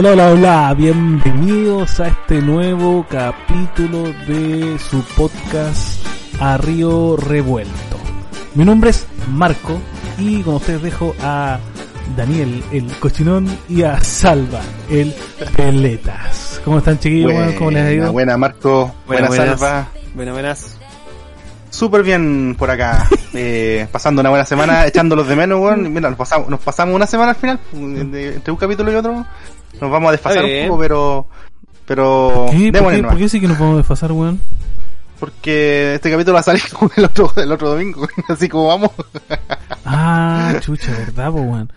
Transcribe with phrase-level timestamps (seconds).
[0.00, 6.06] Hola, hola, hola, bienvenidos a este nuevo capítulo de su podcast
[6.38, 7.96] A Río Revuelto.
[8.54, 9.80] Mi nombre es Marco
[10.16, 11.58] y con ustedes dejo a
[12.16, 15.12] Daniel, el cochinón, y a Salva, el
[15.56, 16.60] peletas.
[16.64, 17.32] ¿Cómo están chiquillos?
[17.32, 18.12] Buena, ¿Cómo les ha ido?
[18.12, 18.94] Buena, Marco.
[19.04, 19.58] Buena, buenas.
[19.58, 19.88] Salva.
[20.14, 20.76] Buenas, buenas.
[21.70, 23.08] Súper bien por acá.
[23.34, 25.92] eh, pasando una buena semana, echándolos de menos, weón.
[25.92, 29.26] Mira, nos pasamos, nos pasamos una semana al final, de- entre un capítulo y otro.
[29.80, 31.26] Nos vamos a desfasar un poco, pero.
[31.86, 32.46] Pero.
[32.50, 32.72] ¿Qué?
[32.72, 34.40] ¿Por, qué, por qué sí que nos podemos desfasar, weón?
[35.18, 38.06] Porque este capítulo va a salir como el otro, el otro domingo.
[38.28, 38.90] Así como vamos.
[39.84, 41.72] Ah, chucha, ¿verdad, po, weón?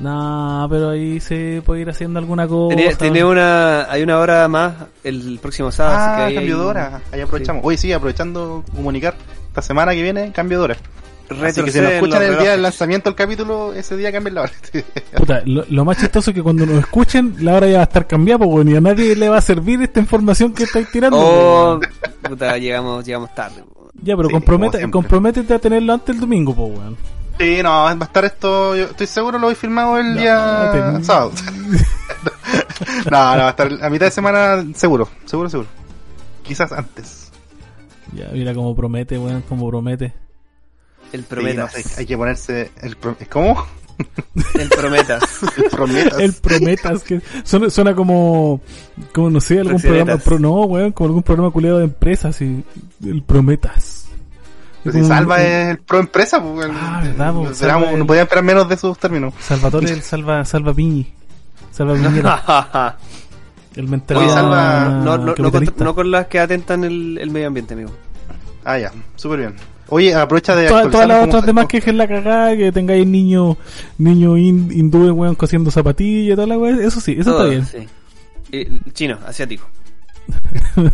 [0.00, 2.76] No, pero ahí se puede ir haciendo alguna cosa.
[2.76, 5.96] Tiene, tiene una, hay una hora más el próximo sábado.
[5.96, 7.00] así que Ah, ahí cambio de hora.
[7.10, 7.64] Ahí aprovechamos.
[7.64, 9.16] Hoy sí, aprovechando comunicar.
[9.48, 10.76] Esta semana que viene, cambio de hora.
[11.44, 14.42] Así que si nos escuchan el día del lanzamiento del capítulo, ese día cambien la
[14.42, 14.52] hora.
[15.16, 17.84] Puta, lo, lo más chistoso es que cuando nos escuchen, la hora ya va a
[17.84, 20.90] estar cambiada, pues, weón, y a nadie le va a servir esta información que estáis
[20.90, 21.18] tirando.
[21.20, 22.10] Oh, pues, weón.
[22.22, 23.62] puta, llegamos, llegamos tarde.
[24.02, 26.96] ya, pero sí, compromete, comprométete a tenerlo antes del domingo, pues, weón.
[27.38, 30.70] Sí, no, va a estar esto, yo estoy seguro lo he filmado el No, día
[30.98, 31.32] te- sábado.
[33.10, 35.68] no, no, va a estar a mitad de semana seguro, seguro, seguro.
[36.42, 37.30] Quizás antes.
[38.14, 40.14] Ya, mira cómo promete, weón, cómo promete.
[41.12, 41.74] El Sí, Prometas.
[41.74, 43.66] no hay que ponerse el pro- ¿Cómo?
[44.54, 45.22] El Prometas.
[45.56, 46.18] El prometas.
[46.20, 48.60] El prometas, que suena, suena como,
[49.12, 52.62] como, no sé, algún programa, pro, no, weón, como algún programa culiado de empresas, y
[53.04, 54.06] el prometas.
[54.84, 56.68] Pero si Salva es el pro empresa, pues.
[56.72, 59.34] Ah, verdad, pues, no, esperamos- podían esperar menos de sus términos.
[59.40, 61.12] Salvatore, el salva, salva Piñi.
[61.72, 62.96] Salva Piñera,
[63.74, 65.84] el mentalidad Oye, Salva, no, no, no, con, capitalista.
[65.84, 67.90] no con las que atentan el, el medio ambiente, amigo.
[68.64, 69.54] Ah, ya, súper bien.
[69.90, 73.56] Oye, aprovecha de Todas, todas las otras demás que es la cagada, que tengáis niños
[73.96, 76.80] niño hin- hindúes, weón, cosiendo zapatillas y toda la weón.
[76.82, 77.66] Eso sí, eso Todo, está bien.
[77.66, 77.88] sí.
[78.52, 79.66] Eh, chino, asiático.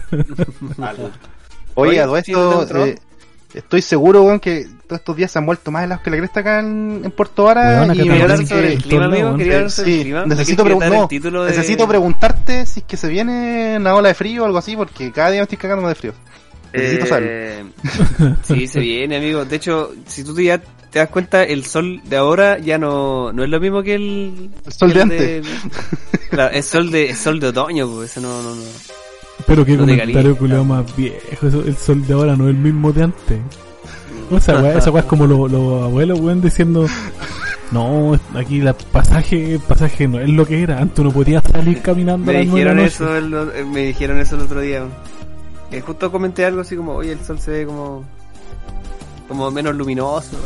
[1.76, 2.96] Oye, Oye, a todo esto, eh,
[3.52, 6.40] estoy seguro, weón, que todos estos días se han vuelto más helados que la cresta
[6.40, 7.82] acá en, en Puerto Vara.
[7.82, 9.24] Acá y Quería hablar sobre el clima, todos amigo.
[9.24, 10.26] lados, Quería hablar sobre el Sí, clima.
[10.26, 13.76] necesito, ¿Me pregun- quieres dar no, el título de- preguntarte si es que se viene
[13.78, 16.12] una ola de frío o algo así, porque cada día me estoy cagando de frío.
[16.74, 17.16] Necesito.
[17.20, 17.64] Eh,
[18.42, 19.44] sí, se viene, amigo.
[19.44, 23.42] De hecho, si tú ya te das cuenta, el sol de ahora ya no, no
[23.44, 25.52] es lo mismo que el, El sol que de el antes.
[26.30, 28.62] Claro, es sol de, es sol de otoño, pues eso no, no, no.
[29.46, 31.16] Pero qué No comentario culiado más viejo.
[31.46, 33.38] Eso, el sol de ahora no es el mismo de antes.
[34.30, 36.86] O sea, weá, esa weá es como los los abuelos, weón, diciendo.
[37.72, 40.78] No, aquí el pasaje, el pasaje no es lo que era.
[40.78, 43.30] Antes uno podía salir caminando a Me las nueve de la dijeron noche.
[43.30, 44.84] eso, el- eh, me dijeron eso el otro día.
[45.74, 48.04] Eh, justo comenté algo así como, oye, el sol se ve como,
[49.26, 50.36] como menos luminoso.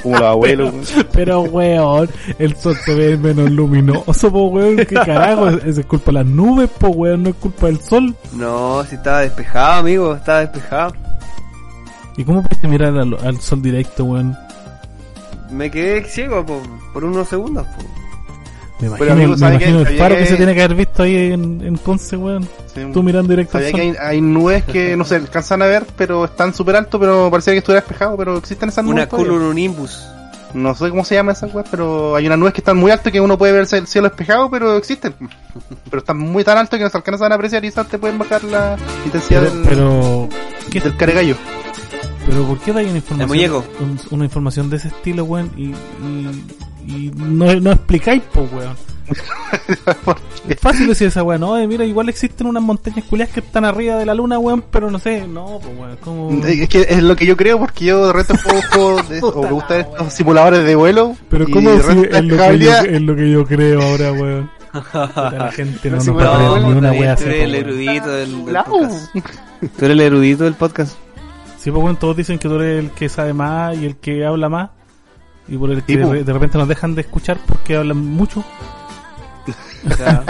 [0.00, 0.72] Como los abuelos.
[0.94, 1.06] weón.
[1.12, 2.08] Pero, weón,
[2.38, 4.76] el sol se ve menos luminoso, po, weón.
[4.76, 5.48] ¿Qué carajo?
[5.66, 7.24] Es, es culpa de las nubes, po, weón.
[7.24, 8.14] No es culpa del sol.
[8.32, 10.92] No, si estaba despejado, amigo, estaba despejado.
[12.16, 14.38] ¿Y cómo puedes mirar al, al sol directo, weón?
[15.50, 17.66] Me quedé ciego po, por unos segundos.
[17.66, 18.01] po.
[18.90, 19.90] Me Pero, imagino, amigo, me ¿sabe imagino qué?
[19.92, 20.20] el faro que...
[20.22, 22.48] que- se tiene que haber visto ahí en, en Conce, weón.
[22.74, 22.80] Sí.
[22.92, 23.92] Tú mirando directo al Sabía sol.
[23.94, 27.30] que hay, hay nubes que no se alcanzan a ver, pero están súper alto, pero
[27.30, 28.94] parecía que estuviera despejado, pero existen esas nubes.
[28.94, 30.02] Una cumulonimbus.
[30.54, 33.10] No sé cómo se llama esas weas, pero hay unas nubes que están muy altas
[33.10, 35.14] que uno puede ver el cielo despejado, pero existen.
[35.88, 38.18] Pero están muy tan altos que no se alcanzan a apreciar y esas te pueden
[38.18, 40.28] bajar la intensidad Pero, del, pero,
[40.70, 41.36] ¿qué- del caregallo.
[42.26, 45.50] pero ¿por qué dais una información, un- una información de ese estilo, weón?
[45.56, 46.44] Y, y,
[46.86, 48.76] y no, no explicáis, po, weón.
[50.48, 53.64] Es fácil decir esa weón, no, eh, mira, igual existen unas montañas culiadas que están
[53.64, 56.46] arriba de la luna, weón, pero no sé, no, pues weón, como...
[56.46, 59.50] Es que es lo que yo creo porque yo de repente juego de, o me
[59.50, 61.16] gustan estos simuladores de vuelo.
[61.28, 63.30] Pero y ¿cómo de decir repente es lo, cada que yo, día- es lo que
[63.30, 64.50] yo creo ahora, weón?
[64.94, 69.14] La gente no creer bueno, ni una tú wea así, eres el erudito del, podcast.
[69.14, 70.96] Tú eres el erudito del podcast.
[71.58, 74.24] Sí, pues bueno, todos dicen que tú eres el que sabe más y el que
[74.24, 74.70] habla más.
[75.48, 78.44] Y por el que Sí, de, de repente nos dejan de escuchar porque hablan mucho.
[79.90, 80.24] O sea,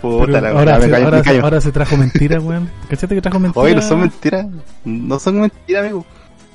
[0.00, 1.44] Puta, Pero la ahora, se, callo, ahora, me se- callo.
[1.44, 2.70] ahora se trajo mentira, weón.
[2.88, 3.62] ¿Cachate que trajo mentira?
[3.62, 4.46] Oye, no son mentiras.
[4.84, 6.06] No son mentiras, amigo.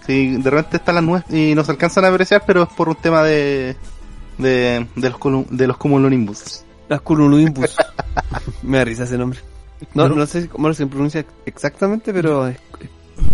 [0.08, 2.88] Si de repente están las nubes y no se alcanzan a apreciar, pero es por
[2.90, 3.76] un tema de.
[4.38, 6.64] de, de los, colu- de los cumulonimbus.
[6.88, 7.76] las cumulonimbus.
[8.64, 9.40] Me da risa ese nombre.
[9.94, 12.90] No, Pero- no sé cómo se pronuncia exactamente, pero es, es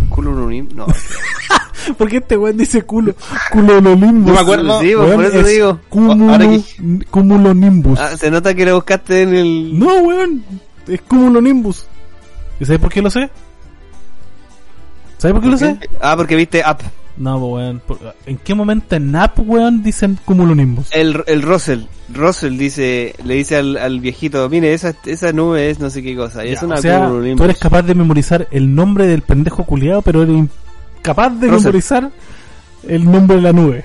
[0.10, 0.76] cumulonimbus.
[0.76, 0.86] No,
[1.98, 3.16] ¿Por qué este weón dice culo?
[3.52, 4.28] Cumulonimbus.
[4.28, 4.82] No me acuerdo.
[4.82, 5.80] Sí, pues, Weón, por eso es digo.
[5.90, 6.64] cumulo-
[7.10, 8.00] Cumulonimbus.
[8.00, 9.80] Ah, se nota que lo buscaste en el.
[9.80, 10.44] No, weón.
[10.88, 11.86] Es cumulonimbus.
[12.60, 13.30] ¿Y sabes por qué lo sé?
[15.18, 15.78] ¿Sabes por qué lo sé?
[16.02, 16.78] Ah, porque viste Up.
[17.20, 17.82] No, weón.
[18.26, 20.88] ¿En qué momento en App, weón, dicen cumulonimbus?
[20.92, 21.82] El, el Russell,
[22.14, 26.16] Russell dice, le dice al, al viejito, mire, esa, esa nube es no sé qué
[26.16, 26.46] cosa.
[26.46, 29.66] Y Ya, es una o sea, tú eres capaz de memorizar el nombre del pendejo
[29.66, 30.46] culiado, pero eres
[30.98, 31.66] incapaz de Russell.
[31.66, 32.10] memorizar
[32.88, 33.84] el nombre de la nube.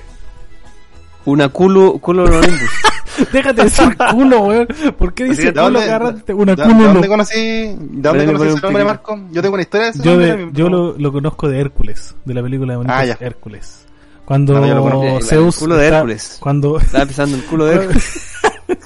[1.25, 2.69] Una culo, cumulonimbus.
[3.33, 4.67] Déjate decir culo, weón.
[4.97, 5.79] ¿Por qué dice ¿De culo dónde?
[5.89, 6.55] Una de- culo.
[6.55, 6.93] de no.
[6.93, 8.83] dónde conocí, de dónde conocí ese nombre.
[8.85, 9.19] Marco?
[9.31, 12.33] Yo tengo una historia de ese Yo, de- yo lo, lo conozco de Hércules, de
[12.33, 13.05] la película de Ah.
[13.19, 13.85] Hércules.
[14.25, 15.17] Cuando No, conozco.
[15.17, 15.57] El Zeus.
[15.59, 16.39] culo de está-.
[16.39, 18.31] Cuando, Estaba pensando en el culo de Hércules.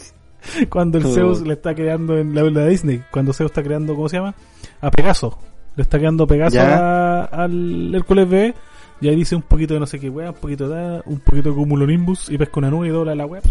[0.69, 1.03] cuando el.
[1.05, 4.17] Zeus le está creando en la película de Disney, cuando Zeus está creando, ¿cómo se
[4.17, 4.35] llama?
[4.81, 5.37] A Pegaso.
[5.75, 8.55] Le está creando Pegaso a- al Hércules bebé.
[9.01, 11.49] Y ahí dice un poquito de no sé qué weá, un poquito de un poquito
[11.51, 13.41] de cumulonimbus y pesca una nube y dobla la weá.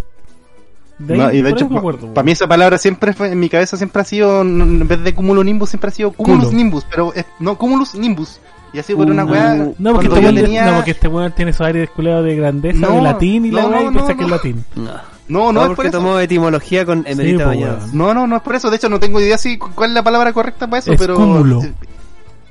[0.99, 3.77] De ahí, No, y de hecho, para mí esa palabra siempre fue, en mi cabeza
[3.77, 6.57] siempre ha sido, en vez de cumulonimbus, siempre ha sido cumulus Culo.
[6.57, 8.41] nimbus, pero es- no, cumulus nimbus.
[8.73, 9.55] Y así por una Uh, weá.
[9.79, 12.79] No, porque este weón tenía- no, porque este weón tiene esos aires culiados de grandeza,
[12.81, 14.37] No, de latín y la no, weá, y no, piensa no, que es no.
[14.37, 14.65] latín.
[14.75, 14.83] No,
[15.29, 15.99] No, no, no, es por eso.
[15.99, 17.79] tomó etimología con Emerita weón.
[17.93, 18.69] No, no, no es por eso.
[18.69, 21.15] De hecho, no tengo idea si cuál es la palabra correcta para eso, Es pero.
[21.15, 21.63] cúmulo.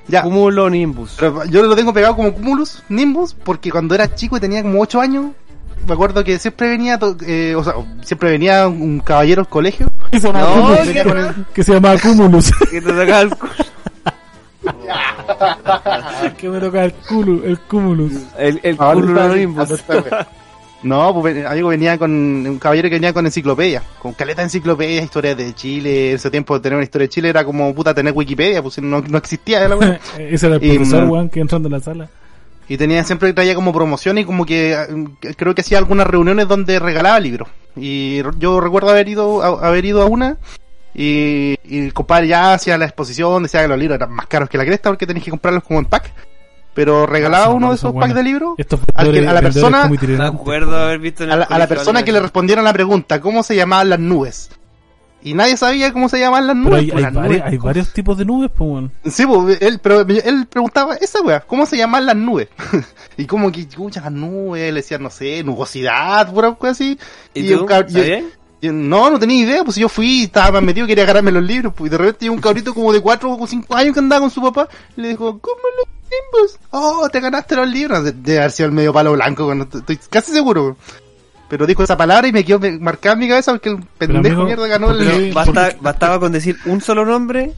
[0.07, 0.21] Ya.
[0.23, 1.17] Cumulonimbus.
[1.19, 4.79] Pero yo lo tengo pegado como cumulus nimbus porque cuando era chico y tenía como
[4.81, 5.31] 8 años,
[5.85, 9.91] me acuerdo que siempre venía, eh, o sea, siempre venía un caballero al colegio.
[10.11, 10.87] Que se llamaba No, Cumulus.
[10.89, 12.51] que- el- Que se llamaba Cumulus.
[12.71, 13.53] Que te tocaba el culo.
[16.37, 18.13] que me toca el culo, el Cumulus.
[18.37, 20.27] El, el Ah.
[20.83, 24.45] No, pues ven- algo venía con un caballero que venía con enciclopedia, con caleta de
[24.45, 26.09] enciclopedia, historias de Chile.
[26.11, 29.01] En ese tiempo tener una historia de Chile era como puta tener Wikipedia, pues no,
[29.01, 29.99] no existía la.
[30.19, 32.09] Ese era el profesor, weón, que entrando en la sala.
[32.69, 36.47] Y tenía siempre traía como promoción y como que eh, creo que hacía algunas reuniones
[36.47, 37.47] donde regalaba libros.
[37.75, 40.37] Y yo recuerdo haber ido a, haber ido a una
[40.93, 44.49] y, y el compadre ya hacía la exposición, decía que los libros eran más caros
[44.49, 46.11] que la cresta porque tenías que comprarlos como en pack.
[46.73, 48.53] Pero regalaba Ah, uno de esos packs de libros
[48.93, 49.83] Al que- a la persona-
[50.27, 53.41] acuerdo haber visto en a la, a la persona que le respondieron la pregunta, ¿cómo
[53.43, 54.49] se llamaban las nubes?
[55.23, 56.79] Y nadie sabía cómo se llamaban las Pero nubes.
[56.79, 57.41] hay, pues, hay, las vari- nubes.
[57.45, 58.91] hay varios tipos de nubes, pues, weón.
[59.05, 62.47] Sí, pues, él, pero él preguntaba esa weá, ¿cómo se llaman las nubes?
[63.17, 66.97] y como que, escucha, las nubes, le decían, no sé, nubosidad, pura cosa así.
[67.33, 67.65] ¿Y tú?
[67.65, 67.87] cab-
[68.61, 71.73] yo- no, no tenía idea, pues yo fui, estaba más metido, quería agarrarme los libros,
[71.75, 74.21] pues, y de repente llegó un cabrito como de 4 o 5 años que andaba
[74.21, 76.59] con su papá, y le dijo, ¿cómo los nimbus?
[76.71, 78.03] Oh, te ganaste los libros.
[78.03, 80.77] De, de haber sido el medio palo blanco, estoy casi seguro.
[81.49, 84.45] Pero dijo esa palabra y me quedó marcada en mi cabeza porque el pendejo amigo,
[84.45, 85.33] mierda ganó ¿por el...
[85.33, 87.53] basta, bastaba con decir un solo nombre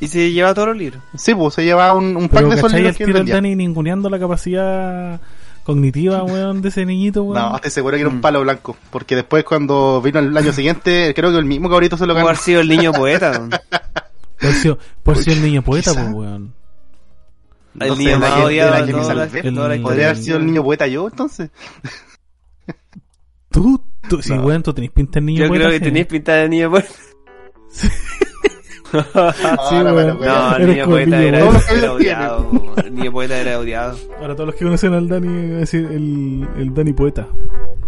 [0.00, 1.02] y se lleva todos los libros.
[1.16, 3.34] Sí, pues se llevaba un, un pack de esos ¿cachai libros el que vendía.
[3.34, 5.20] Dani ninguneando la capacidad
[5.64, 7.40] cognitiva, weón, de ese niñito, weón?
[7.42, 8.20] No, estoy seguro que era un Mm.
[8.20, 8.76] palo blanco.
[8.90, 12.26] Porque después cuando vino el año siguiente, creo que el mismo cabrito se lo ganó.
[12.28, 13.48] haber sido el niño poeta.
[14.40, 14.72] Por si,
[15.04, 16.52] por si el niño poeta, pues, weón.
[17.78, 19.82] El niño el el El-.
[19.82, 21.50] Podría haber sido el niño poeta yo, entonces.
[23.52, 24.42] Tú, tú, sí, No.
[24.44, 25.84] weón, tú tenés pinta de niño Yo creo que sí.
[25.84, 26.88] tenés pinta de niño poeta.
[27.68, 27.88] Sí,
[28.92, 30.18] weón.
[30.20, 32.74] No, el niño poeta niño era, odiado.
[32.84, 33.96] El niño poeta era odiado.
[34.20, 37.26] Ahora todos los que conocen al Dani, a decir el, el Dani poeta.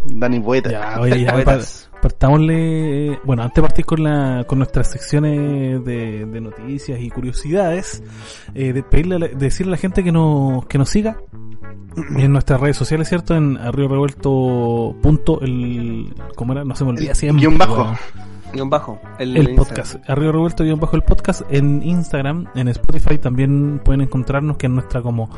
[0.06, 0.70] Dani poeta.
[0.70, 1.90] Ya, oye, ya, Poetas.
[2.02, 3.12] partámosle.
[3.12, 8.02] eh, Bueno, antes de partir con, la, con nuestras secciones de, de noticias y curiosidades,
[8.54, 11.18] eh, de pedirle, a la- de decirle a la gente que nos, que nos siga
[11.96, 13.34] en nuestras redes sociales, ¿cierto?
[13.34, 16.14] En arriba revuelto punto el.
[16.34, 16.64] ¿Cómo era?
[16.64, 17.40] No se me olvida siempre.
[17.40, 17.94] guion bajo.
[18.52, 19.00] Guión bajo.
[19.18, 24.00] El, El podcast, arriba revuelto guion bajo el podcast en Instagram, en Spotify también pueden
[24.02, 25.28] encontrarnos que es nuestra como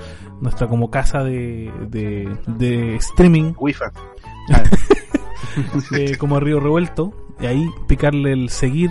[0.41, 3.85] nuestra como casa de, de, de streaming Wi-Fi.
[5.97, 8.91] eh, como Río Revuelto, y ahí picarle el seguir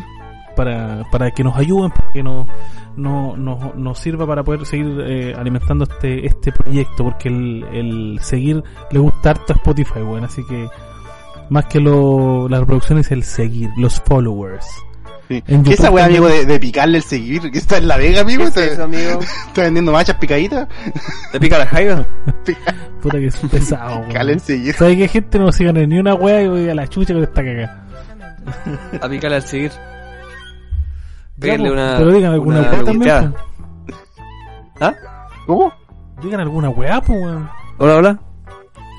[0.55, 2.47] para, para que nos ayuden, para que nos,
[2.95, 8.19] no, nos, nos sirva para poder seguir eh, alimentando este, este proyecto, porque el, el
[8.21, 10.67] seguir le gusta harto a Spotify, bueno, así que
[11.49, 14.65] más que lo, las reproducciones, el seguir, los followers.
[15.27, 15.41] Sí.
[15.41, 17.49] ¿Qué esa también- amigo, de, de picarle el seguir?
[17.51, 18.43] ¿Que está en la vega, amigo?
[18.43, 19.19] ¿Qué es ¿Está, eso, amigo?
[19.47, 20.67] está vendiendo machas picaditas?
[21.31, 22.05] ¿Te pica la jaiba?
[23.01, 24.07] Puta que es pesado, weón.
[24.09, 24.75] Picarle el seguir.
[24.75, 27.23] ¿Sabes qué gente no sigan en ni una wea y voy a la chucha con
[27.23, 27.85] esta cagada?
[29.01, 29.71] A picarle al seguir.
[31.39, 31.95] Po, una.
[31.97, 33.35] Pero digan alguna una wea también.
[34.79, 34.93] ¿Ah?
[35.45, 35.73] ¿Cómo?
[36.21, 37.49] Digan alguna wea, pues, weón.
[37.77, 38.19] Hola, hola.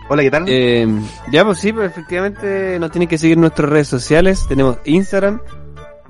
[0.09, 0.45] Hola, ¿qué tal?
[0.47, 0.87] Eh,
[1.33, 4.45] ya, pues sí, pues efectivamente nos tienen que seguir en nuestras redes sociales.
[4.49, 5.41] Tenemos Instagram,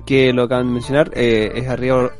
[0.05, 2.11] que lo acaban de mencionar, eh, es arriba,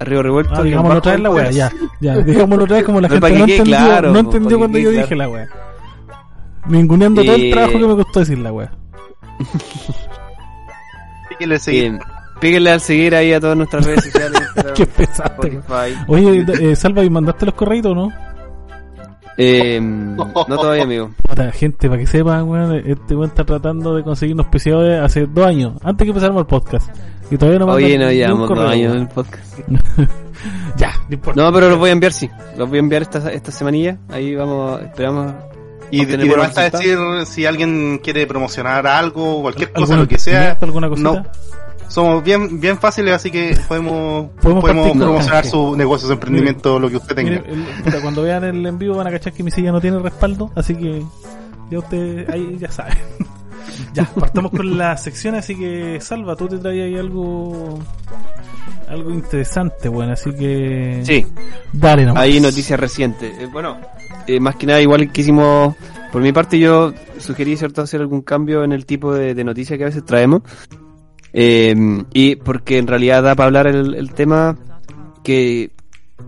[0.00, 0.52] arriba revuelto.
[0.54, 1.72] Ah, digámoslo otra vez la wea, ya.
[2.00, 4.56] Ya, digámoslo otra vez como la gente que no entendió, claro, no po, entendió que
[4.58, 5.02] cuando yo claro.
[5.06, 5.48] dije la wea.
[6.66, 8.72] Ninguneando todo el Y- trabajo que me costó decir la wea.
[11.30, 11.82] Píquenle el seguir.
[11.92, 12.00] Bien.
[12.44, 14.38] Píguenle al seguir ahí a todas nuestras redes sociales.
[14.74, 15.62] Qué pesante.
[16.08, 18.12] Oye, eh, Salva, ¿y mandaste los correitos o no?
[19.38, 21.10] Eh, no todavía, amigo.
[21.26, 25.46] Puta, gente, para que sepan, weón, este weón está tratando de conseguirnos auspiciadores hace dos
[25.46, 26.94] años, antes que empezáramos el podcast.
[27.30, 29.58] Y todavía no Oye, no llevamos dos años en el podcast.
[30.76, 31.40] Ya, no importa.
[31.40, 32.28] No, pero los voy a enviar, sí.
[32.58, 33.96] Los voy a enviar esta, esta semanilla.
[34.10, 35.32] Ahí vamos, esperamos.
[35.90, 40.08] Y, y obtener de basta decir si alguien quiere promocionar algo, cualquier cosa, ¿Alguna lo
[40.08, 40.58] que sea.
[40.60, 41.10] ¿Alguna cosita?
[41.12, 41.24] No,
[41.88, 45.50] somos bien bien fáciles, así que podemos Podemos podemos, promocionar canje.
[45.50, 47.30] su negocio, su emprendimiento, lo que usted tenga.
[47.30, 49.80] Mire, el- puta, cuando vean el en vivo van a cachar que mi silla no
[49.80, 51.02] tiene respaldo, así que
[51.70, 52.92] ya usted ahí ya sabe.
[53.94, 57.78] ya, partamos con la sección, así que Salva, tú te traías ahí algo
[58.88, 61.26] algo interesante, bueno, así que Sí,
[61.72, 62.22] dale nomás.
[62.22, 63.32] hay noticias recientes.
[63.40, 63.78] Eh, bueno,
[64.26, 65.74] eh, más que nada, igual quisimos.
[66.12, 69.76] Por mi parte, yo sugerí, ¿cierto?, hacer algún cambio en el tipo de, de noticias
[69.78, 70.42] que a veces traemos.
[71.36, 71.74] Eh,
[72.12, 74.56] y porque en realidad da para hablar el, el tema
[75.24, 75.72] que,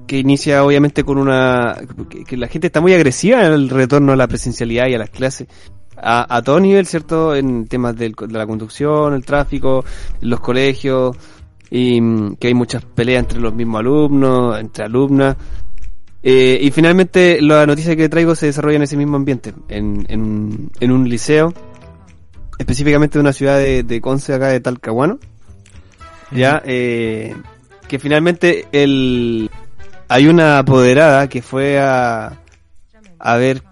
[0.08, 1.76] que inicia obviamente con una...
[2.26, 5.10] Que, la gente está muy agresiva en el retorno a la presencialidad y a las
[5.10, 5.46] clases.
[5.96, 7.34] A, a todo nivel, ¿cierto?
[7.36, 9.84] En temas del- de la conducción, el tráfico,
[10.22, 11.16] los colegios,
[11.70, 15.36] y mm, que hay muchas peleas entre los mismos alumnos, entre alumnas.
[16.22, 20.90] Eh, y finalmente la noticia que traigo se desarrolla en ese mismo ambiente, en, en
[20.90, 21.54] un liceo,
[22.58, 25.18] específicamente de una ciudad de, de Conce, acá de Talcahuano,
[26.30, 27.34] ya, eh,
[27.88, 29.50] que finalmente el,
[30.08, 32.32] hay una apoderada que fue a,
[33.18, 33.62] a ver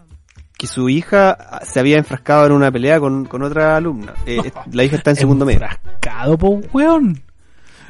[0.56, 4.14] que su hija se había enfrascado en una pelea con, con otra alumna.
[4.24, 5.60] Eh, la hija está en segundo medio.
[5.62, 7.20] Enfrascado, po, weón.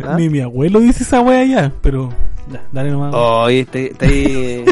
[0.02, 0.16] ¿Ah?
[0.18, 2.12] Ni mi abuelo dice esa wea ya, pero
[2.50, 3.14] ya, dale nomás.
[3.14, 4.64] Oye, ¿estáis estáis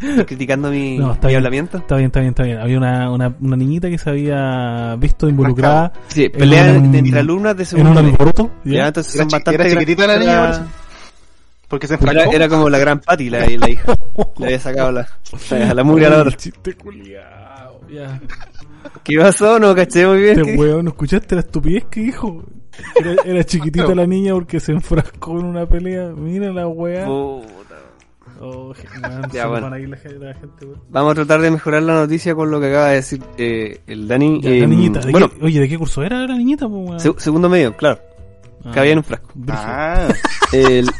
[0.26, 1.36] criticando mi, No, está mi bien.
[1.38, 1.78] hablamiento?
[1.78, 2.58] Está bien, está bien, está bien.
[2.58, 7.20] Había una, una, una niñita que se había visto involucrada Sí, pelea en un- entre
[7.20, 8.10] alumnas de en segundo un medio.
[8.10, 8.50] alboroto.
[8.64, 10.66] Ya, entonces Era son bastante era chiquitita la niña, era.
[11.68, 12.20] Porque se enfrascó.
[12.20, 13.94] era, era como la gran Patty, la, la hija.
[14.38, 15.06] Le había sacado la,
[15.50, 16.32] la, la mugre a la otra.
[16.36, 17.80] Chiste culiao.
[17.90, 18.20] Ya.
[19.02, 19.58] ¿Qué pasó?
[19.58, 20.38] No caché muy bien.
[20.40, 22.42] Este weón, ¿no escuchaste la estupidez que dijo?
[22.94, 26.08] Era, era chiquitita la niña porque se enfrascó en una pelea.
[26.16, 27.04] Mira la weá.
[28.40, 29.66] Oh, man, Ya, se bueno.
[29.66, 30.80] van ahí la, la gente, weón.
[30.90, 34.06] Vamos a tratar de mejorar la noticia con lo que acaba de decir eh, el
[34.08, 34.40] Dani.
[34.40, 35.00] Ya, Eh, la niñita.
[35.00, 36.66] ¿de bueno, qué- oye, ¿de qué curso era la niñita?
[36.98, 37.98] se- segundo medio, claro.
[38.64, 39.30] Ah, Cabía en un frasco.
[39.48, 40.08] Ah,
[40.52, 40.88] El-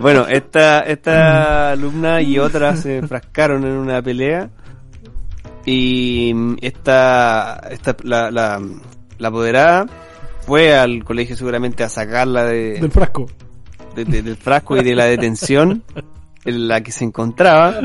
[0.00, 4.50] bueno, esta, esta alumna y otra se enfrascaron en una pelea
[5.64, 6.34] y
[6.64, 8.60] esta, esta la, la,
[9.18, 9.86] la apoderada
[10.46, 13.26] fue al colegio seguramente a sacarla de, Del frasco.
[13.94, 15.82] De- de- del frasco y de la detención
[16.44, 17.80] en la que se encontraba.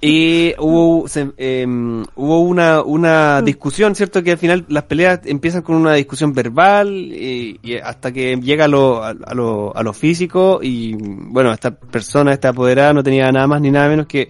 [0.00, 5.62] Y hubo se- em, hubo una una discusión cierto que al final las peleas empiezan
[5.62, 9.92] con una discusión verbal y, hasta que llega a lo, a, a lo a lo
[9.92, 14.28] físico y bueno esta persona esta apoderada no tenía nada más ni nada menos que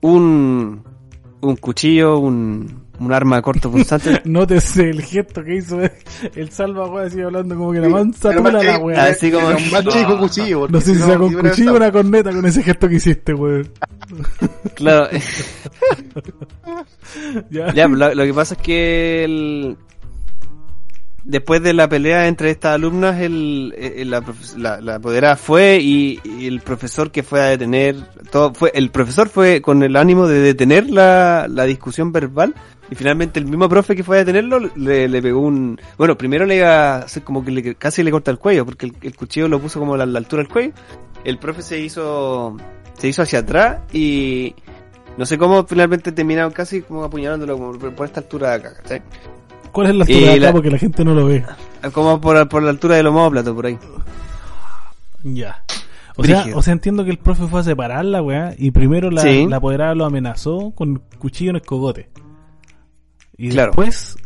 [0.00, 0.82] un
[1.40, 5.78] un cuchillo un un arma corto punzante Nótese el gesto que hizo
[6.34, 9.04] el salva, weón, así hablando como que la mansa tula la weá.
[9.06, 10.60] Así como- un más chico cuchillo.
[10.60, 13.34] porque No sé si sacó un cuchillo o una corneta con ese gesto que hiciste,
[13.34, 13.68] weón.
[14.74, 15.08] claro
[17.50, 17.72] Ya.
[17.74, 19.76] Ya, lo, lo que pasa es que el-
[21.24, 25.78] después de la pelea entre estas alumnas, el, el- la, profes- la, la apoderada fue
[25.80, 27.96] y, y el profesor que fue a detener,
[28.30, 32.54] todo fue, el profesor fue con el ánimo de detener la, la discusión verbal
[32.90, 36.44] y finalmente el mismo profe que fue a detenerlo le, le pegó un, bueno, primero
[36.44, 39.14] le iba a hacer como que le- casi le corta el cuello porque el, el
[39.16, 40.72] cuchillo lo puso como a la, la altura del cuello.
[41.24, 42.56] El profe se hizo,
[42.98, 44.54] se hizo hacia atrás y
[45.16, 49.02] no sé cómo finalmente terminaron casi como apuñalándolo como por, esta altura de acá, ¿cachai?
[49.70, 50.40] ¿Cuál es la altura Y de acá?
[50.40, 51.44] la- Porque la gente no lo ve.
[51.92, 53.78] Como por, por la altura del homóplato, por ahí.
[55.22, 55.62] Ya.
[56.16, 59.22] O sea, o sea, entiendo que el profe fue a separarla, weá, y primero la,
[59.22, 59.46] Sí.
[59.48, 62.10] la apoderada lo amenazó con cuchillo en el cogote.
[63.42, 63.70] Y Claro.
[63.70, 64.16] después,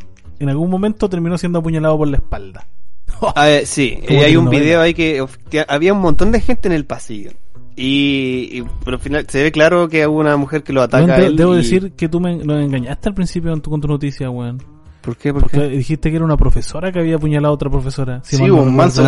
[0.40, 2.66] en algún momento, terminó siendo apuñalado por la espalda.
[3.36, 6.68] Ah, eh, sí, eh, hay un video ahí que, que había un montón de gente
[6.68, 7.30] en el pasillo.
[7.76, 11.14] Y, y- pero al final se ve claro que hubo una mujer que lo ataca
[11.14, 13.80] a él debo y- decir que tú me, nos engañaste al principio con tu, con
[13.80, 14.60] tu noticia, weón.
[15.00, 15.32] ¿Por qué?
[15.32, 15.68] ¿Por Porque qué?
[15.68, 18.20] dijiste que era una profesora que había apuñalado a otra profesora.
[18.24, 19.04] Sí, un manso.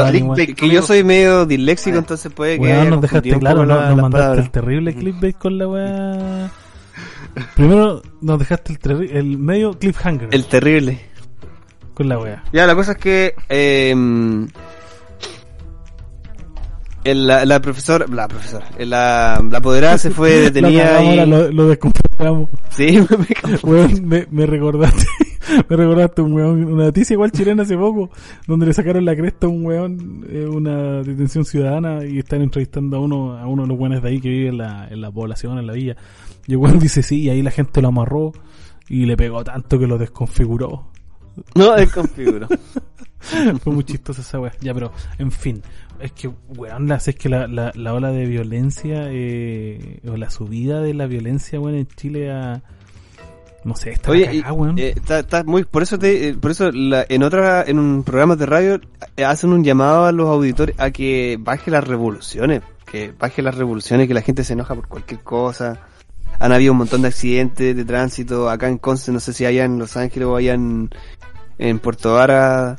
[0.56, 4.02] Que yo soy medio disléxico, entonces puede que haya nos dejaste claro, no, la- nos
[4.02, 6.50] mandaste el terrible clickbait con la weá.
[7.54, 11.00] Primero nos dejaste el, terri- el medio cliffhanger El terrible.
[11.94, 12.42] con la weá.
[12.52, 13.94] Ya, la cosa es que eh,
[17.04, 21.08] el- la, la profesora, la profesora, la, la apoderada se fue detenida y...
[21.10, 22.50] ahora lo, lo desconfiguramos.
[22.70, 23.58] Sí, me.
[23.62, 25.04] Weón, me, me recordaste.
[25.68, 28.10] Me recordaste un weón, una noticia igual chilena hace poco,
[28.48, 32.96] donde le sacaron la cresta a un weón, eh, una detención ciudadana, y están entrevistando
[32.96, 35.08] a uno, a uno de los weones de ahí que vive en la, en la
[35.12, 35.96] población, en la villa.
[36.46, 38.32] Y el weón dice sí, y ahí la gente lo amarró
[38.88, 40.90] y le pegó tanto que lo desconfiguró.
[41.54, 42.48] No, desconfiguro.
[43.62, 44.52] Fue muy chistosa esa weá.
[44.60, 45.60] Ya, pero, en fin.
[46.00, 50.30] Es que, weón, la, es que la, la, la ola de violencia, eh, o la
[50.30, 52.62] subida de la violencia, weón, en Chile a...
[53.64, 54.78] No sé, está Oye, cagada, weón.
[54.78, 58.04] eh, está, está muy, por eso te, eh, por eso la- en otra, en un
[58.04, 58.80] programa de radio
[59.16, 63.56] eh, hacen un llamado a los auditores a que baje las revoluciones, que baje las
[63.56, 65.80] revoluciones, que la gente se enoja por cualquier cosa.
[66.38, 69.64] Han habido un montón de accidentes de tránsito acá en Conce, no sé si allá
[69.64, 70.90] en Los Ángeles o allá en,
[71.58, 72.76] en Puerto Vara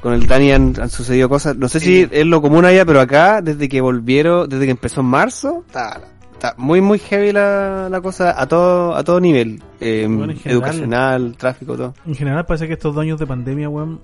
[0.00, 1.56] con el Dani han, han sucedido cosas.
[1.56, 1.86] No sé Sí.
[1.86, 5.62] si es lo común allá, pero acá desde que volvieron, desde que empezó en marzo,
[5.66, 6.00] está,
[6.32, 10.38] está muy muy heavy la, la cosa a todo a todo nivel, eh, Bueno, en
[10.38, 10.62] general.
[10.62, 11.94] educacional, tráfico, todo.
[12.04, 14.00] En general parece que estos dos años de pandemia, weón,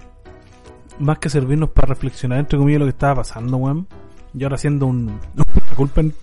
[1.01, 3.89] más que servirnos para reflexionar entre comillas lo que estaba pasando, weón,
[4.35, 5.19] y ahora haciendo un,
[5.69, 6.15] disculpen,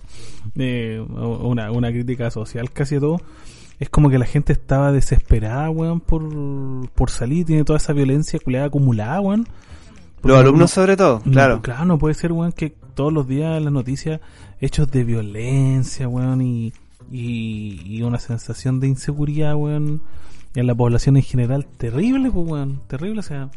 [0.56, 3.20] eh, una, una crítica social casi todo,
[3.78, 6.22] es como que la gente estaba desesperada, weón, por,
[6.90, 9.46] por salir, tiene toda esa violencia acumulada, weón.
[10.22, 11.62] Los no- alumnos sobre todo, no, claro.
[11.62, 14.20] Claro, no puede ser, weón, que todos los días en las noticias
[14.60, 16.72] hechos de violencia, weón, y,
[17.10, 20.02] y, y una sensación de inseguridad, weón,
[20.54, 23.50] en la población en general, terrible, pues, weón, terrible, o sea.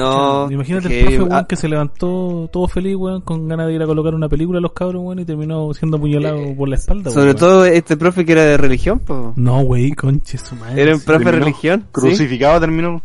[0.00, 3.66] No, imagínate que- el profe, weón, ah, que se levantó todo feliz, weón, con ganas
[3.66, 6.54] de ir a colocar una película a los cabros, weón, y terminó siendo apuñalado Eh,
[6.56, 7.36] por la espalda, sobre weón.
[7.36, 9.32] todo este profe que era de religión, po.
[9.36, 10.82] No, wey, conche su madre.
[10.82, 11.86] Era un profe de religión, ¿sí?
[11.92, 13.02] Crucificado terminó.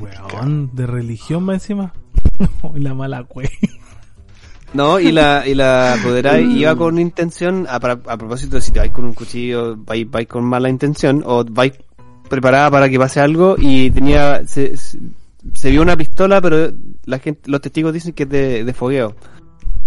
[0.00, 1.92] Weón, de religión va encima.
[2.74, 3.48] la mala wey.
[4.74, 8.72] No, y la, y la apoderada iba con intención, a, para- a propósito de si
[8.72, 11.72] te vais con un cuchillo, vais, vais con mala intención, o vais
[12.28, 14.98] preparada para que pase algo, y tenía, se, se,
[15.54, 16.70] se vio una pistola, pero
[17.04, 19.14] la gente, los testigos dicen que es de, de fogueo.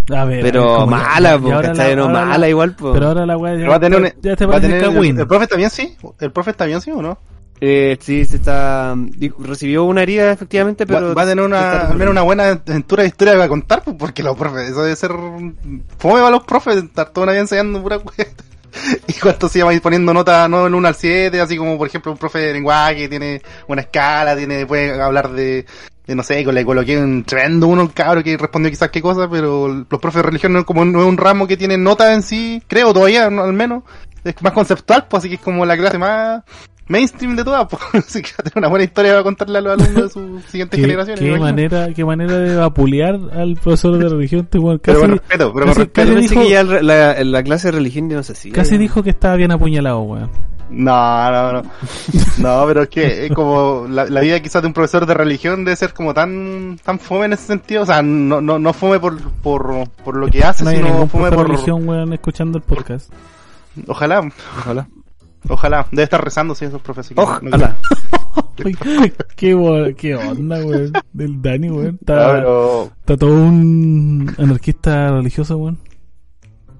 [0.09, 2.93] A ver, a ver, Pero mala, po, ahora la- No, ahora la- mala igual, po.
[2.93, 4.91] Pero ahora la weá ya, va a tener un- ya te va a parece tener-
[4.91, 5.19] cagüín.
[5.19, 5.95] ¿El profe está bien, sí?
[6.19, 7.19] ¿El profe está bien, sí o no?
[7.61, 8.95] Eh, sí, se está,
[9.39, 11.09] recibió una herida efectivamente, pero...
[11.09, 13.97] va, va a tener una, al menos una buena aventura de historia para contar, pues,
[13.99, 17.83] porque los profes, eso debe ser fome para los profes, estar toda una vida enseñando
[17.83, 18.43] pura cuenta.
[19.07, 22.11] Y cuánto se llama poniendo nota, no el 1 al 7, así como por ejemplo
[22.11, 25.65] un profe de lenguaje tiene una escala, tiene, puede hablar de,
[26.05, 29.29] de no sé, le coloqué un tremendo uno, un cabro que respondió quizás qué cosa,
[29.29, 32.23] pero los profes de religión no, como no es un ramo que tiene nota en
[32.23, 33.83] sí, creo todavía, al menos,
[34.23, 36.43] es más conceptual, pues así que es como la clase más
[36.89, 39.61] mainstream de todas, pues, así que va a tener una buena historia para contarle a
[39.61, 41.17] los alumnos de su siguiente ¿Qué, generación.
[41.17, 44.49] qué manera, qué manera de vapulear al profesor de religión.
[44.53, 46.07] Weón Pero casi, con respeto, pero con casi- respeto.
[46.09, 48.51] Yo casi dijo- que ya la, la clase de religión, no sé si...
[48.51, 50.29] casi dijo que estaba bien apuñalado, weón.
[50.71, 51.61] No, no, no.
[52.37, 55.65] No, pero es que es como la, la vida quizás de un profesor de religión
[55.65, 58.99] debe ser como tan tan fome en ese sentido, o sea, no no no fome
[58.99, 63.11] por por, por lo que hace, No sino fome por religión, weón, escuchando el podcast.
[63.87, 64.21] ojalá,
[64.59, 64.87] Ojalá.
[65.47, 67.11] Ojalá, debe estar rezando sí esos profes.
[67.15, 67.77] Ojalá.
[69.37, 69.55] Qué,
[69.95, 71.97] qué onda, weón, del Dani, weón.
[72.05, 75.79] No, Está, todo un anarquista religioso, weón.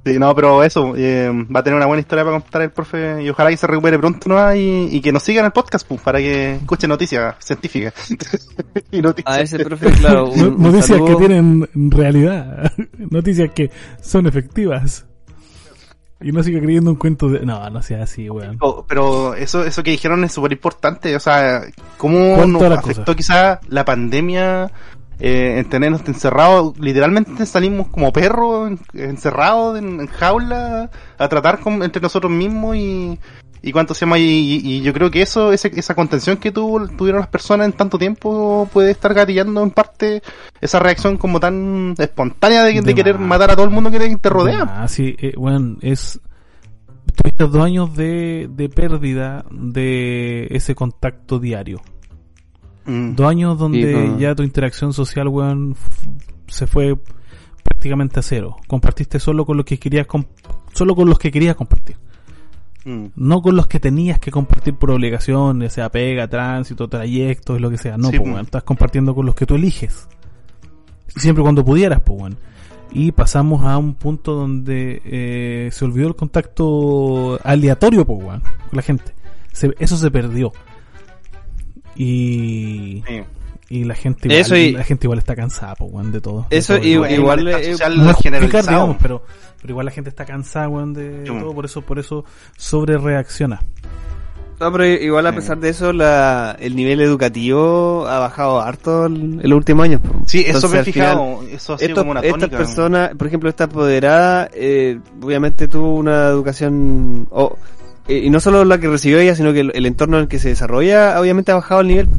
[0.06, 3.24] sí, no, pero eso, eh, va a tener una buena historia para contar el profe
[3.24, 4.56] y ojalá que se recupere pronto ¿no?
[4.56, 7.94] y, y que nos sigan el podcast pues, para que escuche noticias científicas
[8.92, 9.38] y noticias.
[9.38, 11.06] A ese profe, claro, un, No- un noticias saludo.
[11.18, 12.72] que tienen realidad.
[13.10, 15.06] noticias que son efectivas.
[16.22, 17.46] Y no siga creyendo un cuento de...
[17.46, 18.58] No, no sea así, weón.
[18.60, 21.62] Oh, pero eso eso que dijeron es súper importante, o sea,
[21.98, 23.16] cómo ¿Cuánto nos afectó cosa?
[23.16, 24.70] quizá la pandemia
[25.22, 31.60] eh, en tenernos encerrados, literalmente salimos como perros en- encerrados en, en jaula a tratar
[31.60, 33.20] con, entre nosotros mismos y,
[33.62, 36.52] y cuánto se llama y, y- y yo creo que eso ese- esa contención que
[36.52, 40.22] tuvo, tuvieron las personas en tanto tiempo puede estar gatillando en parte
[40.62, 44.00] esa reacción como tan espontánea de, de De querer matar a todo el mundo que
[44.00, 44.64] te, te rodea.
[44.84, 46.20] Ah, sí, eh, weón, es...
[47.22, 51.82] Tuviste dos años de, de pérdida de ese contacto diario.
[52.86, 53.16] Mm.
[53.16, 55.76] Dos años donde Sí, ya tu interacción social, weón,
[56.48, 56.96] se fue
[57.64, 58.56] prácticamente a cero.
[58.68, 60.08] Compartiste solo con los que querías
[60.74, 61.98] solo con los que querías compartir.
[62.90, 63.06] Mm.
[63.16, 67.70] No con los que tenías que compartir por obligación, ya sea pega, tránsito, trayectos, lo
[67.70, 67.98] que sea.
[67.98, 68.44] No, Sí, pues, pues.
[68.46, 70.08] estás compartiendo con los que tú eliges.
[71.08, 72.36] Siempre cuando pudieras, pues.
[72.92, 78.82] Y pasamos a un punto donde eh, se olvidó el contacto aleatorio, pues, con la
[78.82, 79.14] gente.
[79.52, 80.52] Se- eso se perdió.
[81.96, 83.22] Y, Sí.
[83.70, 86.46] Y la gente igual, Eso y- la gente igual está cansada, pues, weón, de todo.
[86.50, 86.86] de Eso todo.
[86.88, 89.24] y- Bueno, igual, malestar eh, social No es justificar, digamos, pero,
[89.62, 91.32] pero igual la gente está cansada, weón, de Sí.
[91.40, 92.26] todo, por eso, por eso
[92.58, 93.62] sobre reacciona.
[94.60, 99.40] No, pero igual a pesar de eso, la, el nivel educativo ha bajado harto el-
[99.42, 100.02] en los últimos años.
[100.02, 100.10] po.
[100.26, 101.40] Sí, eso Entonces, me he fijado.
[101.50, 102.58] Eso ha sido Estos- como una estas tónica.
[102.58, 107.56] personas, por ejemplo, esta apoderada, eh, obviamente tuvo una educación, o-
[108.10, 110.28] eh, y no solo la que recibió ella, sino que el, el entorno en el
[110.28, 112.10] que se desarrolla, obviamente ha bajado el nivel.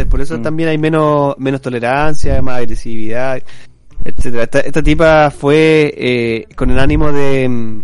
[0.00, 0.42] Entonces, por eso Mm.
[0.42, 3.42] también hay menos, menos tolerancia, más agresividad,
[4.04, 4.42] etcétera.
[4.44, 7.82] Esta, esta tipa fue eh, con el ánimo de, mm,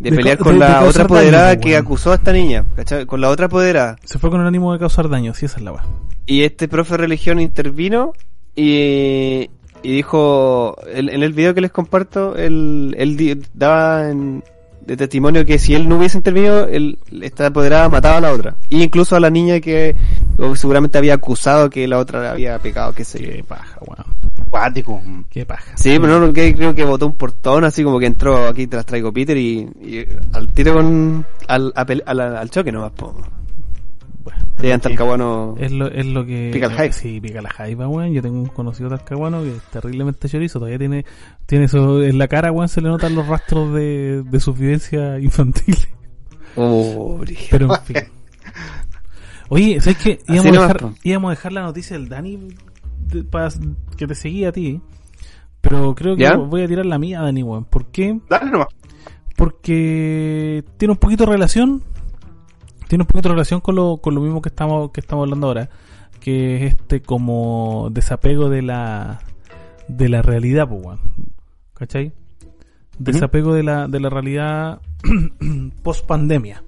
[0.00, 3.04] de, De pelear con de- la otra apoderada po, que acusó a esta niña, ¿cachai?
[3.06, 3.96] Con la otra apoderada.
[4.04, 5.84] Se fue con el ánimo de causar daño, sí, esa es la weá.
[6.26, 8.12] Y este profe de religión intervino
[8.56, 9.50] y,
[9.82, 14.42] y dijo, en, en el video que les comparto, él, él daba en-
[14.84, 18.56] de testimonio que si él no hubiese intervenido, él, esta apoderada mataba a la otra.
[18.68, 19.94] Y incluso a la niña que
[20.38, 23.30] o seguramente había acusado que la otra había pecado, qué sé yo.
[23.30, 24.04] Qué paja, weón.
[24.48, 25.00] Cuático.
[25.30, 25.76] Qué paja.
[25.76, 28.76] Sí, pero no, que creo que botó un portón, así como que entró aquí, te
[28.76, 31.82] las traigo Peter y, y al tiro con, al, a
[32.40, 33.14] al choque nomás, po.
[34.60, 35.54] Sí, en Talcahuano.
[35.58, 36.50] es lo, es lo que...
[36.52, 36.92] Pica el hype.
[36.92, 38.12] Sí, pica la jaiba, weón.
[38.12, 40.58] Yo tengo un conocido talcahuano que es terriblemente chorizo.
[40.58, 41.04] Todavía tiene,
[41.46, 42.68] tiene eso en la cara, weón.
[42.68, 45.88] Se le notan los rastros de, de sus vivencias infantiles.
[46.56, 47.20] Oh.
[47.50, 47.96] Pero en fin.
[49.48, 50.18] Oye, ¿sabes qué?
[50.28, 52.48] Íbamos a, dejar, íbamos a dejar la noticia del Dani
[53.06, 53.48] de- para
[53.96, 54.80] que te seguía a ti.
[55.60, 56.36] Pero creo que ¿Ya?
[56.36, 57.64] voy a tirar la mía, Dani, weón.
[57.64, 58.18] ¿Por qué?
[58.28, 58.68] Dale nomás.
[59.36, 61.82] Porque tiene un poquito de relación.
[62.90, 65.46] Tiene un poquito de relación con lo, con lo mismo que estamos, que estamos hablando
[65.46, 65.70] ahora.
[66.18, 69.20] Que es este como desapego de la
[69.86, 70.98] de la realidad, pues, weón.
[71.72, 72.12] ¿Cachai?
[72.98, 74.80] Desapego de la, de la realidad
[75.84, 76.64] post pandemia.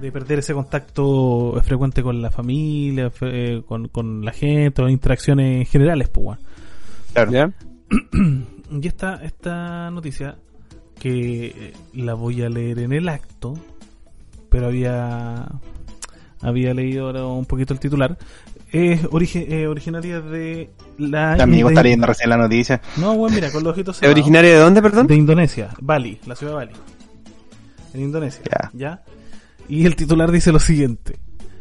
[0.00, 4.88] De perder ese contacto frecuente con la familia, fe- eh, con, con la gente, o
[4.88, 6.38] interacciones generales, pues.
[7.12, 7.30] Claro.
[7.30, 7.52] ¿Ya?
[8.70, 10.36] Y esta, esta noticia,
[11.00, 13.54] que la voy a leer en el acto,
[14.48, 15.46] pero había
[16.40, 18.16] había leído ahora un poquito el titular,
[18.70, 21.34] es origi- eh, originaria de la...
[21.36, 22.80] Mi amigo de- está leyendo recién la noticia.
[22.96, 24.14] No, bueno, mira, con los ojitos ¿Es cerrados.
[24.14, 25.06] originaria de dónde, perdón?
[25.08, 26.72] De Indonesia, Bali, la ciudad de Bali.
[27.94, 28.42] En Indonesia.
[28.48, 28.70] Ya.
[28.74, 29.02] ¿Ya?
[29.68, 31.18] Y el titular dice lo siguiente.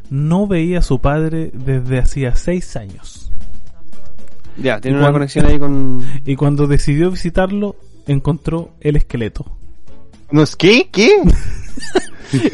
[0.09, 3.31] No veía a su padre desde hacía seis años.
[4.57, 6.01] Ya, tiene ¿Y una conexión ahí con...
[6.25, 9.56] Y cuando decidió visitarlo, encontró el esqueleto.
[10.31, 10.89] ¿No es qué?
[10.91, 11.09] ¿Qué?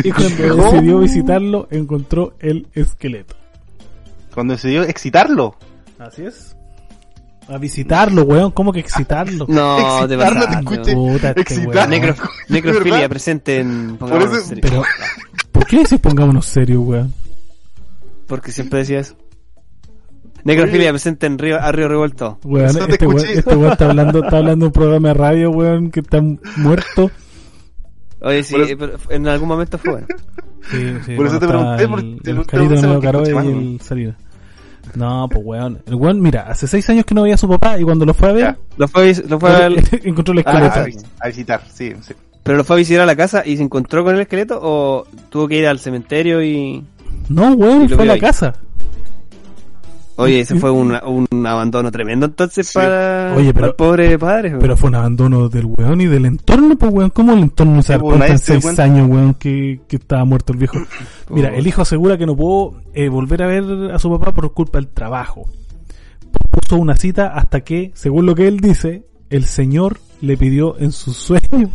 [0.03, 0.71] Y cuando ¿Cómo?
[0.71, 3.35] decidió visitarlo, encontró el esqueleto.
[4.31, 5.55] Cuando decidió excitarlo.
[5.97, 6.55] Así es.
[7.47, 8.51] A visitarlo, weón.
[8.51, 9.47] ¿Cómo que excitarlo?
[9.49, 9.77] No.
[10.93, 11.89] Puta, este Excitar.
[11.89, 12.15] Necro-
[12.49, 13.09] necrofilia ¿Verdad?
[13.09, 13.97] presente en...
[13.97, 14.69] Por pongámonos eso- serios.
[14.69, 14.83] Pero,
[15.51, 17.11] ¿por qué decís pongámonos serios, weón?
[18.27, 19.15] Porque siempre decía eso.
[20.43, 22.37] Necrofilia presente en Río, a Río Revuelto.
[22.43, 25.89] Weón, este weón, este weón está hablando, está hablando de un programa de radio, weón,
[25.89, 26.21] que está
[26.57, 27.09] muerto.
[28.23, 30.07] Oye, sí, eso- pero en algún momento fue bueno.
[30.71, 34.15] Sí, sí, Por eso te pregunté, por- el, te el pregunté escuché y el Salinas.
[34.95, 35.79] No, pues weón.
[35.85, 38.13] El weón, mira, hace seis años que no veía a su papá y cuando lo
[38.13, 38.57] fue a ver, Ya.
[38.77, 40.79] Lo fue, a lo fue al- encontró el Ah, esqueleto.
[40.79, 42.13] A, vis- a visitar, sí, sí.
[42.43, 45.05] pero lo fue a visitar a la casa y se encontró con el esqueleto o
[45.29, 46.81] tuvo que ir al cementerio y...
[47.27, 48.19] no, weón, Y fue a la ahí.
[48.21, 48.53] casa.
[50.15, 50.95] Oye, ese fue un,
[51.31, 52.73] un abandono tremendo entonces Sí.
[52.77, 54.49] para, Oye, pero- para el pobre padre.
[54.49, 54.61] weón.
[54.61, 57.09] Pero fue un abandono del weón y del entorno, pues weón.
[57.09, 58.83] ¿Cómo el entorno no se da en seis cuenta.
[58.83, 60.77] años, weón, que, que estaba muerto el viejo?
[61.29, 61.57] Mira, Oh.
[61.57, 64.77] el hijo asegura que no pudo eh, volver a ver a su papá por culpa
[64.77, 65.45] del trabajo.
[66.51, 70.91] Puso una cita hasta que, según lo que él dice, el señor le pidió en
[70.91, 71.69] sus sueños.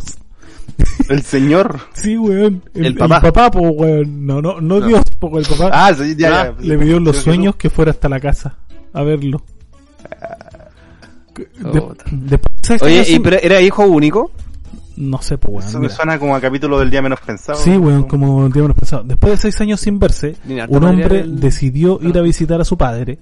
[1.09, 1.79] El señor.
[1.93, 2.63] Sí, weón.
[2.73, 3.21] El, El papá.
[3.21, 4.25] papá, pues weón.
[4.25, 4.87] No, no, no, No.
[4.87, 6.55] Dios, porque el papá Ah, sí, ya, ya.
[6.59, 8.57] le pidió en los que sueños que fuera hasta la casa
[8.93, 9.43] a verlo.
[11.59, 12.39] De- de
[12.81, 14.31] Oye, ¿y pero era hijo único?
[14.97, 15.69] No sé, pues weón.
[15.69, 17.57] Eso me suena como a capítulo del día menos pensado.
[17.57, 19.03] Sí, weón, como el menos pensado.
[19.03, 20.35] Después de seis años sin verse,
[20.67, 23.19] un hombre decidió ir a visitar a su padre.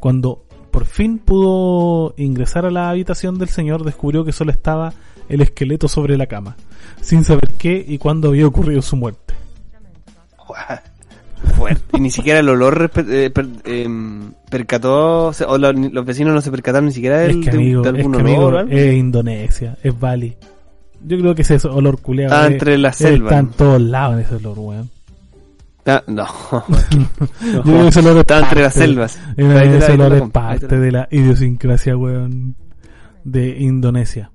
[0.00, 4.92] Cuando por fin pudo ingresar a la habitación del señor, descubrió que solo estaba
[5.28, 6.56] el esqueleto sobre la cama,
[7.00, 9.34] sin saber qué y cuándo había ocurrido su muerte.
[11.54, 11.96] Fuerte.
[11.96, 16.34] Y ni siquiera el olor eh, per- em, percató, o, sea, o lo- los vecinos
[16.34, 18.58] no se percataron ni siquiera Es del, que de, amigo, de es algún que olor
[18.58, 20.36] amigo, es Indonesia, es Bali.
[21.04, 22.34] Yo creo que ese es olor culeado.
[22.34, 23.28] Está eh, entre la eh, selva.
[23.30, 24.90] Está en todos lados en ese olor, weón.
[25.86, 26.26] Ah, no.
[27.54, 29.18] Yo creo que ese olor es Está entre las selvas.
[29.36, 32.56] eh, ese olor es parte de la idiosincrasia, weón,
[33.24, 34.30] de Indonesia.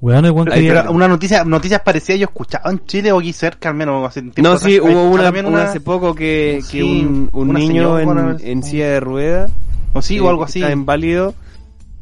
[0.00, 3.10] Weón, el weón Ahí quería- Pero una noticia, noticias parecidas yo he escuchado en Chile
[3.12, 5.80] o aquí cerca, al menos hace tiempo No, atrás, sí, hubo una, también una hace
[5.80, 9.50] poco que, que Sí, un, un una niño señora, en, en silla de ruedas
[9.92, 10.60] o sí, eh, o algo que así.
[10.60, 11.34] Está inválido.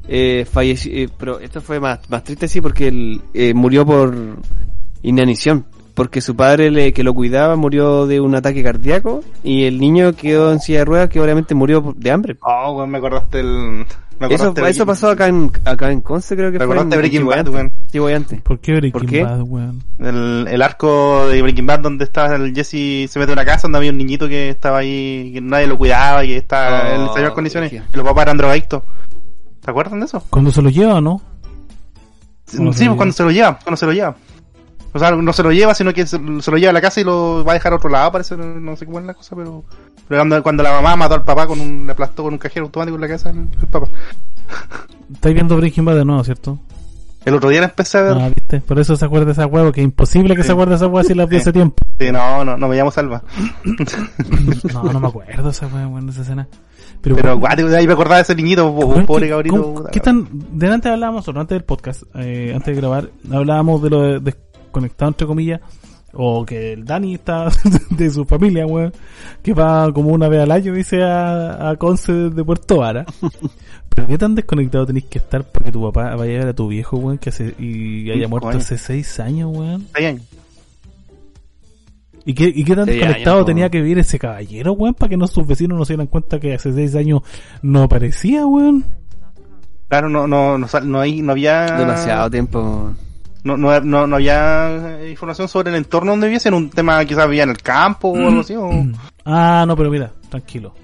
[0.09, 4.15] Eh, falleció, eh, pero esto fue más, más triste sí porque él eh, murió por
[5.03, 5.65] inanición.
[5.97, 10.13] Porque su padre le, que lo cuidaba murió de un ataque cardíaco y el niño
[10.13, 12.37] quedó en silla de ruedas que obviamente murió de hambre.
[12.43, 13.85] Oh, weón, me acordaste el...
[14.19, 16.75] Me Eso, acordaste eso Breaking- pasó acá en, acá en Conce, creo que Me fue.
[16.75, 17.71] acordaste en Breaking Bad, weón.
[18.43, 19.25] ¿Por qué Breaking ¿Por qué?
[19.25, 19.83] Bad, weón?
[19.99, 23.63] El, el arco de Breaking Bad donde estaba el Jesse se mete a una casa
[23.63, 26.95] donde había un niñito que estaba ahí, que nadie lo cuidaba y que estaba Oh,
[26.95, 27.73] en las peores condiciones.
[27.73, 28.83] Y los papás eran drogadictos.
[29.65, 30.23] ¿Se acuerdan de eso?
[30.31, 31.21] Cuando se lo lleva, ¿o ¿no?
[32.47, 34.17] Sí, ¿Cómo se lo pues cuando se lo lleva, cuando se lo lleva.
[34.97, 37.01] O sea, no se lo lleva, sino que se, se lo lleva a la casa
[37.01, 39.15] y lo va a dejar a otro lado, parece, no, no sé cómo es la
[39.15, 39.63] cosa, pero...
[40.09, 42.67] Pero cuando, cuando la mamá mató al papá con un, le aplastó con un cajero
[42.67, 43.89] automático en la casa el, el papá.
[45.13, 46.59] Estáis viendo Breaking Bad de nuevo, ¿cierto?
[47.25, 48.17] El otro día la empecé a ver.
[48.21, 48.61] Ah, ¿viste?
[48.61, 50.47] Por eso se acuerda de esa hueá, porque es imposible que Sí.
[50.47, 51.41] se acuerde de esa hueá si la vi Sí.
[51.43, 51.77] hace tiempo.
[51.99, 53.23] Sí, no, no, no me llamo Salva.
[54.73, 56.47] No, no me acuerdo esa weón, de esa escena.
[57.01, 58.73] Pero, Pero guate, ahí me acordaba de ese niñito,
[59.07, 59.85] pobre ¿qué- cabrito.
[59.93, 60.29] ¿Qué tan...?
[60.53, 64.21] Delante hablábamos, o antes del podcast, eh, antes de grabar, hablábamos de lo de-
[64.81, 65.61] desconectado, entre comillas,
[66.13, 67.49] o que el Dani está
[67.91, 68.93] de su familia, weón,
[69.43, 73.05] que va como una vez al año, dice, a, a Conce de Puerto Vara.
[73.95, 76.53] Pero qué tan desconectado tenés que estar para que tu papá vaya a ver a
[76.55, 78.65] tu viejo, weón, que hace, y haya muerto años.
[78.65, 79.87] hace seis años, weón.
[79.95, 80.23] Seis años.
[82.25, 85.09] ¿Y qué, y qué tan Seis desconectado años, tenía que vivir ese caballero, weón, para
[85.11, 87.21] que no sus vecinos no se dieran cuenta que hace seis años
[87.63, 88.85] no aparecía, weón?
[89.89, 91.67] Claro, no, no, no, sal- no, hay, no había...
[91.79, 92.93] Demasiado tiempo.
[93.47, 97.05] No, no, no, no había eh, información sobre el entorno donde viviese, en un tema
[97.05, 98.69] quizás había en el campo o algo así, o...
[99.25, 100.75] Ah, no, pero mira, tranquilo.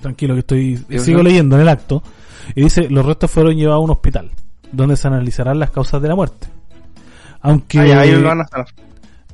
[0.00, 0.84] Tranquilo, que estoy.
[0.88, 2.02] ¿Qué Sigo leyendo en el acto.
[2.54, 4.30] Y dice: los restos fueron llevados a un hospital,
[4.72, 6.48] donde se analizarán las causas de la muerte.
[7.40, 8.66] Aunque, Ahí, ahí lo van a sanar.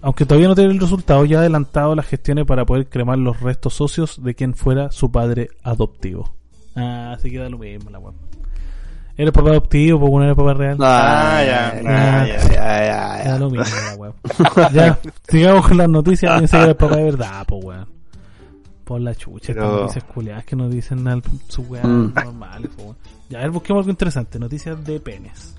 [0.03, 3.41] aunque todavía no tiene el resultado, ya ha adelantado las gestiones para poder cremar los
[3.41, 6.35] restos socios de quien fuera su padre adoptivo.
[6.77, 8.15] Ah, así queda lo mismo la weón.
[9.21, 10.77] Era el papá adoptivo, porque no era el papá real.
[10.81, 12.85] Ah, ya, ah, ya, ya,
[13.19, 14.15] ya, Ya lo mismo, weón.
[14.73, 16.39] ya, sigamos con las noticias.
[16.39, 17.87] Piensa que era el papá de verdad, pues weón.
[18.85, 22.15] Por la chucha, Pero- estas noticias culiadas que nos dicen al, su weá Mm.
[22.15, 22.97] normales, po, weón.
[23.29, 24.39] Ya, a ver, busquemos algo interesante.
[24.39, 25.55] Noticias de penes.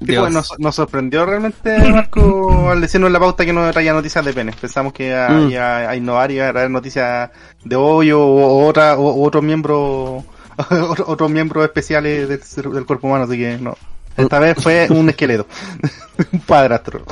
[0.00, 0.22] Sí, Dios.
[0.24, 4.24] pues, nos, nos sorprendió realmente Marco al decirnos en la pauta que no traía noticias
[4.24, 4.56] de penes.
[4.56, 5.50] Pensamos que iba, Mm.
[5.50, 7.30] iba a innovar y iba a traer noticias
[7.64, 10.24] de hoyo o, o otra, o, o otros miembros otro-
[11.06, 13.76] otros miembros especiales del, cuerpo humano, así que no.
[14.16, 15.46] Esta vez fue un esqueleto,
[16.32, 17.02] un padrastro.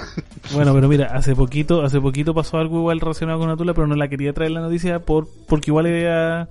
[0.53, 3.95] Bueno, pero mira, hace poquito, hace poquito pasó algo igual relacionado con Atula, pero no
[3.95, 6.49] la quería traer la noticia por, porque igual era,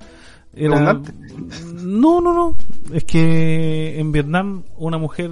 [0.56, 1.00] era
[1.76, 2.56] no, no, no.
[2.92, 5.32] Es que en Vietnam una mujer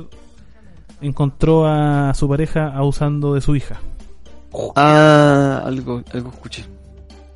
[1.01, 3.79] encontró a su pareja abusando de su hija.
[4.75, 6.65] Ah, algo, algo escuché.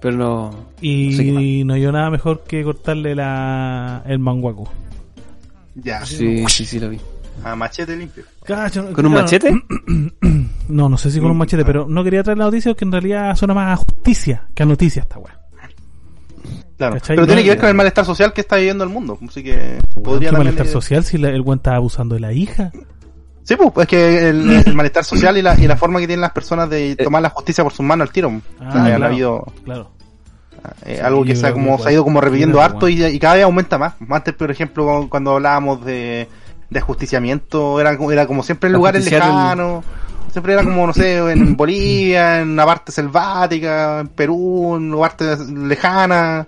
[0.01, 0.51] Pero no.
[0.81, 4.71] Y No hay nada mejor que cortarle la, el manguaco.
[5.75, 6.99] Ya, Sí, sí, sí, lo vi.
[7.43, 8.23] a machete limpio.
[8.43, 9.51] Cacho, ¿Con un machete?
[10.67, 12.93] No, no sé si con un machete, pero no quería traer la noticia porque en
[12.93, 15.37] realidad suena más a justicia que a noticia esta weá.
[16.77, 16.93] Claro.
[16.95, 17.15] ¿Cachai?
[17.17, 19.19] Pero tiene que ver con el malestar social que está viviendo el mundo.
[19.27, 22.71] Así que podría ¿Qué malestar social si la- el weón estaba abusando de la hija?
[23.51, 26.21] Sí, pues, es que el, el malestar social y la, y la forma que tienen
[26.21, 28.29] las personas de tomar la justicia por sus manos al tiro.
[28.59, 29.05] Ah, O sea, han claro.
[29.05, 29.91] habido Claro.
[30.85, 33.19] eh, Sí, algo que se ha, como, se ha ido como repitiendo harto y, y
[33.19, 33.95] cada vez aumenta más.
[34.09, 36.27] Antes, por ejemplo, cuando hablábamos de,
[36.69, 39.83] de ajusticiamiento, era, como- era como siempre en lugares lejanos.
[40.31, 45.01] Siempre era como, no sé, en Bolivia, en una parte selvática, en Perú, en una
[45.09, 46.47] parte lejana.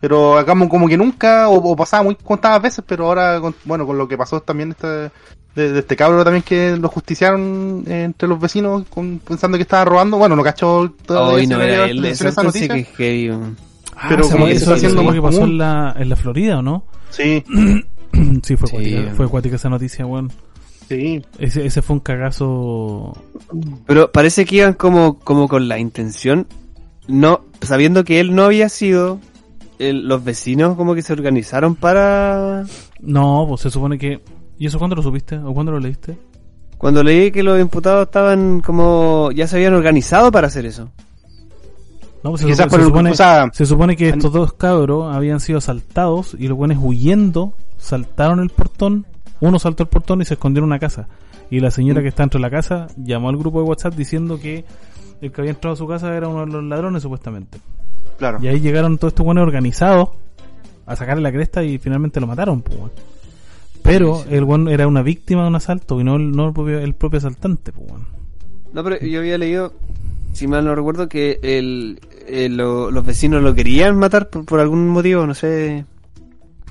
[0.00, 3.54] Pero acá como como que nunca, o, o pasaba muy contadas veces, pero ahora, con-
[3.64, 5.10] bueno, con lo que pasó también este, de,
[5.72, 9.84] de este cabro también que lo justiciaron eh, entre los vecinos con- pensando que estaba
[9.84, 10.16] robando.
[10.18, 12.04] Bueno, no cachó Hoy si no era él.
[12.04, 12.68] esa Eso noticia.
[12.74, 13.54] sí que es heavy, um.
[14.08, 16.08] Pero Ah, como sí, que se está haciendo lo más que pasó en la, en
[16.08, 16.84] la Florida, ¿o no?
[17.10, 17.42] Sí,
[18.44, 18.76] sí, fue Sí.
[18.76, 20.30] acuática, fue acuática esa noticia, weón.
[20.88, 21.20] sí.
[21.40, 23.20] Ese, ese fue un cagazo.
[23.86, 26.46] Pero parece que iban como, como con la intención,
[27.08, 29.18] no, sabiendo que él no había sido,
[29.78, 32.64] el- los vecinos como que se organizaron para...
[33.00, 34.20] No, pues se supone que.
[34.58, 35.36] ¿Y eso cuándo lo supiste?
[35.38, 36.18] ¿O cuándo lo leíste?
[36.78, 40.90] Cuando leí que los imputados estaban como, ya se habían organizado para hacer eso.
[42.24, 43.14] No, pues se, Quizás supone,
[43.52, 48.50] se supone que estos dos cabros habían sido asaltados y los buenos huyendo saltaron el
[48.50, 49.06] portón.
[49.40, 51.06] Uno saltó el portón y se escondió en una casa.
[51.50, 51.72] Y la Mm.
[51.72, 54.64] señora que está dentro de la casa llamó al grupo de WhatsApp diciendo que
[55.20, 57.58] el que había entrado a su casa era uno de los ladrones supuestamente.
[58.18, 58.38] Claro.
[58.42, 60.10] Y ahí llegaron todos estos buenos organizados
[60.86, 62.60] a sacarle la cresta y finalmente lo mataron.
[62.62, 62.78] pues.
[63.82, 64.34] Pero Sí, sí.
[64.34, 66.94] el buen era una víctima de un asalto y no el, no el, propio, el
[66.94, 67.72] propio asaltante.
[67.72, 67.86] pues.
[68.72, 69.72] No, pero yo había leído,
[70.34, 74.60] si mal no recuerdo, que el, el- lo- los vecinos lo querían matar por, por
[74.60, 75.84] algún motivo, no sé.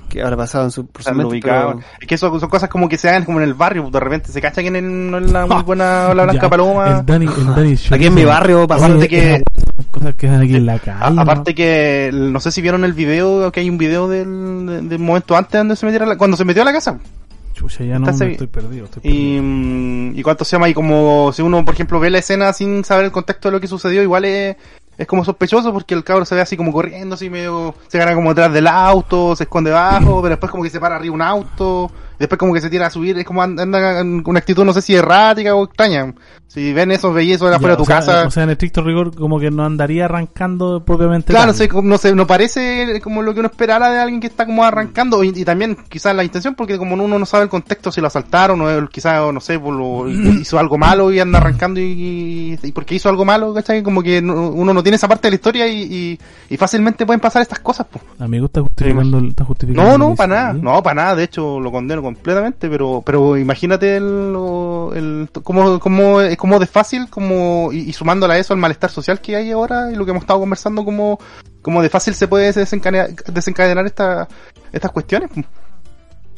[0.08, 1.76] Qué habrá pasado en su por su Están mente, ubicados.
[1.76, 4.00] pero- Es que eso son cosas como que se dan como en el barrio, de
[4.00, 6.98] repente se cacha que en el- no es la muy buena la blanca Ya, paloma.
[7.00, 9.42] El Dani, el Dani Show Aquí en mi barrio Aparte que-
[9.90, 11.14] Cosas que aquí en la A- calle.
[11.14, 11.22] ¿no?
[11.22, 14.98] aparte que, no sé si vieron el video, que hay un video del, de- del
[14.98, 16.98] momento antes donde se metiera la- cuando se metió a la casa.
[17.54, 18.84] Chucha, ya no estoy perdido.
[18.84, 19.42] Estoy Y, perdido.
[19.42, 22.84] mm, y cuánto se llama, y como si uno, por ejemplo, ve la escena sin
[22.84, 24.56] saber el contexto de lo que sucedió, igual es,
[24.98, 28.14] es como sospechoso porque el cabro se ve así como corriendo, así medio, se gana
[28.14, 31.22] como detrás del auto, se esconde abajo, pero después como que se para arriba un
[31.22, 34.64] auto, después como que se tira a subir, es como anda, anda con una actitud
[34.64, 36.14] no sé si errática o extraña.
[36.46, 38.26] Si ven eso, veis eso de afuera de tu sea, casa.
[38.26, 41.30] O sea, en estricto rigor, como que no andaría arrancando propiamente.
[41.32, 44.46] Claro, sé, no sé, no parece como lo que uno esperara de alguien que está
[44.46, 47.92] como arrancando y, y también quizás la intención porque como uno no sabe el contexto
[47.92, 52.58] si lo asaltaron o quizás, no sé, lo- hizo algo malo y anda arrancando y,
[52.62, 53.82] y porque hizo algo malo, ¿cachai?
[53.82, 56.18] Como que no- uno no tiene esa parte de la historia y,
[56.56, 58.02] fácilmente pueden pasar estas cosas, pues.
[58.18, 59.18] Amigo, está justificando.
[59.18, 60.60] Está justificando No, no, para nada, ¿sí?
[60.62, 65.78] no, para nada, de hecho lo condeno completamente, pero pero imagínate el, lo- el cómo,
[65.78, 69.50] cómo, cómo de fácil, como y, y sumándole a eso el malestar social que hay
[69.50, 71.18] ahora y lo que hemos estado conversando, como,
[71.62, 74.26] como de fácil se puede desencadenar, desencadenar esta,
[74.72, 75.30] estas cuestiones.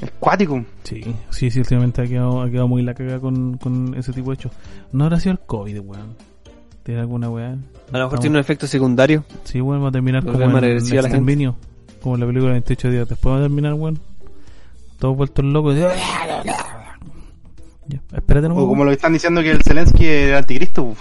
[0.01, 0.65] Es cuático.
[0.83, 4.31] Sí, sí, sí, últimamente ha quedado, ha quedado muy la caga con, con ese tipo
[4.31, 4.53] de hechos.
[4.93, 6.17] No habrá sido el COVID, weón.
[6.83, 7.51] ¿Tiene alguna weá?
[7.93, 9.25] A lo mejor tiene un efecto secundario.
[9.45, 11.19] Sí, weón, va a terminar Volver como en a la gente.
[12.01, 13.09] Como en la película 28 días.
[13.11, 13.99] Después va a terminar, weón.
[15.01, 15.75] Todos vueltos locos.
[15.77, 15.91] Ya,
[18.15, 20.95] espérate no O como lo que están diciendo que el Zelensky es el anticristo.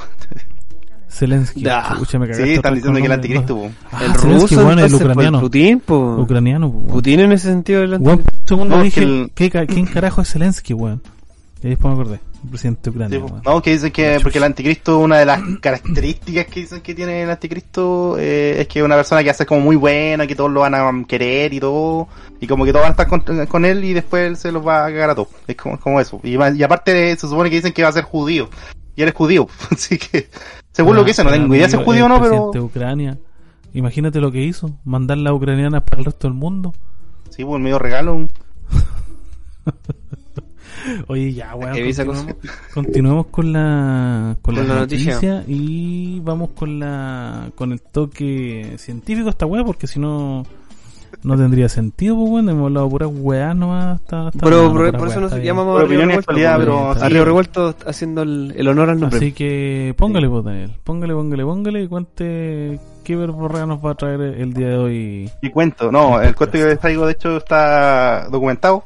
[1.08, 1.64] Zelensky.
[1.64, 1.96] Da.
[1.98, 3.70] Chucha, me Sí, están diciendo que el anticristo.
[3.92, 5.40] Ah, el Zelensky, ruso, weón, el ucraniano.
[5.42, 6.16] Putin, po.
[6.20, 6.88] Ucraniano, weón.
[6.88, 10.74] Putin en ese sentido un segundo No, dije, el- ¿qué ca- ¿quién carajo es Zelensky,
[10.74, 11.02] weón?
[11.62, 12.20] Y ahí después me acordé.
[12.44, 16.62] El presidente ucraniano, no, que dicen que porque el anticristo, una de las características que
[16.62, 19.76] dicen que tiene el anticristo eh, es que es una persona que hace como muy
[19.76, 22.08] buena, que todos lo van a querer y todo,
[22.40, 24.66] y como que todos van a estar con, con él y después él se los
[24.66, 25.30] va a cagar a todos.
[25.48, 26.22] Es como, como eso.
[26.24, 28.50] Y, y aparte se supone que dicen que va a ser judío,
[28.96, 30.30] y él es judío, así que
[30.72, 32.60] según lo que dice, no Ah, tengo idea si es judío o no, pero de
[32.62, 33.18] Ucrania.
[33.74, 34.72] Imagínate lo que hizo.
[34.86, 36.74] Mandar las ucranianas para el resto del mundo.
[37.30, 38.28] sí, pues medio regalo.
[41.08, 41.74] Oye, ya, weón.
[41.74, 42.36] Continuemos,
[42.74, 45.14] continuemos con la, con la, Con la noticia.
[45.16, 45.44] noticia.
[45.48, 50.46] y vamos con la, con el toque científico esta weá, porque si no,
[51.24, 54.00] no tendría sentido, pues bueno, hemos hablado puras weas nomás.
[54.00, 56.34] Hasta, hasta Pero por, eso nos llamamos a Río Revuelto.
[56.36, 57.10] pero a.
[57.10, 59.18] Río Revuelto haciendo el, el honor al nombre.
[59.18, 60.72] Así que póngale, pues, Daniel.
[60.84, 65.32] Póngale, póngale, póngale y cuente qué verborrea nos va a traer el día de hoy.
[65.42, 68.84] Y cuento, no, el cuento que les traigo de hecho está documentado.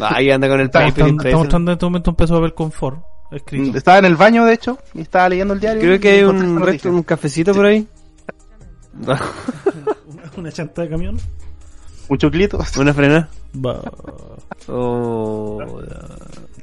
[0.00, 3.00] Ahí anda con el Estamos mostrando en este momento un peso de papel confort
[3.32, 3.76] escrito.
[3.76, 5.80] Estaba en el baño de hecho, y estaba leyendo el diario.
[5.82, 7.84] Creo que hay un resto, un cafecito por ahí.
[10.36, 11.18] Una chanta de camión.
[12.08, 12.60] Un choclito.
[12.78, 13.28] Una frena.
[14.68, 15.58] Oh,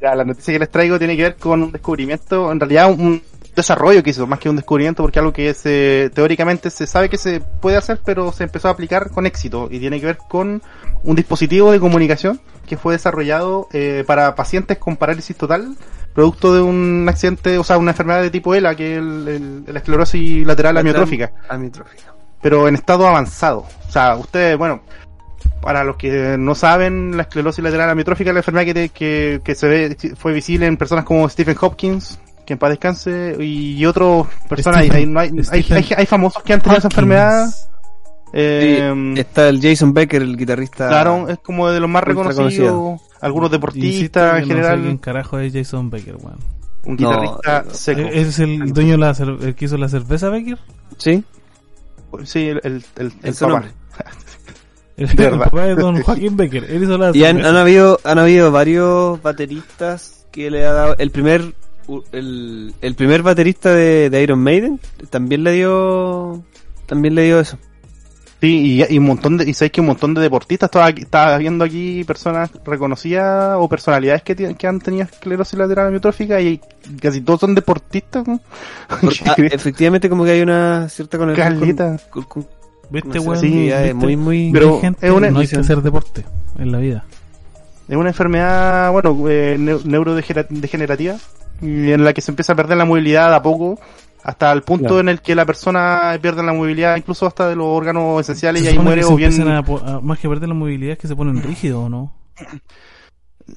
[0.01, 3.01] Ya, la noticia que les traigo tiene que ver con un descubrimiento, en realidad un,
[3.01, 3.21] un
[3.55, 7.17] desarrollo que hizo, más que un descubrimiento, porque algo que se, teóricamente se sabe que
[7.17, 10.61] se puede hacer, pero se empezó a aplicar con éxito, y tiene que ver con
[11.03, 15.75] un dispositivo de comunicación que fue desarrollado eh, para pacientes con parálisis total,
[16.13, 19.73] producto de un accidente, o sea, una enfermedad de tipo ELA, que es el, el-
[19.73, 22.13] la esclerosis lateral amiotrófica Amiotrófica.
[22.41, 23.65] pero en estado avanzado.
[23.87, 24.81] O sea, ustedes, bueno,
[25.61, 29.41] para los que no saben, la esclerosis lateral amiotrófica es la enfermedad que, te- que,
[29.43, 33.85] que se ve, fue visible en personas como Stephen Hopkins, que en paz descanse, y
[33.85, 35.05] otras personas, hay, hay,
[35.51, 37.47] hay, hay- hay famosos que han tenido esa enfermedad.
[37.49, 37.61] Sí,
[38.37, 40.89] Eh, está el Jason Becker, el guitarrista.
[40.89, 42.99] claro, es como de los más reconocidos, conocido.
[43.21, 46.37] algunos deportistas en No sé quién general, carajo es Jason Becker, weón.
[46.85, 47.73] un No, guitarrista no, no.
[47.73, 48.01] seco.
[48.01, 50.57] ¿E- ¿Es el dueño de la el que hizo la cerveza Becker?
[50.97, 51.23] Sí,
[52.23, 53.47] Sí, el, el, el, el papá.
[53.51, 53.71] nombre.
[54.97, 56.63] El, De el papá de Don Joaquín Becker.
[56.71, 57.49] Él hizo la Y han, cerveza.
[57.49, 61.53] han habido han habido varios bateristas que le ha dado el primer
[62.11, 66.43] el, el primer baterista de, de Iron Maiden también le dio
[66.85, 67.57] también le dio eso.
[68.41, 71.37] Sí, y, y un montón de, y sabéis que un montón de deportistas, estaba, estaba
[71.37, 76.59] viendo aquí personas reconocidas o personalidades que, tienen- que han tenido esclerosis lateral amiotrófica y
[77.01, 78.25] casi todos son deportistas.
[78.89, 78.99] ah,
[79.37, 81.97] efectivamente como que hay una cierta conexión
[82.91, 83.39] ¿Viste, weón?
[83.39, 83.93] sí, ¿Viste?
[83.95, 86.23] muy muy Pero gente es una- no hay que hacer deporte
[86.59, 87.05] en la vida.
[87.87, 91.15] Es una enfermedad, bueno, eh, neu- neurodegenerativa
[91.61, 93.79] y en la que se empieza a perder la movilidad a poco
[94.23, 94.99] hasta el punto Claro.
[95.01, 98.69] en el que la persona pierde la movilidad incluso hasta de los órganos esenciales Se
[98.69, 99.47] y ahí muere o bien...
[99.47, 102.13] a a- más que perder la movilidad es que se ponen rígidos, ¿o no?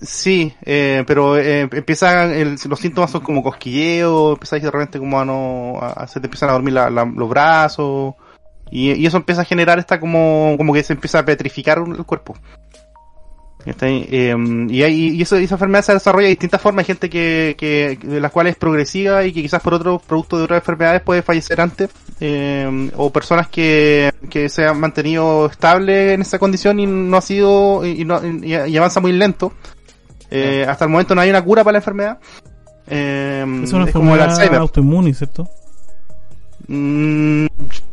[0.03, 5.19] Sí, eh, pero eh, empiezan, el- los síntomas son como cosquilleo, empiezas de repente como
[5.19, 8.15] a no, a- se te empiezan a dormir la- la- los brazos
[8.71, 12.05] y, y eso empieza a generar esta como, como que se empieza a petrificar el
[12.05, 12.35] cuerpo.
[13.67, 14.35] Eh,
[14.71, 16.83] y, hay, y eso, esa enfermedad se desarrolla de distintas formas.
[16.83, 20.39] Hay gente que, que, de las cuales es progresiva y que quizás por otro producto
[20.39, 21.91] de otras enfermedades puede fallecer antes.
[22.21, 27.21] Eh, o personas que, que se han mantenido estable en esa condición y no ha
[27.21, 29.53] sido, y, no, y, y avanza muy lento.
[30.31, 32.19] Eh, hasta el momento no hay una cura para la enfermedad.
[32.87, 34.61] Eh, Es una es como el Alzheimer.
[34.61, 35.49] autoinmune, ¿cierto?
[36.69, 37.47] Mm,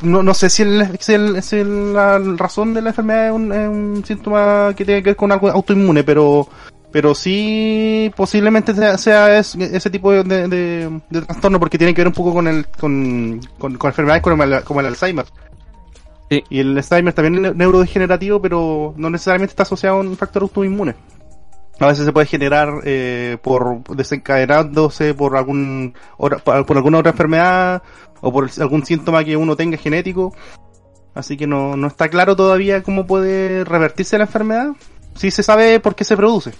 [0.03, 3.31] no, no sé si, el, si, el- si el- la razón de la enfermedad es
[3.33, 6.47] un, es un síntoma que tiene que ver con algo autoinmune, pero
[6.91, 12.07] pero sí posiblemente sea, sea es- ese tipo de, de- trastorno porque tiene que ver
[12.07, 15.25] un poco con el con, con, con enfermedades como el, como el Alzheimer.
[16.29, 16.43] Sí.
[16.49, 20.43] Y el Alzheimer también es ne- neurodegenerativo, pero no necesariamente está asociado a un factor
[20.43, 20.95] autoinmune.
[21.79, 27.83] A veces se puede generar eh, por desencadenándose por algún por alguna otra enfermedad
[28.25, 30.33] o por algún síntoma que uno tenga genético.
[31.13, 34.71] Así que no, no está claro todavía cómo puede revertirse la enfermedad.
[35.13, 36.51] Sí se sabe por qué se produce.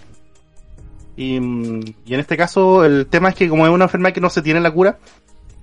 [1.18, 4.22] Y, mm, y en este caso el tema es que como es una enfermedad que
[4.22, 4.98] no se tiene la cura,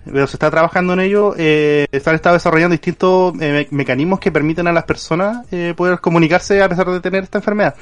[0.05, 4.18] pero se está trabajando en ello, eh, se han estado desarrollando distintos eh, me- mecanismos
[4.18, 7.76] que permiten a las personas eh, poder comunicarse a pesar de tener esta enfermedad.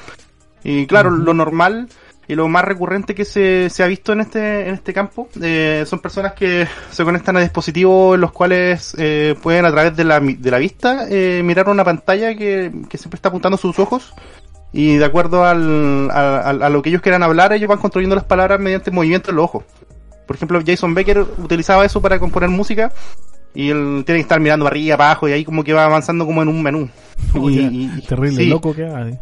[0.62, 1.88] Y claro, lo normal
[2.30, 5.82] y lo más recurrente que se, se ha visto en este, en este campo eh,
[5.84, 10.04] son personas que se conectan a dispositivos en los cuales eh, pueden a través de
[10.04, 14.14] la, de la vista eh, mirar una pantalla que, que siempre está apuntando sus ojos
[14.72, 18.60] y de acuerdo al, a, lo que ellos quieran hablar, ellos van construyendo las palabras
[18.60, 19.64] mediante movimiento en los ojos.
[20.28, 22.92] Por ejemplo, Jason Becker utilizaba eso para componer música
[23.52, 26.42] y él tiene que estar mirando arriba, abajo y ahí como que va avanzando como
[26.42, 26.88] en un menú.
[27.34, 29.18] Y- y- terrible, sí, loco que haga.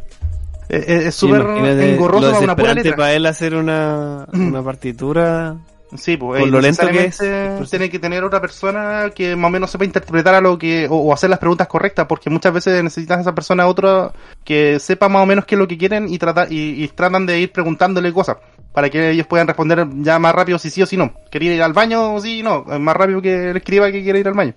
[0.68, 0.84] Eh.
[0.86, 2.96] Es es- súper engorroso para una pura letra.
[2.96, 5.56] para él hacer una, una partitura.
[5.96, 7.70] Sí, pues, Con eh, lo lento que es.
[7.70, 10.96] tiene que tener otra persona que más o menos sepa interpretar a lo que, o,
[10.96, 14.12] o hacer las preguntas correctas, porque muchas veces necesitas a esa persona otra
[14.44, 17.24] que sepa más o menos qué es lo que quieren y trata, y, y tratan
[17.24, 18.36] de ir preguntándole cosas,
[18.74, 21.14] para que ellos puedan responder ya más rápido si sí o si no.
[21.30, 22.78] ¿Quería ir al baño o sí o no?
[22.78, 24.54] Más rápido que él escriba que quiere ir al baño.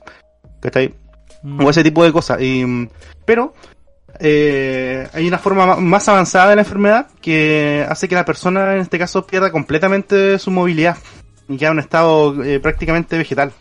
[0.59, 0.93] ¿Cachai?
[1.43, 1.65] Mm.
[1.65, 2.41] o ese tipo de cosas.
[2.41, 2.89] Y, mm,
[3.25, 3.53] pero
[4.21, 8.75] eh, hay una forma ma- más avanzada de la enfermedad que hace que la persona
[8.75, 10.97] en este caso pierda completamente su movilidad
[11.49, 13.51] y queda en un estado eh, prácticamente vegetal.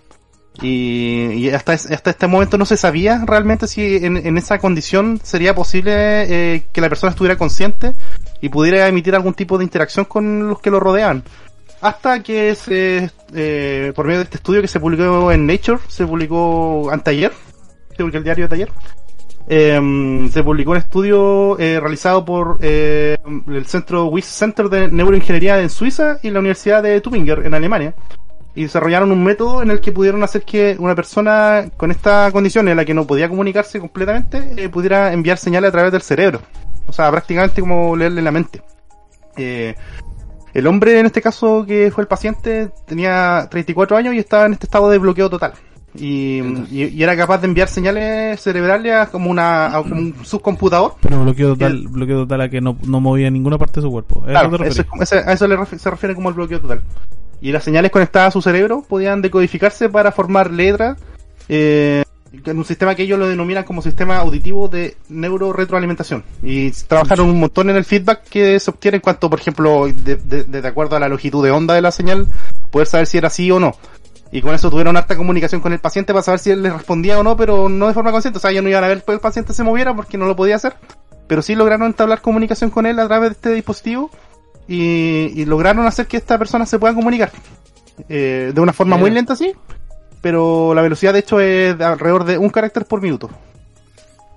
[0.62, 5.92] Y, hasta, hasta este momento no se sabía realmente si en, esa condición sería posible
[5.94, 7.94] eh, que la persona estuviera consciente
[8.42, 11.22] y pudiera emitir algún tipo de interacción con los que lo rodean.
[11.80, 13.10] Hasta que se,
[13.94, 17.32] por medio de este estudio que se publicó en Nature, se publicó anteayer,
[17.90, 18.72] se publicó el diario de ayer,
[19.52, 23.16] eh, se publicó un estudio eh, realizado por eh,
[23.48, 27.94] el centro WIS Center de Neuroingeniería en Suiza y la Universidad de Tübingen en Alemania.
[28.54, 32.68] Y desarrollaron un método en el que pudieron hacer que una persona con esta condición
[32.68, 36.40] en la que no podía comunicarse completamente eh, pudiera enviar señales a través del cerebro.
[36.86, 38.62] O sea, prácticamente como leerle la mente.
[39.36, 39.74] Eh,
[40.54, 44.52] el hombre, en este caso, que fue el paciente, tenía 34 años y estaba en
[44.52, 45.54] este estado de bloqueo total.
[45.94, 46.38] Y,
[46.70, 50.94] y- y era capaz de enviar señales cerebrales a como, una, a como un subcomputador.
[51.00, 54.20] Pero bloqueo total, bloqueo total a que no, no movía ninguna parte de su cuerpo.
[54.20, 54.78] ¿A eso Claro, te eso refieres?
[54.78, 56.82] es como- ese- a eso le ref- se refiere como el bloqueo total.
[57.40, 60.98] Y las señales conectadas a su cerebro podían decodificarse para formar letras
[61.48, 62.04] eh,
[62.44, 66.22] en un sistema que ellos lo denominan como sistema auditivo de neuroretroalimentación.
[66.42, 70.16] Y trabajaron un montón en el feedback que se obtiene en cuanto, por ejemplo, de,
[70.16, 72.26] de- de acuerdo a la longitud de onda de la señal,
[72.70, 73.74] poder saber si era sí o no.
[74.32, 77.18] Y con eso tuvieron harta comunicación con el paciente para saber si él les respondía
[77.18, 78.38] o no, pero no de forma consciente.
[78.38, 80.36] O sea, ellos no iban a ver que el paciente se moviera porque no lo
[80.36, 80.74] podía hacer.
[81.26, 84.10] Pero sí lograron entablar comunicación con él a través de este dispositivo
[84.68, 87.30] y, y lograron hacer que esta persona se pueda comunicar.
[88.08, 89.52] Eh, de una forma muy lenta, sí,
[90.20, 93.28] pero la velocidad de hecho es de alrededor de un carácter por minuto.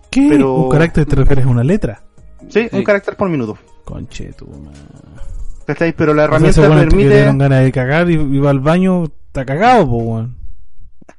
[0.10, 0.28] ¿Qué?
[0.30, 2.02] pero- ¿Un carácter te refieres a una letra?
[2.50, 2.76] Sí, Sí.
[2.76, 3.58] un carácter por minuto.
[3.86, 4.80] Conche tu madre.
[5.66, 5.94] ¿Cachai?
[5.94, 7.10] Pero la O sea, herramienta que le permite...
[7.16, 10.36] dieron ganas de cagar y, y va al baño, está cagado, po, weón.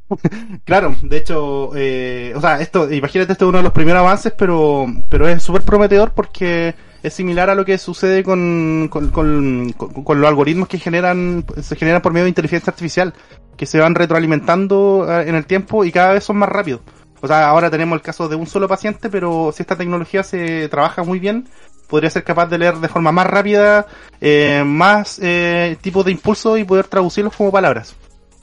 [0.64, 4.32] Claro, de hecho, eh, o sea, esto, imagínate, esto es uno de los primeros avances,
[4.36, 9.72] pero, pero es súper prometedor porque es similar a lo que sucede con, con, con,
[9.72, 13.12] con- con los algoritmos que generan, se generan por medio de inteligencia artificial,
[13.57, 16.80] que se van retroalimentando eh, en el tiempo y cada vez son más rápidos.
[17.20, 20.68] O sea, ahora tenemos el caso de un solo paciente, pero si esta tecnología se
[20.68, 21.47] trabaja muy bien,
[21.89, 23.87] podría ser capaz de leer de forma más rápida,
[24.20, 27.95] eh, más eh, tipos de impulsos y poder traducirlos como palabras.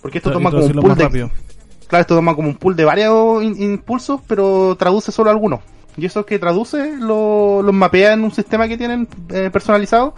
[0.02, 1.32] Porque esto toma como un pool de, rápido.
[1.88, 5.60] Claro, esto toma como un pool de varios in- impulsos, pero traduce solo algunos.
[5.98, 10.16] Y eso que traduce lo- los mapea en un sistema que tienen eh, personalizado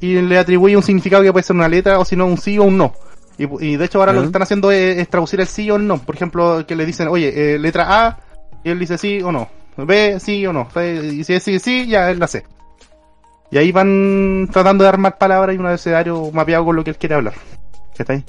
[0.00, 2.58] y le atribuye un significado que puede ser una letra o si no un sí
[2.58, 2.92] o un no.
[3.38, 5.76] Y, y de hecho ahora lo que están haciendo es, es traducir el sí o
[5.76, 5.98] el no.
[5.98, 8.18] Por ejemplo, que le dicen, oye, eh, letra A,
[8.64, 9.48] y él dice sí o no.
[9.76, 10.68] B, sí o no.
[10.80, 12.44] Y si es sí, sí, ya es la C.
[13.50, 16.96] Y ahí van tratando de armar palabras y un abecedario mapeado con lo que él
[16.96, 17.34] quiere hablar.
[17.94, 18.24] ¿Qué está ahí?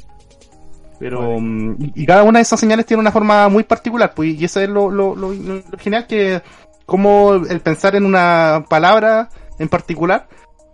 [0.99, 4.39] Pero, mm, y, y cada una de esas señales tiene una forma muy particular, pues,
[4.39, 6.41] y eso es lo, lo, lo, lo genial que,
[6.85, 10.27] como el pensar en una palabra en particular,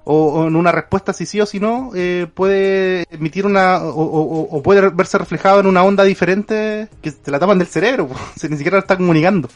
[0.06, 3.90] o, o en una respuesta si sí o si no, eh, puede emitir una, o,
[4.04, 8.08] o- o puede verse reflejado en una onda diferente que te la tapan del cerebro,
[8.10, 9.48] pues, si ni siquiera la está comunicando.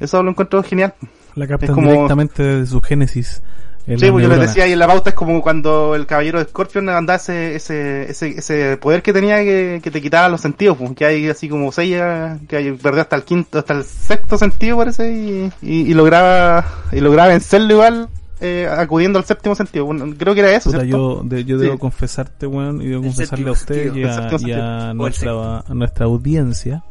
[0.00, 0.94] Eso lo encuentro genial.
[1.34, 3.42] La captan como- directamente de su génesis.
[3.86, 6.38] En Sí, pues yo les decía ahí en la pauta es como cuando el caballero
[6.38, 10.40] de Scorpion andaba ese, ese, ese, ese poder que tenía que, que te quitaba los
[10.40, 13.74] sentidos, pues, que hay así como seis, eh, que hay, perdió hasta el quinto, hasta
[13.74, 18.08] el sexto sentido parece, y, y, y lograba, y lograba vencerlo igual,
[18.40, 19.84] eh, acudiendo al séptimo sentido.
[19.86, 21.64] Bueno, creo que era eso, Puta, yo, de- yo Sí.
[21.64, 26.06] debo confesarte, weón, y debo El confesarle a usted y a, y nuestra, a nuestra
[26.06, 26.84] audiencia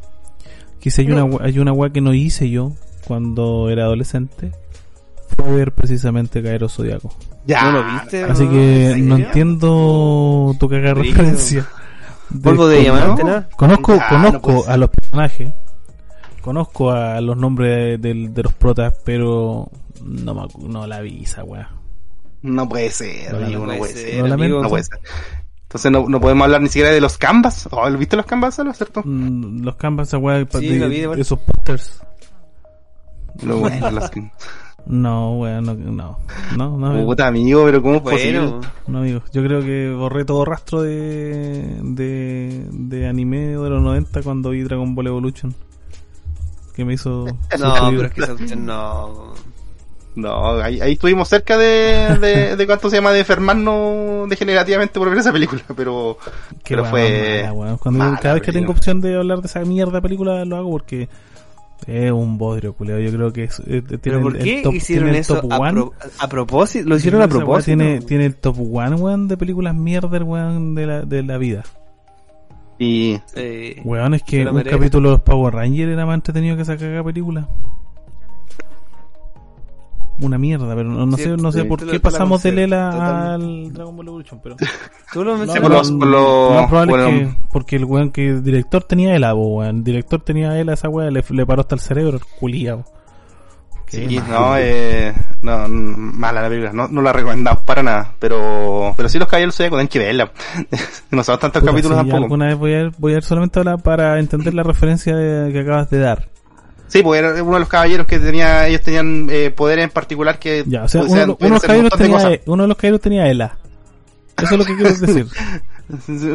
[0.82, 2.72] que si hay una, hay una weá que no hice yo
[3.08, 4.52] cuando era adolescente
[5.44, 7.14] fue ver precisamente Caero Zodiaco.
[7.46, 7.64] Ya.
[7.72, 8.24] ¿No lo viste?
[8.24, 11.68] Así ¿En que no entiendo tu caga referencia.
[12.44, 13.44] Polvo de diamante, ¿no?
[13.58, 15.52] Conozco, no conozco a los personajes,
[16.42, 19.70] conozco a los nombres de, del- de los protas, pero
[20.02, 21.70] no, me no la vi esa weá.
[22.42, 24.16] No puede ser, No, no amigo, no puede ser, ser.
[24.22, 24.44] Lo lamento.
[24.46, 24.64] amigo.
[24.64, 25.00] No puede ser.
[25.64, 27.68] Entonces no, no podemos hablar ni siquiera de los canvas.
[27.72, 29.02] Oh, ¿Viste los canvas, Salo, cierto?
[29.06, 31.22] Mm, Los canvas, esa weá, Sí, de- lo vi de vuelta.
[31.22, 32.02] esos pósters.
[33.44, 34.10] Lo bueno, los
[34.86, 36.18] No, weón, no, no,
[36.58, 37.06] no, no, amigo.
[37.06, 38.40] Puta amigo, pero ¿cómo es posible?
[38.40, 39.22] Bueno, No, amigo.
[39.32, 44.62] Yo creo que borré todo rastro de, de, de anime de los 90 cuando vi
[44.64, 45.54] Dragon Ball Evolution.
[46.76, 47.26] Que me hizo...
[47.60, 49.34] no, pero es que esa cuestión no.
[50.14, 55.10] No, ahí, ahí estuvimos cerca de, de, de cuánto se llama de enfermarnos degenerativamente por
[55.10, 56.18] ver esa película, pero,
[56.64, 57.78] Qué pero fue mala.
[57.78, 60.70] Cuando mala cada vez que tengo opción de hablar de esa mierda película lo hago
[60.70, 61.08] porque
[61.88, 63.00] es un bodrio, culeo.
[63.00, 65.52] Yo creo que es, eh, tiene ¿Pero por el- top- hicieron tiene el eso top
[65.54, 65.72] a, one.
[65.74, 66.90] pro- a propósito?
[66.90, 67.66] ¿Lo hicieron a propósito?
[67.78, 71.64] Tiene, tiene el top one, weón, de películas mierder, weón, de la, de la vida.
[72.80, 74.76] y Eh, Weón, es que un merece.
[74.76, 77.48] capítulo de los Power Rangers era más entretenido que esa cagada película.
[80.22, 83.34] Una mierda, pero no, no sé, no sé sí, por qué la pasamos de Lela
[83.34, 84.56] al Dragon Ball Evolution, pero
[85.14, 88.30] Tú lo No, con los- lo más probable bueno, es que porque el weón que
[88.30, 91.76] el director tenía Ela, weón, el director tenía Ela, esa weá le, le paró hasta
[91.76, 92.86] el cerebro, el culiao.
[93.88, 99.10] Sí, no, eh, no, mala la película, no, no la recomendamos para nada, pero, pero
[99.10, 100.32] sí los caballeros se tienen que verla.
[101.12, 102.24] no son tantos Puta, capítulos sí, tampoco.
[102.24, 105.52] alguna vez voy a, ver- voy a ver solamente ahora para entender la referencia de-
[105.52, 106.30] que acabas de dar.
[106.92, 110.38] Sí, porque era uno de los caballeros que tenía, ellos tenían eh, poderes en particular
[110.40, 112.18] que Ya, o sea, podían- uno, uno podían de los hacer un caballeros de tenía,
[112.18, 112.32] cosas.
[112.34, 113.58] E- uno de los caballeros tenía Ela.
[114.38, 115.28] Eso es lo que quiero decir.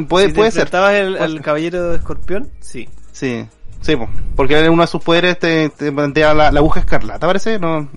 [0.09, 0.63] Puede, si puede ser.
[0.63, 2.89] enfrentabas el- al caballero de escorpión, sí.
[3.13, 3.45] Sí,
[3.81, 7.59] sí, po, porque uno de sus poderes te, te plantea la, la aguja escarlata, parece,
[7.59, 7.89] no,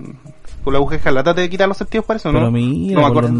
[0.64, 2.38] con la aguja escarlata te quita los sentidos, parece, ¿o ¿no?
[2.40, 3.38] Pero mira, no me por los acuerdo.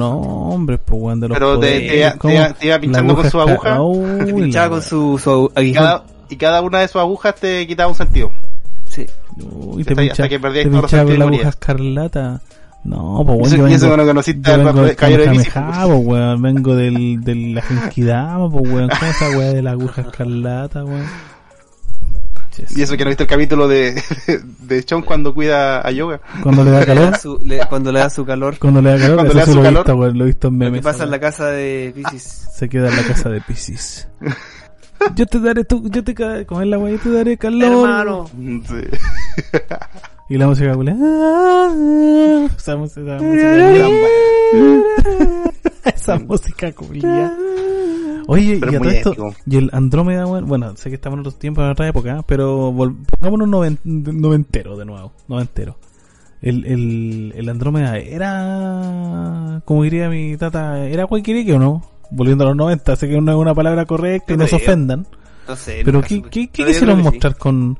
[0.50, 2.80] nombres, pues, weón, de los Pero te- poderes, te iba- te iba- te iba La
[2.80, 5.82] pinchando con su aguja, Uy, Te pinchaba con su, su y aguijón.
[5.84, 8.30] cada, y cada una de sus agujas te quitaba un sentido.
[9.06, 9.42] Sí.
[9.42, 12.40] Uy, te pincha, hasta que perdías te todos los pinchaba con la aguja escarlata.
[12.82, 15.82] No, pues eso- yo y eso vengo, que no conociste yo al vengo del Kamehameha,
[15.86, 15.98] pues.
[16.06, 20.84] weón, vengo del, de la Genkidama, pues weón, ¿cómo esa weá de la aguja escarlata,
[20.84, 21.04] weón?
[22.76, 24.02] Y eso que no viste el capítulo de,
[24.62, 26.20] de Chon cuando cuida a Yoga.
[26.42, 28.58] Cuando le da Le calor, da su- le- cuando le da su calor.
[28.58, 29.82] cuando le da calor, Cuando le da su lo he calor.
[29.84, 30.80] visto, weón, lo he visto en Lo memes.
[30.80, 32.48] que pasa en la casa de Pisces.
[32.54, 34.08] Se queda en la casa de Pisces.
[35.14, 36.14] Yo te daré tu, yo te
[36.62, 37.72] es la weá, yo te daré calor.
[37.72, 38.26] Hermano.
[38.68, 38.74] Sí.
[40.28, 40.92] Y la música culia.
[42.56, 43.88] Esa música, esa música,
[45.84, 47.36] esa música culia.
[48.28, 51.20] Oye, Pero y a todo esto, y el Andrómeda, bueno, bueno, sé que estamos en
[51.20, 52.72] otros tiempos, en otra época, pero
[53.18, 55.76] pongámonos noven- noventero de nuevo, noventero.
[56.40, 61.82] El, el, el Andrómeda era, como diría mi tata, era cualquier o no?
[62.10, 65.06] Volviendo a los 90, sé que no es una palabra correcta y no se ofendan.
[65.48, 65.82] No sé.
[65.84, 67.02] Pero ¿qué, qué, qué quisieron sí.
[67.04, 67.78] mostrar con...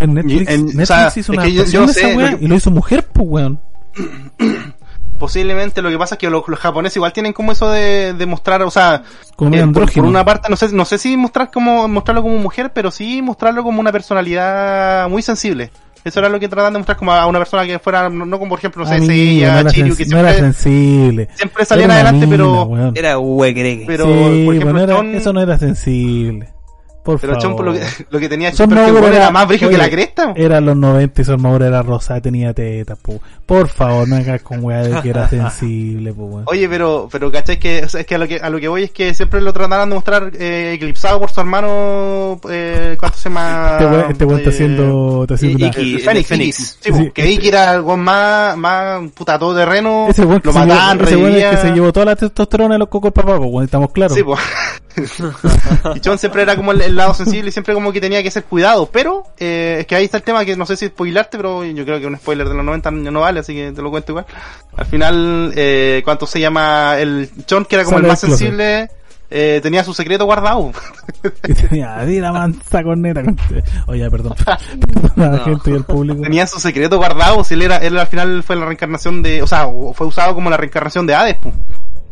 [0.00, 2.16] Netflix, en- o Netflix sea, hizo es una que yo- adaptación yo de sé, esa
[2.18, 3.60] weá que- y lo hizo mujer, pues weón.
[5.18, 8.26] Posiblemente lo que pasa es que los, los japoneses igual tienen como eso de, de
[8.26, 9.04] mostrar, o sea,
[9.36, 12.38] Como eh, por, por una parte, no sé, no sé si mostrar como, mostrarlo como
[12.38, 15.70] mujer, pero sí mostrarlo como una personalidad muy sensible.
[16.04, 18.38] Eso era lo que trataban de mostrar como a una persona que fuera, no, no
[18.38, 21.28] como por ejemplo, no sé, Amigo, ella, no, Chiryu, que no era siempre, sensible.
[21.34, 22.92] siempre salían adelante, mina, pero, weón.
[22.96, 23.84] Era huequereque.
[23.86, 24.10] pero, sí,
[24.44, 26.48] por ejemplo, bueno, era- Chon- eso no era sensible.
[27.02, 27.42] Por Pero favor.
[27.48, 27.80] Chompo lo que,
[28.10, 30.32] lo que tenía Chompo era, era- más brillo que la cresta.
[30.36, 33.20] Eran los 90 y Son Mauro era rosada, tenía tetas, po.
[33.44, 36.44] Por favor, no hagas con weá de que era sensible, po, weón.
[36.46, 37.58] Oye, pero, pero ¿cachai?
[37.58, 39.40] Que, o sea, es que a lo que, a lo que voy es que siempre
[39.40, 43.72] lo trataron de mostrar eh, eclipsado por su hermano, eh, ¿cuánto se llama?
[43.72, 46.28] Este weón, este está Eh, haciendo, está haciendo y- una- Fénix, Fénix.
[46.28, 46.56] Fénix.
[46.56, 50.48] Sí, Sí, pues, que Iki era algo más, más puta todo terreno, ese weón que
[50.48, 52.88] lo se llevó- mataban, ese weón es que se llevó toda la testosterona de los
[52.88, 54.16] cocos papá, po, estamos claros.
[54.16, 54.38] Sí, pues.
[55.96, 58.30] y Chon siempre era como el, el lado sensible y siempre como que tenía que
[58.30, 58.88] ser cuidado.
[58.90, 61.84] Pero eh, es que ahí está el tema que no sé si spoilarte, pero yo
[61.84, 64.26] creo que un spoiler de los 90 no vale, así que te lo cuento igual.
[64.76, 66.96] Al final, eh, ¿cuánto se llama?
[66.98, 68.90] El Chon, que era como Sale el más sensible,
[69.34, 70.72] eh, tenía su secreto guardado.
[71.68, 73.22] Tenía, la mansa corneta.
[73.86, 74.34] Oye, perdón.
[74.92, 76.22] Perdón a la gente y al público.
[76.22, 77.42] tenía su secreto guardado.
[77.42, 80.50] Si él era, él al final fue la reencarnación de, o sea, fue usado como
[80.50, 81.54] la reencarnación de Hades, pues.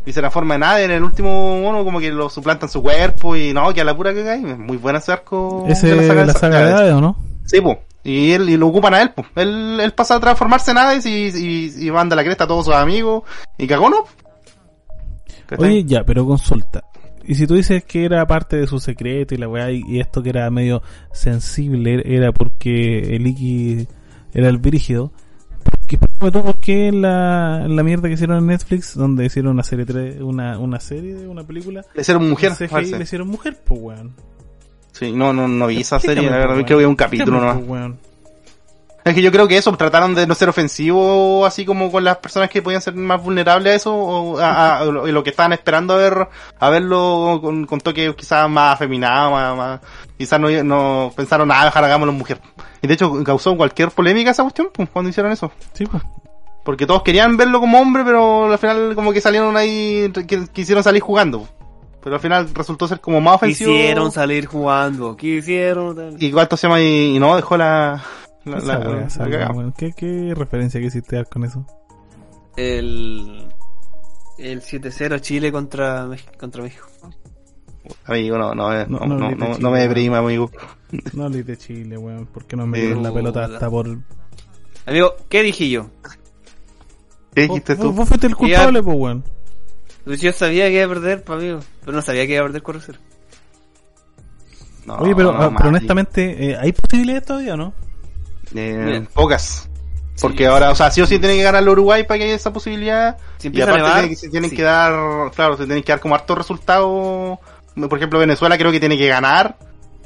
[0.05, 3.35] Y se transforma en Hades en el último mono, como que lo suplantan su cuerpo
[3.35, 4.39] y no, que a la pura que cae.
[4.39, 5.65] Muy buena ese arco.
[5.67, 6.73] Ese de es la saga de.
[6.73, 7.17] Hades, ¿o no?
[7.45, 7.79] Sí, po.
[8.03, 9.23] Y él y lo ocupan a él, po.
[9.35, 12.65] Él, él pasa a transformarse en Hades y, y, y manda la cresta a todos
[12.65, 13.23] sus amigos.
[13.57, 14.05] Y cagó, ¿no?
[15.57, 16.83] Oye, ya, pero consulta.
[17.23, 19.99] Y si tú dices que era parte de su secreto y la weá, y, y
[19.99, 20.81] esto que era medio
[21.11, 23.87] sensible era porque el Iki
[24.33, 25.11] era el brígido,
[25.71, 29.25] ¿por qué, sobre todo, por qué en la, la mierda que hicieron en Netflix, donde
[29.25, 33.03] hicieron una serie, tre- una, una serie de una película, le hicieron mujer, CGI le
[33.03, 34.13] hicieron mujer, pues weón.
[34.91, 36.89] Sí, no, no, no vi esa serie, la verdad, creo que weón.
[36.91, 37.91] un capítulo nomás.
[39.03, 42.17] Es que yo creo que eso, trataron de no ser ofensivo, así como con las
[42.17, 45.53] personas que podían ser más vulnerables a eso, o a, a- a lo, que estaban
[45.53, 46.27] esperando a ver,
[46.59, 49.79] a verlo con, con toques quizás más afeminados, más, más-
[50.17, 52.39] quizás no, no pensaron, nada, dejar hagámoslo mujer.
[52.81, 55.51] Y de hecho causó cualquier polémica esa cuestión, pues, cuando hicieron eso.
[55.73, 56.03] Sí, pues.
[56.63, 60.83] Porque todos querían verlo como hombre, pero al final como que salieron ahí, que quisieron
[60.83, 61.47] salir jugando.
[62.03, 63.71] Pero al final resultó ser como más ofensivo.
[63.71, 66.17] Quisieron salir jugando, quisieron...
[66.19, 68.03] Y cuánto se llama y, y no dejó la...
[68.45, 69.73] la, la- la weón.
[69.73, 71.65] ¿Qué, ¿Qué referencia quisiste dar con eso?
[72.57, 73.47] El...
[74.37, 76.31] El 7-0 Chile contra, México.
[78.05, 80.51] Amigo, no, no, eh, No, no, no no, grite no, Chile, no me deprima, amigo.
[81.13, 82.25] No le de Chile, weón.
[82.27, 83.87] ¿Por qué no me Eh, dieron la pelota hasta por...
[84.85, 85.89] Amigo, ¿qué dije yo?
[87.33, 87.91] ¿Qué dijiste tú?
[87.93, 89.23] vos fuiste el culpable, pues, weón.
[90.03, 91.59] Pues yo sabía que iba a perder, pa, amigo.
[91.81, 92.95] Pero no sabía que iba a perder 4-0.
[94.87, 97.73] No, Oye, pero, no, ah, pero honestamente, eh, ¿hay posibilidades todavía o no?
[98.55, 99.67] Eh, pocas.
[100.19, 100.45] Porque Sí.
[100.45, 102.53] ahora, o sea, sí o sí tiene que ganar el Uruguay para que haya esa
[102.53, 103.17] posibilidad.
[103.37, 104.55] Si y aparte nevar, tiene que- se tienen sí.
[104.55, 107.39] que dar, claro, se tienen que dar como hartos resultados.
[107.75, 109.57] Por ejemplo, Venezuela creo que tiene que ganar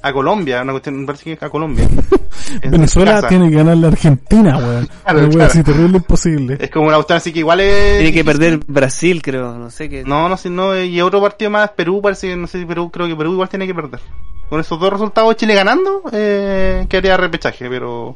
[0.01, 1.87] a Colombia, una cuestión, me parece que a Colombia.
[2.61, 4.87] En Venezuela tiene que ganar la Argentina, weón.
[5.03, 5.45] Claro, claro.
[5.49, 6.57] así terrible imposible.
[6.59, 7.97] Es como una cuestión así que igual es...
[7.97, 9.57] Tiene que perder Brasil, creo.
[9.57, 10.03] No sé qué.
[10.03, 12.91] No, no sé, no, y otro partido más, Perú, parece que, no sé si Perú,
[12.91, 13.99] creo que Perú igual tiene que perder.
[14.47, 18.15] Con esos dos resultados, Chile ganando, eh, quedaría repechaje, pero,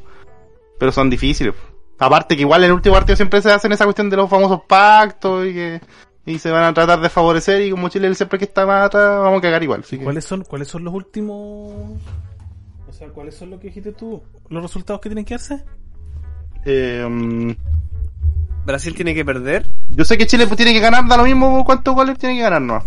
[0.80, 1.54] pero son difíciles.
[2.00, 4.62] Aparte que igual en el último partido siempre se hacen esa cuestión de los famosos
[4.68, 5.82] pactos y que,
[6.26, 9.20] y se van a tratar de favorecer y como Chile siempre que está más atrás,
[9.22, 9.82] vamos a cagar igual.
[9.82, 11.72] Así que- ¿Cuáles son, ¿Cuáles son los últimos...
[12.88, 14.24] O sea, ¿cuáles son los que dijiste tú?
[14.50, 15.64] ¿Los resultados que tienen que darse?
[16.66, 17.56] eh,
[18.66, 19.66] Brasil tiene que perder.
[19.90, 22.42] yo sé que Chile pues, tiene que ganar, da lo mismo cuántos goles tiene que
[22.44, 22.84] ganar, ¿no?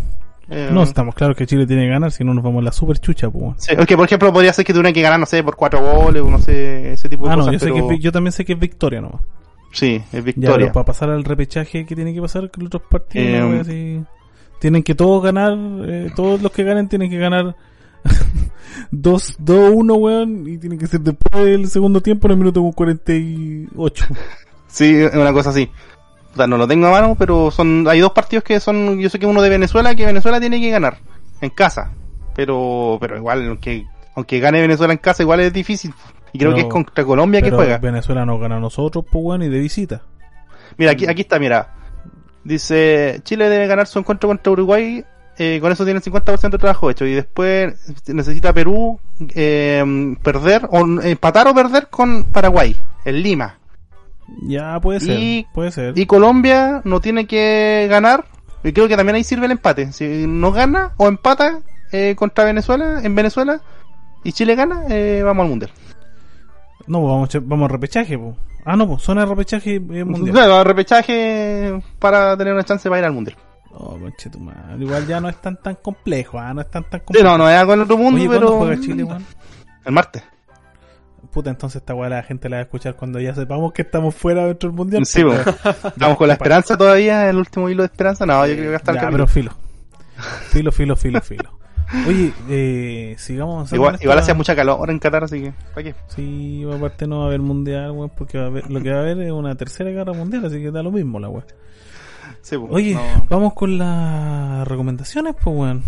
[0.50, 2.72] Eh, No, estamos claros que Chile tiene que ganar, si no nos vamos a la
[2.72, 3.54] super chucha, pues.
[3.58, 6.22] sí, que por ejemplo podría ser que tuvieran que ganar, no sé, por cuatro goles
[6.22, 7.62] o no sé, ese tipo de Ah, no, cosas.
[7.62, 9.20] sé que, es vi- yo también sé que es victoria nomás.
[9.72, 10.56] Sí, es Ya, victoria.
[10.58, 13.26] pero para pasar al repechaje, ¿qué tiene que pasar con los otros partidos?
[13.26, 14.04] Eh, así.
[14.60, 17.56] Tienen que todos ganar, eh, todos los que ganen tienen que ganar
[18.90, 24.04] 2-1, weón, y tienen que ser después del segundo tiempo en el minuto 48.
[24.68, 25.68] Sí, es una cosa así.
[26.32, 29.10] O sea, no lo tengo a mano, pero son hay dos partidos que son, yo
[29.10, 30.98] sé que uno de Venezuela, que Venezuela tiene que ganar
[31.40, 31.92] en casa.
[32.34, 35.92] Pero pero igual, aunque aunque gane Venezuela en casa, igual es difícil.
[36.32, 37.78] Y creo Pero- que es contra Colombia que juega.
[37.78, 40.02] Venezuela nos gana a nosotros, pues, y de visita.
[40.78, 41.74] Mira, aquí, aquí está, mira.
[42.44, 45.04] Dice, Chile debe ganar su encuentro contra Uruguay,
[45.38, 47.04] eh, con eso tiene el 50% de trabajo hecho.
[47.06, 47.74] Y después
[48.08, 48.98] necesita Perú
[49.34, 49.84] eh,
[50.22, 53.58] perder, o empatar o perder con Paraguay, en Lima.
[54.42, 55.96] Ya, puede ser, Y- puede ser.
[55.98, 58.24] Y Colombia no tiene que ganar.
[58.64, 59.92] Y creo que también ahí sirve el empate.
[59.92, 61.60] Si no gana o empata
[61.92, 63.60] eh, contra Venezuela, en Venezuela,
[64.24, 65.70] y Chile gana, eh, vamos al mundial.
[66.86, 68.36] No, pues vamos, a echar- vamos a repechaje, pues.
[68.64, 70.32] Ah, no, pues zona de repechaje eh, mundial.
[70.32, 73.36] Claro, repechaje para tener una chance para ir al mundial.
[73.74, 74.76] Oh, conche tu madre.
[74.78, 77.28] Igual ya no es tan tan complejo, ah, no es tan tan Sí, complejo.
[77.28, 78.68] no, no es algo en otro mundo, Oye, pero.
[79.84, 80.22] El martes.
[81.30, 84.14] Puta, entonces esta weá la gente la va a escuchar cuando ya sepamos que estamos
[84.14, 85.06] fuera dentro del mundial.
[85.06, 85.40] Sí, pues.
[85.84, 88.26] Estamos con la esperanza todavía, el último hilo de esperanza.
[88.26, 89.52] No, yo creo que va a estar el Ya, pero filo.
[90.50, 91.58] Filo, filo, filo, filo.
[92.08, 95.94] Oye, eh, sigamos Igual, igual hacía mucha calor en Qatar, así que, ¿para qué?
[96.08, 98.98] Sí, aparte no va a haber mundial, weón, porque va a haber- lo que va
[98.98, 101.44] a haber es una tercera guerra mundial, así que da lo mismo la weón.
[102.40, 103.26] Sí, pues, Oye, no.
[103.28, 105.82] vamos con las recomendaciones, pues weón.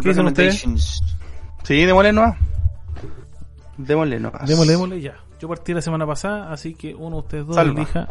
[0.00, 1.00] ¿Qué dicen ustedes?
[1.64, 2.36] Sí, démosle nomás.
[3.76, 4.46] Démosle nomás.
[4.46, 5.14] Démosle, démosle ya.
[5.40, 7.72] Yo partí la semana pasada, así que uno de ustedes dos Salva.
[7.80, 8.08] elija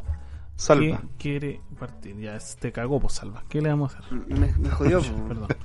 [0.56, 1.02] Salva.
[1.02, 2.18] qué quiere partir.
[2.20, 3.44] Ya te cagó, pues salva.
[3.50, 4.14] ¿Qué le vamos a hacer?
[4.28, 5.28] Me, me jodió, po.
[5.28, 5.48] Perdón.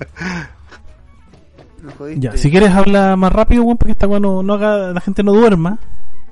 [1.82, 2.20] Me jodiste.
[2.20, 5.01] Ya, si quieres habla más rápido, weón, para que esta weón no, no haga, la
[5.01, 5.78] gente no duerma.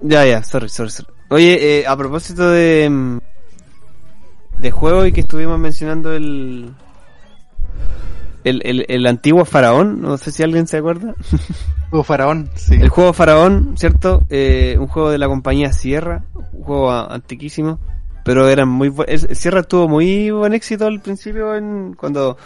[0.00, 1.08] Ya, ya, sorry, sorry, sorry.
[1.30, 2.88] Oye, eh, a propósito de.
[2.90, 3.18] mm,
[4.58, 6.72] de juego y que estuvimos mencionando el.
[8.44, 11.14] El, el, el antiguo faraón, no sé si alguien se acuerda.
[11.94, 12.74] Hugo Faraón, sí.
[12.74, 14.24] El juego Faraón, ¿cierto?
[14.28, 17.78] Eh, un juego de la compañía Sierra, un juego antiquísimo,
[18.24, 22.36] pero eran muy es- Sierra tuvo muy buen éxito al principio en cuando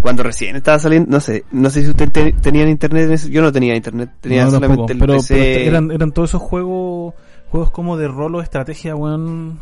[0.00, 3.30] cuando recién estaba saliendo, no sé, no sé si ustedes te- tenían internet, en ese-
[3.30, 5.34] yo no tenía internet, tenía No, solamente tampoco, el pero, PC.
[5.36, 7.14] pero eran, eran todos esos juegos
[7.50, 9.60] juegos como de rolo, estrategia, weón.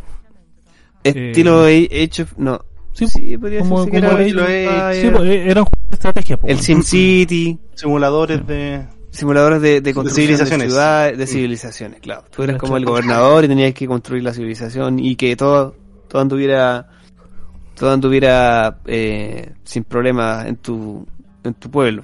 [1.04, 2.60] estilo Age of, no,
[2.92, 5.02] Sí, sí, podría como- que como era Empires.
[5.02, 6.58] Sí, pues, eh, eran juegos de estrategia, po, el.
[6.60, 8.86] SimCity, Simuladores de...
[9.12, 10.68] simuladores de, de construcción de civilizaciones.
[10.72, 12.24] ciudades, de civilizaciones, claro.
[12.34, 15.76] Tú eras como el gobernador y tenías que construir la civilización y que todo,
[16.08, 16.88] todo anduviera,
[17.76, 21.06] todo anduviera eh, sin problemas en tu,
[21.44, 22.02] en tu pueblo.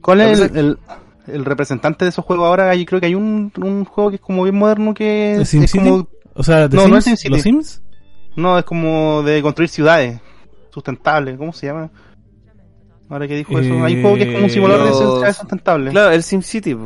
[0.00, 0.78] ¿Cuál es el, el,
[1.26, 2.74] el representante de esos juegos ahora?
[2.74, 5.48] Yo creo que hay un, un juego que es como bien moderno que ¿El es,
[5.50, 5.78] SimCity?
[5.78, 6.08] como...
[6.34, 7.20] O sea, ¿de No, no es Sims?
[7.20, 7.34] SimCity.
[7.34, 7.82] ¿Los Sims?
[8.36, 10.20] No, es como de construir ciudades
[10.72, 11.36] sustentables.
[11.36, 11.90] ¿Cómo se llama?
[13.10, 15.92] Ahora que dijo eso, hay un juego que es como un simulador de ciudades sustentables.
[15.92, 16.76] Claro, el SimCity.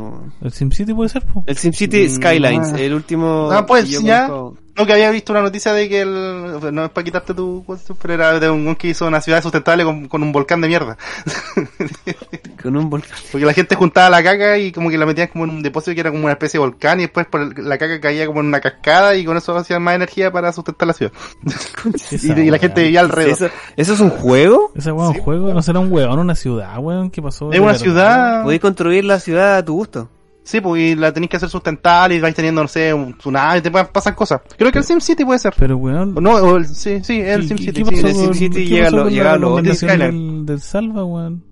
[0.40, 1.44] ¿El SimCity puede ser, po?
[1.46, 2.80] el SimCity Mm, Skylines, ah.
[2.80, 3.50] el último.
[3.52, 4.26] Ah, pues, ya.
[4.26, 4.58] conozco.
[4.76, 6.74] No, que había visto una noticia de que el...
[6.74, 7.64] No es para quitarte tu
[8.02, 10.96] pero era de un que hizo una ciudad sustentable con, con un volcán de mierda.
[12.64, 13.12] Con un volcán.
[13.30, 15.94] Porque la gente juntaba la caca y como que la metían como en un depósito
[15.94, 18.40] que era como una especie de volcán y después por el- la caca caía como
[18.40, 21.12] en una cascada y con eso hacían más energía para sustentar la ciudad.
[22.10, 23.32] Y, y la gente vivía alrededor.
[23.34, 24.72] ¿Eso, ¿Eso es un juego?
[24.74, 27.10] Ese weón es un juego, no será un weón, una ciudad, weón.
[27.10, 27.52] ¿Qué pasó?
[27.52, 28.42] Es una ciudad...
[28.42, 30.08] Podéis construir la ciudad a tu gusto.
[30.42, 33.62] Sí, pues y la tenéis que hacer sustentable y vais teniendo, no sé, un tsunami,
[33.62, 34.42] te pueden- pasan cosas.
[34.58, 35.54] Creo que el SimCity puede ser.
[35.58, 36.14] Pero weón.
[36.20, 37.82] No, o el, sí, sí, el ¿qué- SimCity.
[37.84, 38.06] ¿Qué sí.
[38.06, 40.36] el SimCity llega a lo- recomendación Skyline.
[40.38, 41.44] del, del Salva, weón?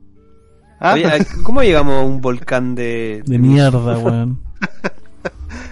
[0.85, 3.23] Ah, Oye, ¿a- ¿cómo llegamos a un volcán de...
[3.25, 4.41] De mierda, weón.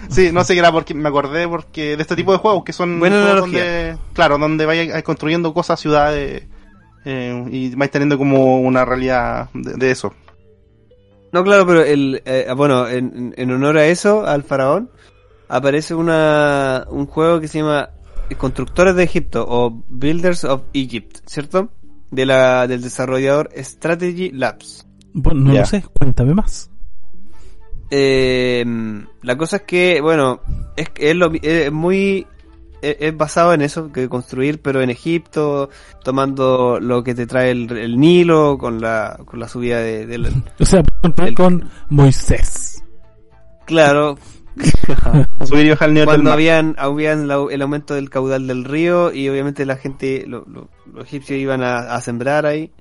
[0.09, 2.73] Sí, no sé qué era porque me acordé porque de este tipo de juegos que
[2.73, 6.43] son Buena juegos donde, claro, donde vais construyendo cosas, ciudades
[7.05, 10.13] eh, y vais teniendo como una realidad de, de eso.
[11.31, 14.89] No, claro, pero el, eh, bueno, en, en honor a eso, al faraón,
[15.47, 17.89] aparece una, un juego que se llama
[18.37, 21.69] Constructores de Egipto o Builders of Egypt, ¿cierto?
[22.11, 24.85] De la, del desarrollador Strategy Labs.
[25.13, 25.59] Bueno, no Ya.
[25.61, 26.69] lo sé, cuéntame más.
[27.89, 28.63] Eh,
[29.21, 30.41] la cosa es que, bueno,
[30.77, 32.25] es, es, lo, es muy...
[32.81, 35.69] Es, es basado en eso, que construir, pero en Egipto,
[36.03, 40.17] tomando lo que te trae el, el Nilo, con la, con la subida de, de
[40.17, 40.81] la- O sea,
[41.17, 42.83] El- con Moisés.
[43.65, 44.17] Claro,
[45.45, 46.33] Subir y bajar el nivel del cuando mar.
[46.33, 50.69] habían, habían la- el aumento del caudal del río y obviamente la gente, lo- lo-
[50.91, 52.71] los egipcios iban a, a sembrar ahí.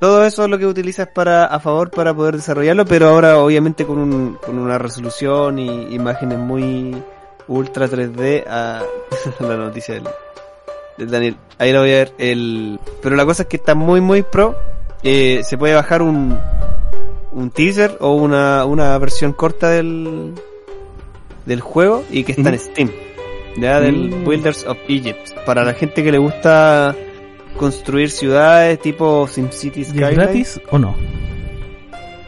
[0.00, 3.86] Todo eso es lo que utilizas para a favor para poder desarrollarlo, pero ahora obviamente
[3.86, 6.94] con, un, con una resolución y imágenes muy
[7.48, 8.82] ultra 3D a
[9.40, 10.04] la noticia del,
[10.98, 11.36] del Daniel.
[11.58, 12.12] Ahí lo voy a ver.
[12.18, 14.54] El, pero la cosa es que está muy muy pro.
[15.02, 16.38] Eh, se puede bajar un,
[17.32, 20.34] un teaser o una, una versión corta del,
[21.46, 22.58] del juego y que está en.
[22.58, 22.90] Steam.
[23.56, 24.24] Ya del Mm.
[24.24, 25.30] Builders of Egypt.
[25.46, 26.94] Para la gente que le gusta
[27.56, 30.14] construir ciudades tipo SimCity ¿Y es Skyline.
[30.14, 30.94] gratis o no?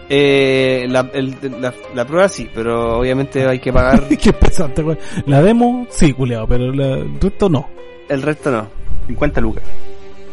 [0.08, 4.84] Eh, la, el- la, la prueba sí, pero obviamente hay que pagar Qué pesante.
[5.26, 7.68] La demo, sí, culiado, pero la, el resto no.
[8.08, 8.68] el resto no.
[9.08, 9.64] 50 lucas.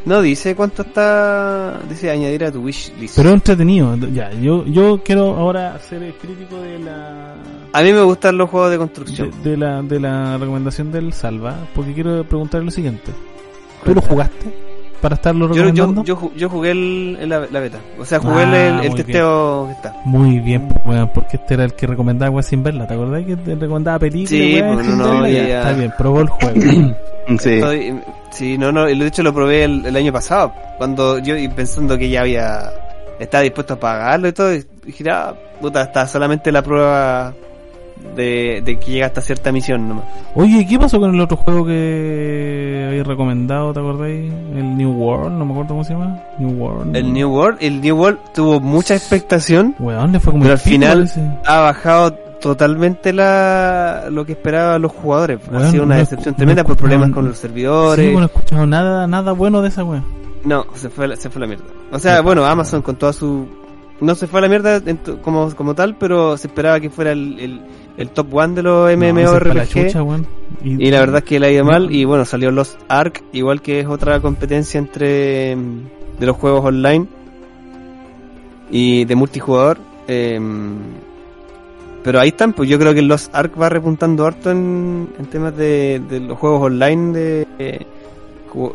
[0.05, 1.79] No dice cuánto está.
[1.89, 3.15] Dice añadir a tu wishlist.
[3.15, 3.95] Pero es entretenido.
[4.13, 7.35] Ya, yo, yo quiero ahora ser el crítico de la.
[7.71, 9.31] A mí me gustan los juegos de De, construcción.
[9.43, 13.11] de la, de la recomendación del Salva, porque quiero preguntarle lo siguiente.
[13.85, 14.53] ¿Tú lo jugaste
[15.03, 16.03] para estarlo Yo, yo, recomendando?
[16.03, 17.77] yo, ju- yo jugué el, el- la, beta.
[17.99, 19.93] O sea, jugué Ah, el, el muy testeo que está.
[20.05, 22.87] Muy bien, pues, weón, porque este era el que recomendaba weón sin verla.
[22.87, 24.29] ¿Te acordás que te recomendaba películas?
[24.29, 25.29] Sí, weón, pues, sin no, verla?
[25.29, 25.57] ya, Ya.
[25.59, 26.61] Está bien, probó el juego.
[27.39, 27.51] Sí.
[27.51, 28.01] Estoy-
[28.31, 30.51] sí, no, no, y de hecho lo probé el, el año pasado.
[30.77, 32.69] Cuando yo, pensando que ya había.
[33.19, 34.53] Estaba dispuesto a pagarlo y todo.
[34.53, 37.33] Y dije, ah, puta, está solamente la prueba
[38.15, 40.05] de, de que llega hasta cierta misión nomás.
[40.35, 44.31] Oye, ¿qué pasó con el otro juego que habéis recomendado, te acordáis?
[44.55, 46.21] El New World, no me acuerdo cómo se llama.
[46.39, 46.95] New World.
[46.95, 50.59] El New World, el New World tuvo mucha expectación, Weón, le fue como pero al
[50.59, 51.09] final
[51.45, 55.39] ha bajado totalmente la lo que esperaban los jugadores.
[55.49, 58.05] Weón, ha sido una no decepción tremenda no por problemas con los servidores.
[58.09, 60.03] Sí, no he escuchado nada, nada bueno de esa weón.
[60.43, 61.63] No, se fue, la- se fue la mierda.
[61.91, 63.47] O sea, bueno, Amazon con toda su...
[64.01, 64.81] No se fue a la mierda
[65.21, 67.61] como, como tal, pero se esperaba que fuera el, el,
[67.97, 69.67] el top one de los No, MMORPG.
[69.67, 70.25] chucha, weón.
[70.63, 71.91] y la verdad es que le ha ido mal.
[71.91, 75.55] Y bueno, salió Lost Ark, igual que es otra competencia entre...
[75.55, 75.79] mm,
[76.19, 77.05] De los juegos online.
[78.71, 79.77] Y de multijugador.
[80.07, 80.39] eh,
[82.03, 85.55] pero ahí están, pues yo creo que Lost Ark va repuntando harto en, en temas
[85.55, 87.47] de, de los juegos online de...
[87.59, 87.85] eh,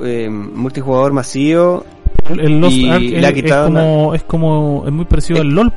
[0.03, 1.85] eh, multijugador masivo
[2.31, 5.05] El, el Lost y Ark le es, ha es quitado como, es como, es muy
[5.05, 5.73] parecido Eh, al LOL.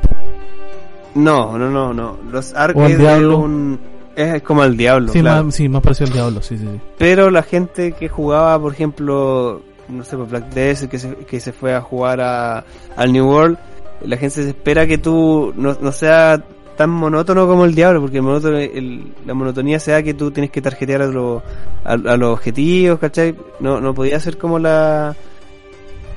[1.14, 2.16] No, no, no, no.
[2.30, 2.98] Los Ark es,
[3.38, 3.78] un-
[4.16, 5.44] es como el diablo, Sí, claro.
[5.44, 6.80] más, sí, más parecido al Diablo, sí, sí, sí.
[6.98, 11.40] Pero la gente que jugaba, por ejemplo, no sé, por Black Death, que se, que
[11.40, 12.64] se fue a jugar a,
[12.96, 13.58] al New World,
[14.04, 16.42] la gente se espera que tú no, no sea
[16.76, 20.50] tan monótono como el diablo, porque el monótono- el- la monotonía sea que tú tienes
[20.50, 21.42] que tarjetear a, los
[21.84, 23.34] a, a los objetivos, ¿cachai?
[23.60, 25.14] No, no podía ser como la...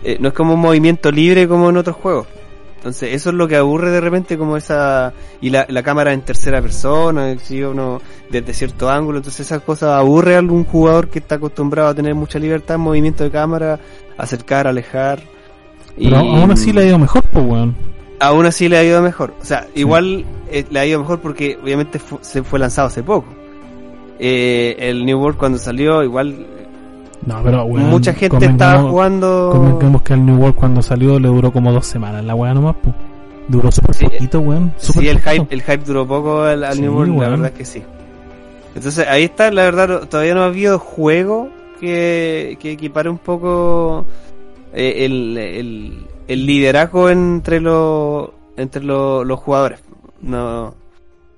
[0.03, 2.27] eh, no es como un movimiento libre como en otros juegos.
[2.86, 5.11] Entonces, eso es lo que aburre de repente, como esa.
[5.41, 9.17] Y la, la cámara en tercera persona, si uno desde cierto ángulo.
[9.17, 12.81] Entonces, esas cosas aburre a algún jugador que está acostumbrado a tener mucha libertad en
[12.81, 13.79] movimiento de cámara,
[14.19, 15.23] acercar, alejar.
[15.97, 17.75] Pero aún así le ha ido mejor, pues, weón.
[18.19, 19.33] Aún así le ha ido mejor.
[19.41, 23.01] O sea, igual eh, le ha ido mejor porque obviamente fu- se fue lanzado hace
[23.01, 23.25] poco.
[24.19, 26.45] Eh, el New World cuando salió, igual
[27.26, 27.89] No, pero, weón.
[27.89, 29.49] mucha gente estaba jugando.
[29.51, 32.76] Convengamos que al New World cuando salió le duró como dos semanas la weá nomás,
[32.84, 32.95] pues.
[33.47, 34.74] Duró súper Sí, poquito, weón.
[34.78, 35.32] Sí, el poquito.
[35.43, 37.84] hype, el hype duró poco al, al Sí, New World, la verdad es que sí.
[38.76, 41.49] Entonces ahí está, la verdad, todavía no ha habido juego
[41.80, 44.05] que, que equipare un poco
[44.74, 49.80] eh, el, el, el liderazgo entre los entre los, los jugadores.
[50.22, 50.74] No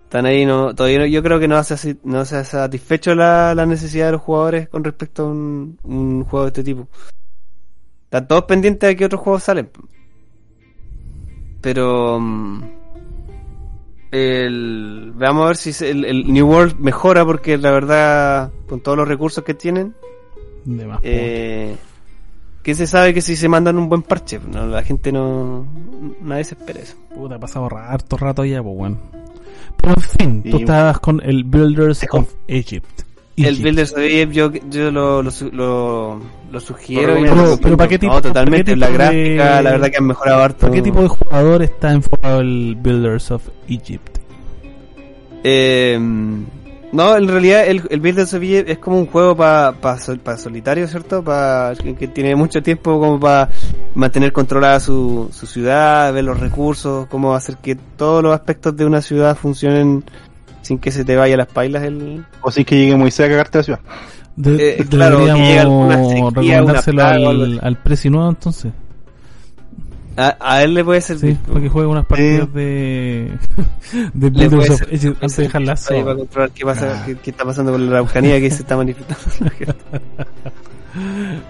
[0.07, 3.53] están ahí, no todavía no- yo creo que no se, no se ha satisfecho la,
[3.53, 6.87] la necesidad de los jugadores con respecto a un, un juego de este tipo.
[8.05, 9.69] Están todos pendientes de que otros juegos salen.
[11.59, 12.61] Pero mm,
[14.11, 18.97] el, veamos a ver si el, el New World mejora porque la verdad con todos
[18.97, 19.93] los recursos que tienen
[20.63, 21.75] De más, eh,
[22.63, 25.67] que se sabe que si se mandan un buen parche no, la gente no
[26.21, 28.99] nadie se espera eso Puta, ha pasado harto rato ya, pues, weón.
[29.81, 33.01] Pero en fin, tú estabas con el Builders of Egypt.
[33.37, 33.55] el.
[33.61, 37.87] Builders of Egypt yo, yo lo, lo, lo, lo sugiero Pero- y pero- pero ¿para
[37.89, 40.81] qué tipo- no, totalmente la de- gráfica la verdad que han mejorado harto ¿Para qué
[40.81, 44.17] tipo de jugador está enfocado el Builders of Egypt?
[45.43, 45.99] Eh,
[46.91, 50.19] no, en realidad el, el Builders of Egypt es como un juego para pa, sol-
[50.19, 51.23] pa solitario, ¿cierto?
[51.23, 53.49] Pa, que, que tiene mucho tiempo como para
[53.95, 58.85] mantener controlada su, su ciudad, ver los recursos, cómo hacer que todos los aspectos de
[58.85, 60.03] una ciudad funcionen
[60.61, 62.23] sin que se te vaya las pailas el...
[62.41, 63.79] O si es que llegue Moisés a cagarte la ciudad.
[64.35, 68.29] De- Eh, claro, que llega alguna deberíamos sequía, una recomendárselo plaga al, al Prezi nuevo
[68.29, 68.71] entonces.
[70.17, 71.35] A, a él le puede servir.
[71.35, 73.31] Sí, para que juegue unas partidas de,
[74.13, 74.27] de
[74.91, 77.03] Egypt antes de dejar la ahí para controlar qué, pasa, Ah.
[77.05, 79.21] qué, qué está pasando con la Araucanía que se está manifestando.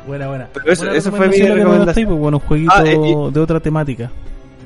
[0.06, 0.48] Buena, buena.
[0.54, 3.60] Pero eso- Buena eso fue mi recomendación pues, bueno, un jueguito Ah, eh, de otra
[3.62, 4.12] temática.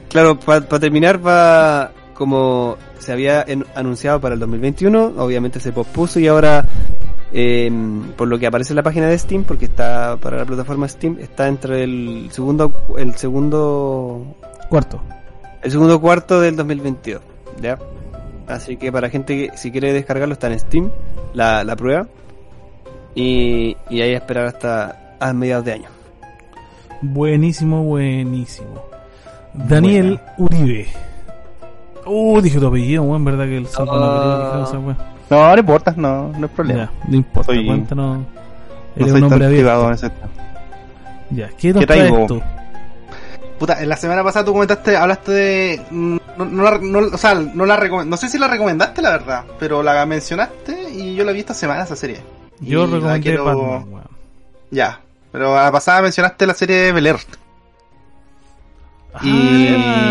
[0.10, 6.20] Claro, para terminar va como se había en- anunciado para el 2021, obviamente se pospuso
[6.20, 6.66] y ahora
[7.34, 7.72] eh,
[8.18, 11.18] por lo que aparece en la página de Steam, porque está para la plataforma Steam,
[11.20, 14.36] está entre el segundo el segundo
[14.70, 15.02] Cuarto.
[15.62, 17.22] el segundo cuarto del 2022,
[17.62, 17.78] ¿ya?
[18.48, 20.92] Así que para gente que si quiere descargarlo está en Steam,
[21.34, 22.08] la, la prueba.
[23.14, 25.90] Y, y ahí a esperar hasta a mediados de año.
[27.02, 28.82] Buenísimo, buenísimo.
[29.54, 30.88] Daniel Uribe.
[32.06, 34.98] Uh, dije tu apellido, weón, verdad que el Santo no quería que dijera esa weá.
[35.32, 36.84] No, no importa, no, no es problema.
[36.84, 38.18] Ya, no importa, Soy- cuéntanos.
[38.20, 38.26] No
[38.98, 39.56] Eres soy un hombre tan abierto.
[39.56, 40.30] privado en ese tema.
[41.32, 42.26] Ya, ¿qué ¿Qué traes traigo?
[42.28, 42.42] tú?
[43.58, 45.82] Puta, en la semana pasada tú comentaste, hablaste de.
[45.90, 49.02] mm, No, no la, no- o sea, no la recom- No sé si la recomendaste,
[49.02, 52.22] la verdad, pero la mencionaste y yo la vi esta semana, esa serie.
[52.60, 54.08] Yo Y la recomendé quiero- Batman, weón.
[54.72, 55.00] Ya,
[55.32, 57.18] pero a la pasada mencionaste la serie Bel Air.
[59.14, 59.20] Ah,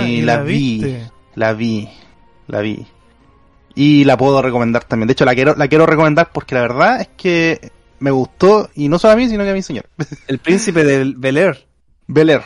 [0.07, 0.97] Y la vi.
[1.35, 1.89] La vi,
[2.49, 2.87] la vi.
[3.75, 5.07] Y la puedo recomendar también.
[5.07, 8.89] De hecho, la quiero, la quiero recomendar porque la verdad es que me gustó, y
[8.89, 9.85] no solo a mí, sino que a mi señor.
[10.27, 11.67] El príncipe del Bel Air.
[12.07, 12.43] Bel Air.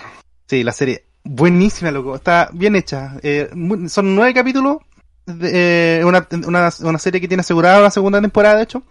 [0.46, 1.04] Sí, la serie.
[1.24, 2.14] Buenísima, loco.
[2.16, 3.16] Está bien hecha.
[3.22, 3.48] Eh,
[3.88, 4.78] son nueve capítulos.
[5.26, 8.82] de- eh, una, una, una serie que tiene asegurada una segunda temporada, de hecho.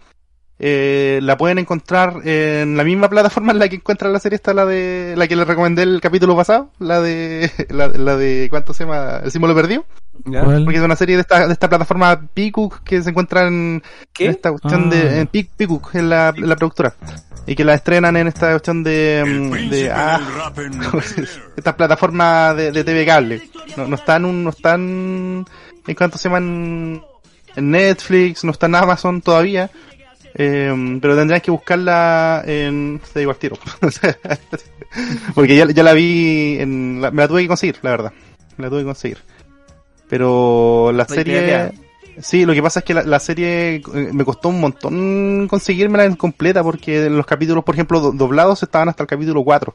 [0.60, 4.54] Eh, la pueden encontrar en la misma plataforma en la que encuentran la serie, está
[4.54, 8.72] la de la que les recomendé el capítulo pasado, la de la, la de ¿cuánto
[8.72, 9.20] se llama?
[9.24, 9.84] El símbolo perdido,
[10.22, 13.82] porque es una serie de esta, de esta plataforma Peacock que se encuentra en,
[14.12, 14.26] ¿Qué?
[14.26, 14.94] en esta cuestión Ah.
[14.94, 16.94] de en Peac- Peacock, en la, en la productora
[17.46, 20.20] y que la estrenan en esta cuestión de, mm, de ah,
[21.56, 23.42] esta plataforma de, de TV cable.
[23.76, 25.44] No, no están un, no están
[25.86, 27.02] en cuanto se llaman
[27.56, 29.70] en Netflix, no está en Amazon todavía.
[30.36, 33.56] Eh, pero tendrían que buscarla en te digo al tiro.
[35.34, 38.12] Porque ya, ya la vi en la- me la tuve que conseguir la verdad.
[38.56, 39.18] Me la tuve que conseguir.
[40.08, 41.72] Pero la serie
[42.20, 43.82] sí lo que pasa es que la, la serie eh,
[44.12, 48.88] me costó un montón conseguírmela en completa porque los capítulos por ejemplo do- doblados estaban
[48.88, 49.74] hasta el capítulo 4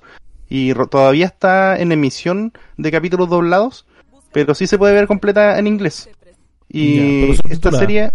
[0.50, 3.86] y todavía está en emisión de capítulos doblados
[4.32, 6.10] pero sí se puede ver completa en inglés.
[6.70, 7.00] Y
[7.50, 8.12] esta serie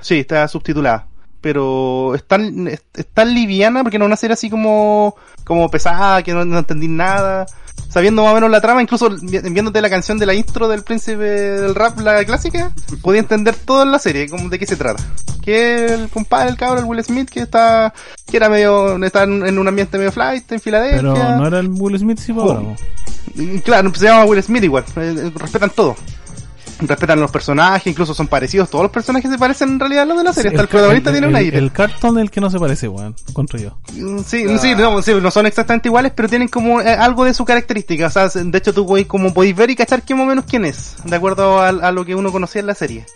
[0.00, 1.06] sí está subtitulada
[1.42, 5.14] pero es tan, es, es tan liviana porque no es una serie así como
[5.44, 7.44] como pesada que no, no entendí nada
[7.88, 10.82] sabiendo más o menos la trama incluso vi- viéndote la canción de la intro del
[10.84, 12.72] príncipe del rap la clásica
[13.02, 15.02] podía entender toda la serie como de qué se trata
[15.42, 17.92] que el compadre el cabrón el Will Smith que está
[18.30, 21.68] que era medio está en, un ambiente medio flight en Filadelfia Pero no era el
[21.68, 22.42] Will Smith, sí, Oh.
[22.42, 22.76] ahora, po.
[23.34, 24.84] y Claro, se llama Will Smith igual.
[24.96, 25.96] eh, eh, respetan todo.
[26.86, 28.68] Respetan los personajes, incluso son parecidos.
[28.70, 30.50] Todos los personajes se parecen en realidad a los de la serie.
[30.50, 31.58] Hasta el, protagonista el- tiene un aire.
[31.58, 33.14] El cartón el que no se parece, weón.
[33.28, 33.76] Encuentro yo.
[33.94, 37.34] Mm, Sí, sí, no, sí, no son exactamente iguales, pero tienen como eh, algo de
[37.34, 38.06] su característica.
[38.06, 40.44] O sea, de hecho tú podéis, como podéis ver y cachar quién más o menos
[40.48, 43.06] quién es, de acuerdo a, a lo que uno conocía en la serie.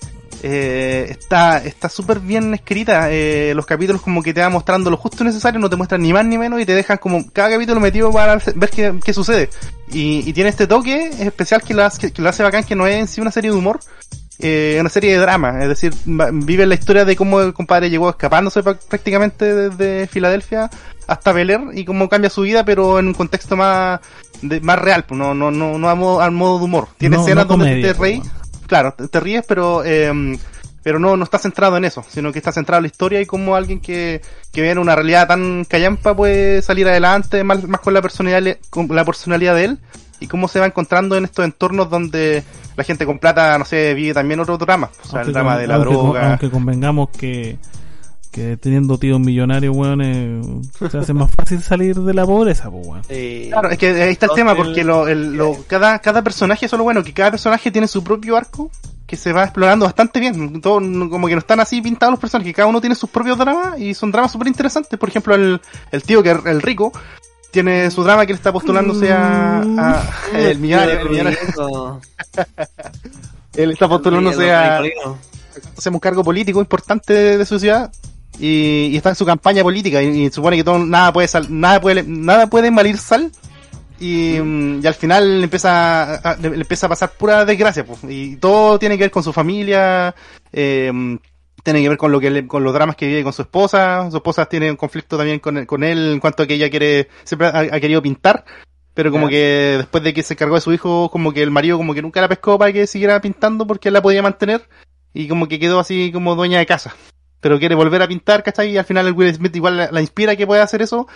[0.43, 3.09] Eh, está está súper bien escrita.
[3.11, 6.13] eh, los capítulos como que te va mostrando lo justo necesario, no te muestran ni
[6.13, 9.49] más ni menos y te dejan como cada capítulo metido para ver qué, qué sucede.
[9.91, 12.87] Y, y tiene este toque especial que lo, hace, que lo hace bacán, que no
[12.87, 13.81] es en sí una serie de humor,
[14.39, 18.11] eh, una serie de drama, es decir, vive la historia de cómo el compadre llegó
[18.11, 20.69] escapándose prácticamente desde Filadelfia
[21.07, 24.01] hasta Bel Air y cómo cambia su vida, pero en un contexto más
[24.43, 26.89] de, más real, pues, no no no no a modo, al modo de humor.
[26.99, 28.33] Tiene No- escenas no donde te reís, pues,
[28.67, 30.39] claro, te, te ríes, pero eh,
[30.83, 33.27] pero no no está centrado en eso, sino que está centrado en la historia y
[33.27, 34.21] cómo alguien que
[34.53, 38.87] que viene una realidad tan callampa puede salir adelante, más, más con la personalidad con
[38.95, 39.79] la personalidad de él
[40.21, 42.43] y cómo se va encontrando en estos entornos donde
[42.77, 44.91] la gente con plata, no sé, vive también otro drama.
[45.05, 46.29] O sea, el drama con- de la aunque con- droga.
[46.31, 47.59] aunque convengamos que,
[48.37, 50.41] que teniendo tíos millonarios, weón, eh,
[50.91, 53.03] se hace más fácil salir de la pobreza, pues, weón.
[53.09, 56.67] Eh, Claro, es que ahí está el tema, porque lo, el- lo- cada, cada personaje,
[56.67, 58.71] eso es lo bueno, que cada personaje tiene su propio arco
[59.07, 60.61] que se va explorando bastante bien.
[60.61, 63.79] Todo, como que no están así pintados los personajes, cada uno tiene sus propios dramas
[63.81, 64.99] y son dramas súper interesantes.
[64.99, 65.61] Por ejemplo, el,
[65.93, 66.93] el tío, que el rico,
[67.51, 70.03] tiene su drama que le está postulándose a, a-
[70.35, 71.39] el millonario, el millonario.
[73.55, 74.83] Él está postulándose a,
[75.79, 77.91] hacemos un cargo político importante de, de su ciudad
[78.39, 81.47] y, y está en su campaña política y, y supone que todo nada puede sal,
[81.49, 83.31] nada puede nada puede malir sal
[83.99, 87.85] y, mm, y al final le empieza a, le, le empieza a pasar pura desgracia
[87.85, 90.15] pues, y todo tiene que ver con su familia
[90.53, 90.93] eh,
[91.63, 94.09] tiene que ver con lo que le- con los dramas que vive con su esposa
[94.11, 97.09] su esposa tiene un conflicto también con, con él en cuanto a que ella quiere
[97.25, 98.45] siempre ha, ha querido pintar
[98.95, 101.77] pero como que después de que se cargó de su hijo como que el marido
[101.77, 104.69] como que nunca la pescó para que siguiera pintando porque él la podía mantener
[105.13, 106.95] y como que quedó así como dueña de casa.
[107.47, 108.71] Pero quiere volver a pintar, ¿cachai?
[108.73, 111.07] Y al final el Will Smith igual la, la inspira que pueda hacer eso.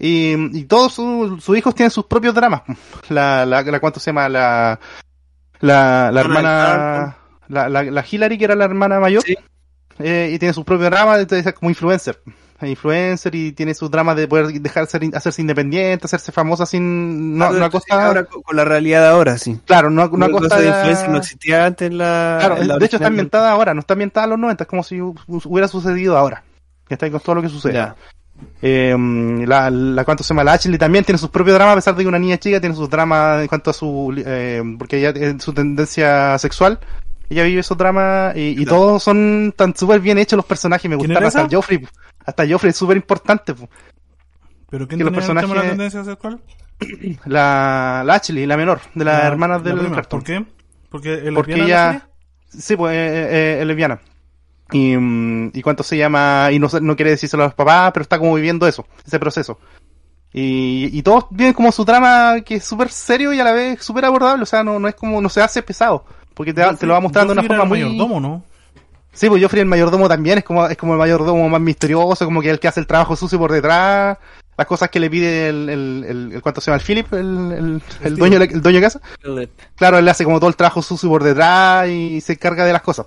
[0.00, 2.62] Y, y todos su- sus hijos tienen sus propios dramas.
[3.08, 4.28] La, la, la ¿cuánto se llama?
[4.28, 4.80] La,
[5.60, 7.16] la, la hermana,
[7.46, 9.36] la, la, la Hillary, que era la hermana mayor, Sí.
[10.00, 12.20] eh, y tiene sus propios dramas, entonces es como influencer.
[12.60, 17.36] Es influencer y tiene sus dramas de poder dejar ser, hacerse independiente, hacerse famosa sin,
[17.36, 19.58] no, Ah, no a costa, ahora con con la realidad de ahora, sí.
[19.66, 20.70] claro, no, a- no a costa de
[21.08, 22.36] no existía antes en la.
[22.40, 24.68] Claro, en la de hecho está ambientada ahora, no está ambientada en los 90, es
[24.68, 26.42] como si hu- hubiera sucedido ahora.
[26.88, 27.74] Que está ahí con todo lo que sucede.
[27.74, 27.94] Ya.
[28.62, 28.94] Eh,
[29.46, 32.04] la, la cuanto se llama la Ashley también tiene sus propios dramas, a pesar de
[32.04, 35.52] que una niña chica tiene sus dramas en cuanto a su, eh, porque ella su
[35.52, 36.78] tendencia sexual,
[37.28, 38.70] ella vive esos dramas y, y Claro.
[38.76, 41.48] todos son tan súper bien hechos los personajes, me ¿Quién gustaron hasta?
[41.56, 41.86] Joffrey,
[42.24, 43.54] hasta Joffrey es súper importante.
[44.68, 46.40] ¿Pero quién Que los la personajes- tendencia sexual?
[47.24, 50.22] la, la Ashley, la menor, de las La- hermanas la del cartoon.
[50.22, 50.44] ¿Por qué?
[50.90, 52.08] Porque el Porque la ella,
[52.48, 54.00] sí, pues, eh, eh, es lesbiana.
[54.72, 58.02] Y, mm, y cuánto se llama, y no, no quiere decírselo a los papás, pero
[58.02, 59.58] está como viviendo eso, ese proceso.
[60.32, 63.82] Y, y todos viven como su trama que es súper serio y a la vez
[63.82, 66.04] súper abordable, o sea, no, no es como, no se hace pesado,
[66.36, 67.80] porque te, lo va mostrando de una forma muy...
[67.80, 68.44] el mayordomo, ¿no?
[69.12, 72.42] Sí, pues Joffrey el mayordomo también es como, es como el mayordomo más misterioso, como
[72.42, 74.18] que es el que hace el trabajo sucio por detrás.
[74.58, 76.76] las cosas que le pide el, el, el, el- ¿cuánto se llama?
[76.80, 79.00] El Philip, el, el, el dueño, el dueño de casa.
[79.74, 82.74] Claro, él le hace como todo el trabajo sucio por detrás y se encarga de
[82.74, 83.06] las cosas.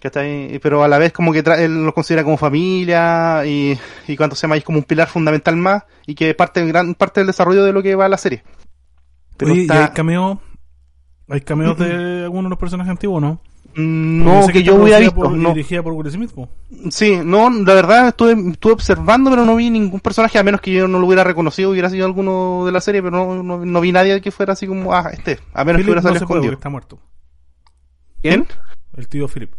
[0.00, 0.58] ¿Cachai?
[0.62, 4.36] Pero a la vez como que tra- él los considera como familia y, y cuánto
[4.36, 7.64] se llama, es como un pilar fundamental más y que parte gran parte del desarrollo
[7.64, 8.42] de lo que va la serie.
[9.36, 10.38] Pero Oye, ¿y está- hay cameos?
[11.28, 13.40] ¿Hay cameos de algunos de los personajes antiguos no?
[13.78, 15.50] Mm, no, que yo hubiera visto, por- no.
[15.50, 16.48] dirigida por Will Smith, po.
[16.90, 20.72] Sí, no, la verdad estuve, estuve observando, pero no vi ningún personaje, a menos que
[20.72, 23.80] yo no lo hubiera reconocido, hubiera sido alguno de la serie, pero no, no, no
[23.82, 26.26] vi nadie que fuera así como, ah, este, a menos que hubiera no salido se
[26.26, 26.98] puede está muerto.
[28.22, 28.46] ¿Quién?
[28.96, 29.52] El tío Philip.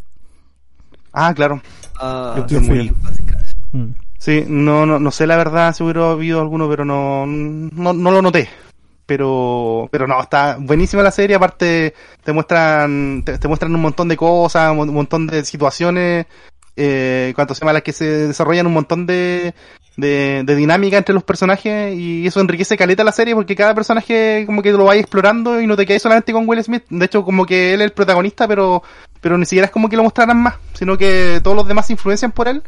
[1.14, 1.62] Ah, claro.
[2.00, 2.96] Ah, El tío sí, Philip.
[3.72, 3.86] Mm.
[4.18, 8.12] Sí, no, no, no sé la verdad si hubiera habido alguno, pero no, no, no
[8.12, 8.50] lo noté.
[9.08, 11.94] Pero, pero no, está buenísima la serie, aparte
[12.24, 16.28] te muestran, te, muestran un montón de cosas, un montón de situaciones,
[16.76, 19.56] eh, cuanto se llama las que se desarrollan un montón de,
[19.96, 24.44] de, de dinámica entre los personajes y eso enriquece caleta la serie porque cada personaje
[24.46, 26.84] como que lo vais explorando y no te quedáis solamente con Will Smith.
[26.90, 28.84] De hecho, como que él es el protagonista, pero,
[29.22, 31.94] pero ni siquiera es como que lo mostraran más, sino que todos los demás se
[31.94, 32.62] influencian por él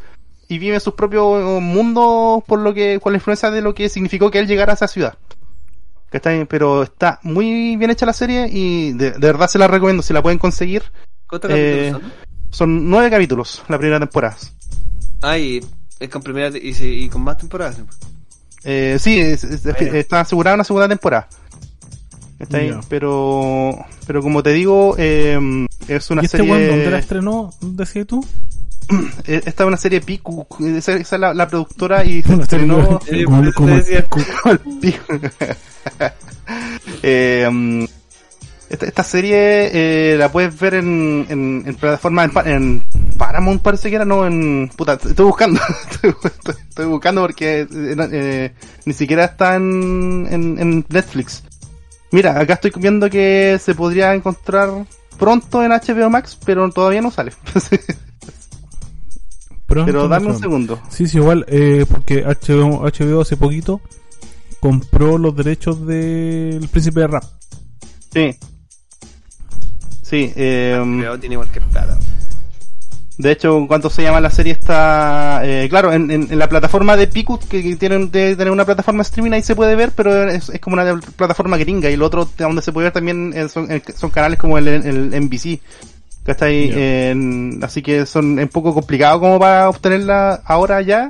[0.47, 4.31] y viven sus propios mundos por lo que, con la influencia de lo que significó
[4.31, 5.15] que él llegara a esa ciudad.
[6.11, 6.45] ¿Cachai?
[6.45, 10.13] Pero está muy bien hecha la serie y de, de verdad se la recomiendo, si
[10.13, 10.83] la pueden conseguir.
[11.27, 12.29] ¿Cuántos Eh, capítulos son?
[12.51, 14.35] Son nueve capítulos la primera temporada.
[15.21, 15.59] Ah, y
[15.99, 17.77] es con primera y, con más temporadas.
[18.63, 19.93] Eh, sí, es- es- es- Bueno.
[19.93, 21.27] está asegurada una segunda temporada.
[22.39, 22.69] ¿Cachai?
[22.69, 22.79] Ya.
[22.89, 25.37] Pero, pero como te digo, eh,
[25.87, 26.67] es una ¿Y este serie.
[26.69, 27.53] dónde la estrenó?
[27.61, 28.25] ¿Decías tú?
[29.25, 30.45] Eh, esta es una serie Piku,
[30.77, 32.99] esa, esa es la, la productora y se estrenó
[33.53, 34.05] como- el decía.
[34.81, 35.13] pico.
[37.03, 37.83] Eh, mm,
[38.69, 39.69] esta, esta serie
[40.13, 42.83] eh, la puedes ver en, en, en plataforma en, Pa- en
[43.17, 44.69] Paramount parece que era, no en...
[44.75, 45.59] Puta, estoy buscando,
[45.91, 47.67] estoy, estoy- estoy buscando porque eh,
[48.11, 48.53] eh,
[48.85, 51.43] ni siquiera está en, en, en Netflix.
[52.11, 54.69] Mira, acá estoy viendo que se podría encontrar
[55.17, 57.33] pronto en HBO Max, pero todavía no sale.
[59.69, 60.79] Pronto pero dame un segundo.
[60.89, 63.79] Sí, sí, igual, eh, porque HBO, HBO hace poquito
[64.59, 67.23] compró los derechos del Príncipe de Rap.
[68.13, 68.35] Sí.
[70.01, 71.97] Sí, eh, Pero tiene cualquier plata.
[73.17, 74.53] De hecho, ¿cuánto se llama la serie?
[74.53, 78.65] Está, eh, claro, en, en- en la plataforma de Picut, que, que tienen, tener una
[78.65, 81.89] plataforma streaming, ahí se puede ver, pero es, es como una plataforma gringa.
[81.89, 84.57] Y lo otro, de donde se puede ver también, eh, son, eh, son canales como
[84.57, 85.59] el, el NBC.
[86.41, 87.09] Ahí, Ya.
[87.11, 91.09] en- así que son un poco complicado como para obtenerla ahora ya,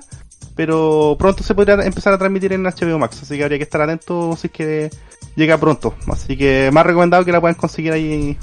[0.56, 3.82] pero pronto se podría empezar a transmitir en HBO Max, así que habría que estar
[3.82, 4.90] atento si es que
[5.36, 5.94] llega pronto.
[6.12, 8.38] Así que más recomendado que la puedan conseguir ahí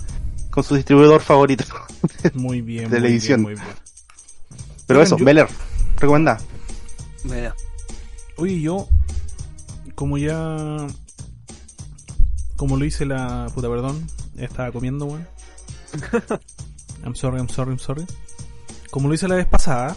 [0.50, 1.64] con su distribuidor favorito.
[2.34, 2.88] Muy bien.
[2.90, 3.42] Televisión.
[3.42, 4.66] Muy bien, muy bien.
[4.86, 5.48] Pero eso, yo- Beller,
[5.98, 6.38] recomendada.
[8.36, 8.86] Oye, yo,
[9.94, 10.86] como ya.
[12.56, 13.48] Como lo hice la.
[13.54, 14.06] Puta, perdón.
[14.38, 15.26] Estaba comiendo, weón.
[17.06, 18.04] I'm sorry, I'm sorry, I'm sorry.
[18.90, 19.96] Como lo hice la vez pasada,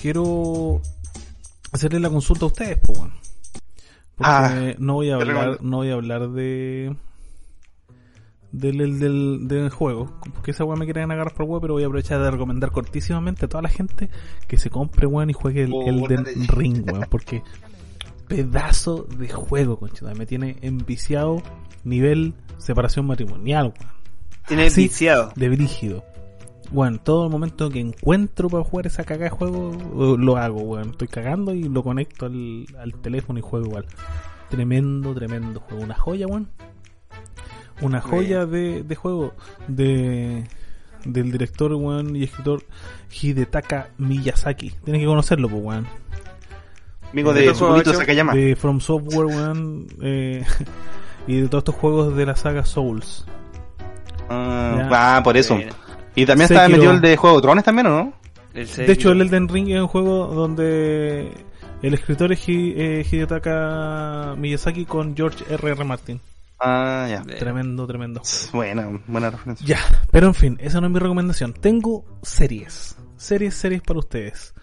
[0.00, 0.80] quiero
[1.72, 3.12] hacerle la consulta a ustedes, pues, weón.
[4.16, 6.96] Porque Ah, no voy a hablar, no voy a hablar de.
[8.52, 11.84] Del, del, del, del juego, porque esa weá me quieren agarrar por weá, pero voy
[11.84, 14.10] a aprovechar de recomendar cortísimamente a toda la gente
[14.46, 16.34] que se compre weón y juegue el, Oh, el bótate.
[16.48, 17.42] Ring, weón, porque
[18.28, 21.42] pedazo de juego, conchita, me tiene enviciado
[21.82, 23.92] nivel separación matrimonial, weón,
[24.46, 24.82] Tiene Sí.
[24.82, 25.32] viciado.
[25.36, 26.04] de brígido.
[26.70, 30.62] Bueno, todo el momento que encuentro para jugar esa cagada de juego, eh, lo hago,
[30.62, 30.90] weón.
[30.90, 33.86] Estoy cagando y lo conecto al, al teléfono y juego igual.
[34.48, 35.84] Tremendo, tremendo juego.
[35.84, 36.48] Una joya, weón.
[37.82, 39.34] Una joya de, de juego
[39.68, 40.44] de
[41.04, 42.62] del director, weón, y escritor
[43.20, 44.70] Hidetaka Miyazaki.
[44.84, 45.86] Tienes que conocerlo, pues, weón.
[47.12, 47.54] Amigo de de.
[47.94, 48.34] Sakayama.
[48.34, 49.86] De From Software, weón.
[50.00, 50.44] eh,
[51.26, 53.26] y de todos estos juegos de la saga Souls.
[54.32, 55.16] Ah, Ya.
[55.16, 55.58] ah, por eso.
[56.14, 56.60] Y también Sekiro.
[56.64, 58.12] estaba metido el de Juego de Tronos también, ¿o no?
[58.54, 61.30] El De hecho, el Elden Ring es un juego donde
[61.82, 65.70] el escritor es eh, Hidetaka Miyazaki con George R.
[65.70, 65.84] R.
[65.84, 66.20] Martin.
[66.60, 67.22] Ah, ya.
[67.22, 68.22] Tremendo, tremendo.
[68.52, 69.66] Buena, buena referencia.
[69.66, 69.78] Ya,
[70.10, 71.54] pero en fin, esa no es mi recomendación.
[71.54, 72.96] Tengo series.
[73.16, 74.54] Series, series para ustedes.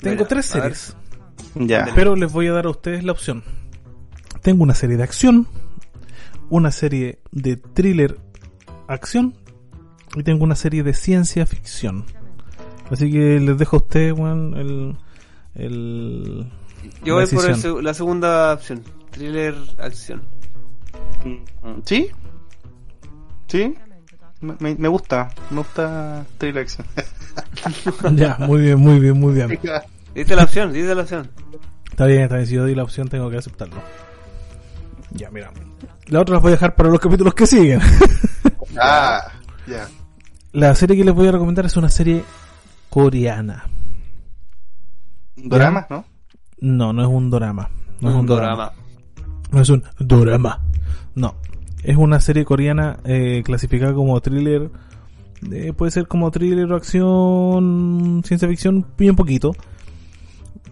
[0.00, 0.96] Tengo Mira, tres series,
[1.54, 1.86] Ya.
[1.94, 3.42] pero les voy a dar a ustedes la opción.
[4.42, 5.46] Tengo una serie de acción,
[6.50, 8.18] una serie de thriller
[8.94, 9.34] acción
[10.16, 12.04] y tengo una serie de ciencia ficción.
[12.90, 14.96] Así que les dejo a ustedes, weón, el,
[15.54, 16.50] el,
[17.04, 18.82] Yo voy por el la segunda opción.
[19.10, 20.22] Thriller acción.
[21.84, 22.10] ¿Sí?
[23.48, 23.74] ¿Sí?
[24.40, 26.86] Me, gusta, me gusta Thriller Action.
[28.16, 29.58] Ya, muy bien, muy bien, muy bien.
[30.14, 31.30] Diste la opción, diste la opción.
[31.90, 32.46] Está bien, está bien.
[32.46, 33.80] Si yo di la opción, tengo que aceptarlo.
[35.12, 35.50] Ya, mira.
[36.06, 37.80] La otra las voy a dejar para los capítulos que siguen.
[38.80, 39.20] Ah,
[39.66, 39.88] ya.
[40.52, 42.24] La serie que les voy a recomendar es una serie
[42.90, 43.64] coreana.
[45.36, 46.04] Drama, ¿no?
[46.60, 47.68] No, no es un drama.
[48.00, 48.42] No es un un drama.
[48.46, 48.72] drama.
[49.50, 50.60] No es un drama.
[51.14, 51.34] No.
[51.82, 54.70] Es una serie coreana eh, clasificada como thriller.
[55.52, 59.52] eh, puede ser como thriller o acción, ciencia ficción, bien poquito.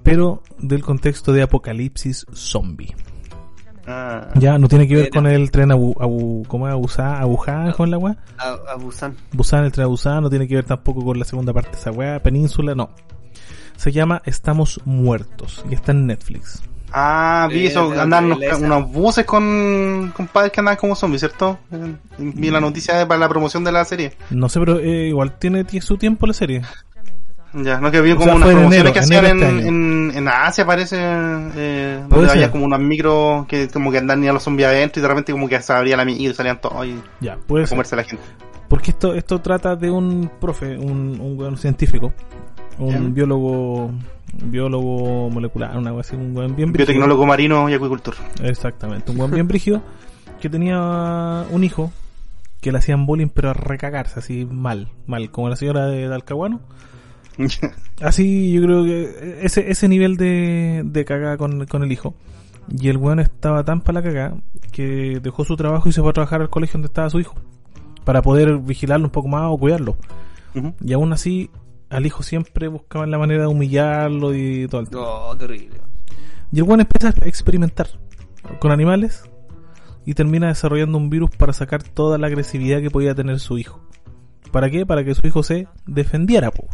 [0.02, 2.94] Pero del contexto de apocalipsis zombie.
[3.86, 6.72] Ah, Ya, no tiene que ver con el tren Abu, Abu ¿cómo es?
[6.72, 8.16] Abusa, Abuja, con la weá.
[8.38, 9.16] A, a Busan.
[9.32, 11.76] Busan, el tren a Busan, no tiene que ver tampoco con la segunda parte de
[11.78, 12.90] esa weá, Península, no.
[13.76, 16.62] Se llama Estamos Muertos y está en Netflix.
[16.92, 18.04] Ah, vi Eh, eso, la
[18.58, 21.58] unos, buses con, con padres que andaban como zombies, ¿cierto?
[21.72, 24.12] Eh, Vi la noticia para la promoción de la serie.
[24.30, 26.62] No sé, pero eh, igual tiene, tiene su tiempo la serie.
[27.54, 30.28] Ya, no que O como sea, unas promociones enero, que hacían en, este en, en
[30.28, 32.50] Asia, parece, eh, donde había ser.
[32.50, 35.32] como unos micros que como que andan ni a los zombies adentro y de repente
[35.32, 37.98] como que se abría la micro y salían todos y Ya, puede a comerse a
[37.98, 38.24] la gente.
[38.68, 42.14] Porque esto, esto trata de un profe, un, un weón científico,
[42.78, 43.90] un biólogo,
[44.44, 46.86] biólogo molecular, una cosa así, un weón bien brígido.
[46.86, 48.14] Biotecnólogo marino y acuicultor.
[48.42, 49.82] Exactamente, un buen bien brígido
[50.40, 51.92] que tenía un hijo
[52.62, 56.14] que le hacían bullying pero a recagarse así mal, mal, como la señora de, de
[56.14, 56.60] Alcahuano.
[58.00, 62.14] Así yo creo que ese, ese nivel de, de cagada con, con el hijo.
[62.68, 64.36] Y el weón estaba tan para la cagada
[64.70, 67.34] que dejó su trabajo y se fue a trabajar al colegio donde estaba su hijo.
[68.04, 69.96] Para poder vigilarlo un poco más o cuidarlo.
[70.80, 71.50] Y aún así,
[71.88, 75.02] al hijo siempre buscaban la manera de humillarlo y todo el tema.
[75.02, 75.80] Oh, terrible.
[76.52, 77.88] Y el weón empieza a experimentar
[78.58, 79.24] con animales
[80.04, 83.80] y termina desarrollando un virus para sacar toda la agresividad que podía tener su hijo.
[84.50, 84.84] ¿Para qué?
[84.84, 86.68] Para que su hijo se defendiera, po.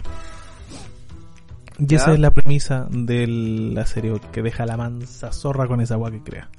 [1.79, 5.95] Y esa es la premisa de la serie, que deja la mansa zorra con esa
[5.95, 6.51] agua que crea.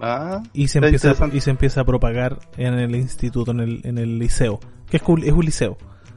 [0.00, 3.98] Ah, Y se, empieza, y se empieza a propagar en el instituto, en el, en
[3.98, 4.60] el liceo.
[4.88, 5.76] Que es, un- es un liceo,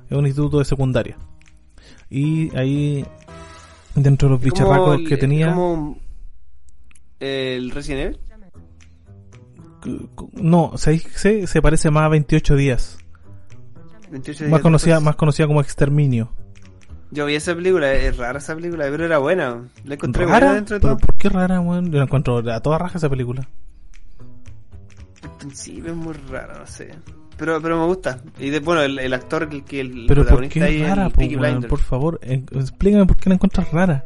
[0.10, 1.18] es un instituto de secundaria.
[2.10, 3.06] Y ahí,
[3.96, 5.48] dentro de los bicharracos el- que tenía...
[5.54, 5.98] Como
[7.20, 8.20] el Resident Evil.
[10.34, 12.98] No, se, se, se parece más a 28 días.
[14.12, 15.06] 28 Más conocida, después.
[15.06, 16.32] más conocida como Exterminio.
[17.12, 19.62] Yo vi esa película, es rara esa película, pero era buena.
[19.84, 20.54] La encontré buena ¿Rara?
[20.54, 21.06] dentro de ¿Pero todo.
[21.08, 21.92] por qué rara, weón?
[21.92, 23.48] Yo la encuentro a toda raja esa película.
[25.24, 26.94] Al principio es muy rara, no sé.
[27.38, 28.20] Pero, pero me gusta.
[28.40, 31.12] Y de, bueno, el, el actor, el que el Pero ¿por qué es rara, el
[31.12, 31.64] po, weón?
[31.64, 34.06] Por favor, en- explícame por qué la encuentras rara.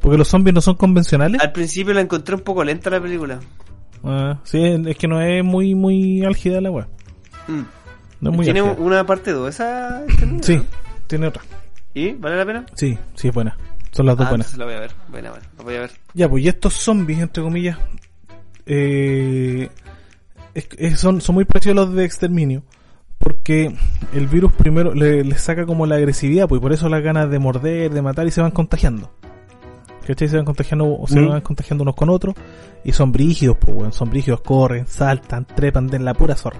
[0.00, 1.40] ¿Porque los zombies no son convencionales?
[1.42, 3.38] Al principio la encontré un poco lenta la película.
[4.02, 6.88] Ah, sí, es que no es muy, muy álgida la weá.
[7.48, 7.60] Mm.
[8.22, 8.76] No es muy Tiene álgida.
[8.82, 10.02] una parte 2, esa...
[10.40, 10.60] Sí,
[11.06, 11.42] tiene otra.
[11.94, 12.12] ¿Y?
[12.12, 12.66] ¿Vale la pena?
[12.74, 13.56] Sí, sí, es buena.
[13.92, 14.56] Son las dos Ah, buenas.
[14.56, 14.92] la voy a ver.
[15.08, 15.46] Buena, buena.
[15.58, 15.90] La voy a ver.
[16.14, 17.76] Ya, pues, y estos zombies, entre comillas,
[18.66, 19.68] eh,
[20.54, 22.62] es- es- son, son muy parecidos a los de exterminio.
[23.18, 23.74] Porque
[24.14, 27.30] el virus primero le, le saca como la agresividad, pues y por eso las ganas
[27.30, 29.12] de morder, de matar y se van contagiando.
[30.06, 30.28] ¿Cachai?
[30.28, 31.28] Se van contagiando, o se Mm.
[31.28, 32.34] van contagiando unos con otros
[32.82, 33.92] y son brígidos, pues, weón.
[33.92, 36.58] Son brígidos, corren, saltan, trepan de la pura zorra.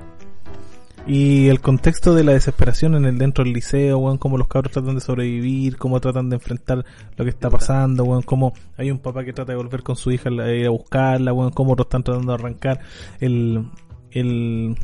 [1.06, 4.72] Y el contexto de la desesperación en el dentro del liceo, weón, cómo los cabros
[4.72, 6.84] tratan de sobrevivir, cómo tratan de enfrentar
[7.16, 10.12] lo que está pasando, weón, cómo hay un papá que trata de volver con su
[10.12, 12.80] hija a ir a buscarla, weón, cómo otros están tratando de arrancar,
[13.18, 13.66] el,
[14.10, 14.76] el,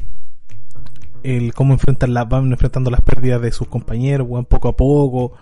[1.23, 5.33] el cómo enfrentan las, van enfrentando las pérdidas de sus compañeros, weón, poco a poco.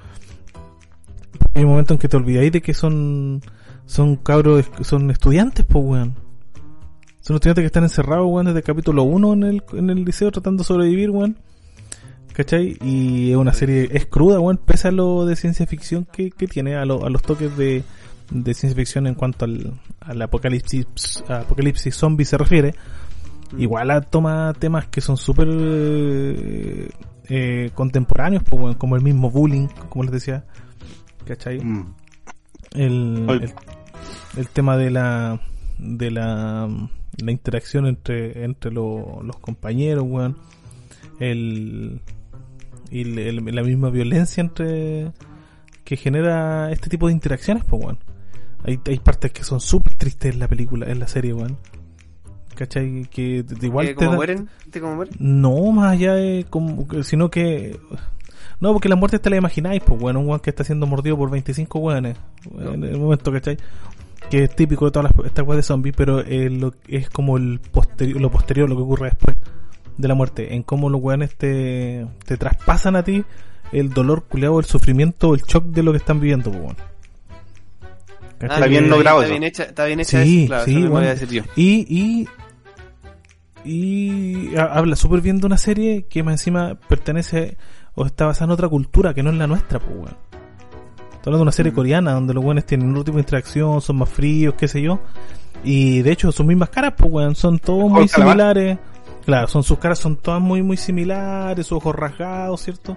[1.54, 3.40] Hay un momento en que te olvidáis de que son,
[3.86, 6.23] son cabros, son estudiantes, pues, weón.
[7.26, 10.30] Son estudiantes que están encerrados, weón, desde el capítulo 1 en el, en el liceo
[10.30, 11.38] tratando de sobrevivir, weón.
[12.34, 12.76] ¿Cachai?
[12.82, 16.46] Y es una serie, es cruda, weón, pese a lo de ciencia ficción que, que
[16.46, 17.82] tiene, a, lo- a los toques de,
[18.30, 20.86] de ciencia ficción en cuanto al, al apocalipsis,
[21.28, 22.74] apocalipsis zombie se refiere.
[23.56, 26.88] Igual a- toma temas que son súper eh,
[27.28, 30.44] eh, contemporáneos, pues, como el mismo bullying, como les decía.
[31.26, 31.58] ¿Cachai?
[31.64, 31.94] Mm.
[32.74, 33.52] el, el,
[34.36, 35.40] el tema de la
[35.78, 36.68] de la,
[37.22, 40.36] la interacción entre entre lo- los compañeros weón
[41.20, 42.00] el
[42.90, 45.12] y el- la misma violencia entre
[45.84, 47.98] que genera este tipo de interacciones pues weón
[48.64, 51.56] hay, hay partes que son súper tristes en la película en la serie weón
[52.54, 53.06] ¿cachai?
[53.10, 54.48] que de- igual ¿Que te ¿Cómo da- mueren?
[54.64, 55.14] ¿Viste cómo mueren?
[55.18, 57.78] no, más allá de como, sino que
[58.60, 61.18] no, porque la muerte te la imagináis, pues bueno, un weón que está siendo mordido
[61.18, 62.16] por 25 weones
[62.58, 63.58] en el momento, ¿cachai?
[64.30, 67.36] Que es típico de todas las estas weas de zombies, pero eh, lo, es como
[67.36, 69.36] el posterior, lo posterior, lo que ocurre después
[69.96, 73.24] de la muerte, en cómo los weones te, te traspasan a ti
[73.72, 76.78] el dolor culeado, el sufrimiento, el shock de lo que están viviendo, pues bueno.
[78.38, 78.56] ¿cachai?
[78.56, 79.32] Está bien logrado Está eso.
[79.32, 80.94] bien hecha, está bien hecha Sí, eso, claro, sí, eso bueno.
[80.94, 81.42] voy a decir yo.
[81.56, 82.26] Y,
[83.64, 83.70] y,
[84.52, 87.56] y ha- habla súper bien de una serie que más encima pertenece
[87.94, 90.16] o está basada en otra cultura que no es la nuestra, pues, weón.
[91.24, 91.74] Hablando de una serie Mm.
[91.74, 95.00] coreana donde los weones tienen otro tipo de interacción, son más fríos, qué sé yo.
[95.64, 98.78] Y de hecho, sus mismas caras, pues, weón, son todos muy similares.
[99.24, 102.94] Claro, son sus caras son todas muy, muy similares, sus ojos rasgados, ¿cierto?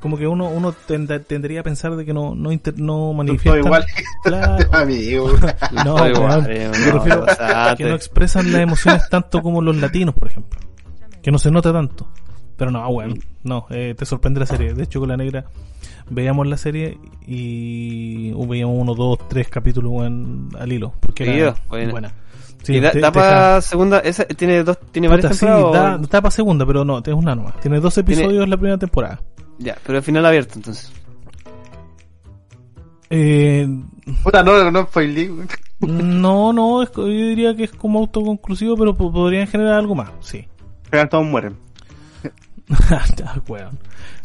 [0.00, 3.62] Como que uno, uno tend- tendería a pensar de que no, no, inter- no manifiestan.
[3.64, 3.84] igual.
[4.22, 4.66] Claro.
[4.72, 5.30] Amigo.
[5.84, 6.46] No, igual, weón.
[6.50, 7.76] eh, no, refiero a pasate.
[7.82, 10.58] que no expresan las emociones tanto como los latinos, por ejemplo.
[11.22, 12.08] Que no se nota tanto.
[12.56, 14.72] Pero no, weón, no, eh, te sorprende la serie.
[14.74, 15.44] De hecho, con la negra
[16.08, 19.92] veíamos la serie y uh, veíamos uno, dos, tres capítulos
[20.58, 20.92] al hilo.
[21.00, 21.90] Porque era Seguido, bueno.
[21.90, 22.12] buena.
[22.62, 23.98] Sí, ¿Y da, te- da te para segunda?
[24.00, 25.94] Esa, ¿Tiene dos, tiene Puta, varias sí, temporadas?
[25.98, 27.60] o- da, da para segunda, pero no, es una nomás.
[27.60, 29.20] Tiene dos episodios la primera temporada.
[29.58, 30.90] Ya, pero al final abierto entonces.
[33.10, 33.68] Eh,
[34.22, 35.30] Puta, no, no spoilé.
[35.80, 40.10] no, no, es, yo diría que es como autoconclusivo, pero po- podrían generar algo más,
[40.20, 40.46] sí.
[40.90, 41.56] Pero todos mueren.
[43.48, 43.78] Weón.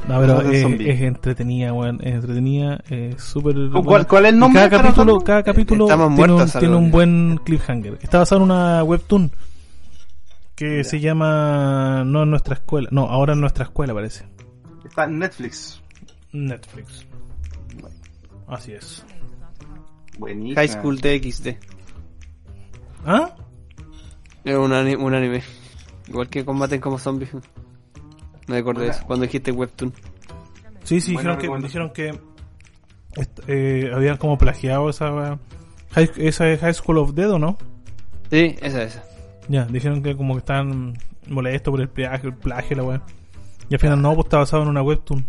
[0.08, 2.00] No, pero es, entretenida, weón.
[2.02, 3.56] Es entretenida, es súper.
[4.08, 4.68] ¿Cuál, es el Y nombre?
[4.70, 5.86] Cada capítulo, cada capítulo
[6.16, 8.00] tiene, un, tiene un buen cliffhanger.
[8.02, 9.32] Está basado en una webtoon
[10.56, 12.90] que se llama No en nuestra escuela.
[12.92, 14.26] No, ahora en nuestra escuela parece.
[14.86, 15.82] Está en Netflix.
[16.32, 17.06] Netflix.
[18.48, 19.06] Así es.
[20.18, 20.56] Buenísimo.
[20.56, 21.58] High School DxD.
[23.06, 23.36] ¿Ah?
[24.44, 25.44] Es un, ani- un anime.
[26.08, 27.30] Igual que combaten como zombies.
[28.52, 29.94] Me acordé de eso, cuando dijiste Webtoon.
[30.84, 32.20] Sí, sí, Buena dijeron que, dijeron que
[33.48, 35.40] eh, habían como plagiado esa,
[35.92, 37.58] high, esa es High School of Dead, ¿o no?
[38.30, 39.04] Sí, esa, esa.
[39.48, 40.98] Ya, dijeron que como que estaban
[41.30, 43.02] molestos por el plagio, el plagio, la weá.
[43.70, 45.26] Y al final no, pues está basado en una webtoon.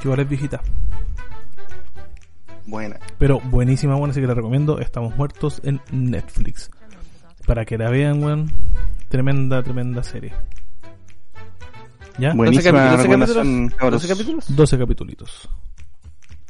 [0.00, 0.60] Que igual es viejita.
[2.66, 2.98] Buena.
[3.16, 4.80] Pero buenísima, bueno, así que la recomiendo.
[4.80, 6.68] Estamos muertos en Netflix.
[7.46, 8.50] Para que la vean, weón.
[9.08, 10.32] Tremenda, tremenda serie.
[12.18, 12.32] ¿Ya?
[12.34, 13.74] Buenísima 12 recomendación, capítulos.
[13.78, 14.02] cabros.
[14.02, 14.56] 12 capítulos.
[14.56, 15.48] 12 capítulos.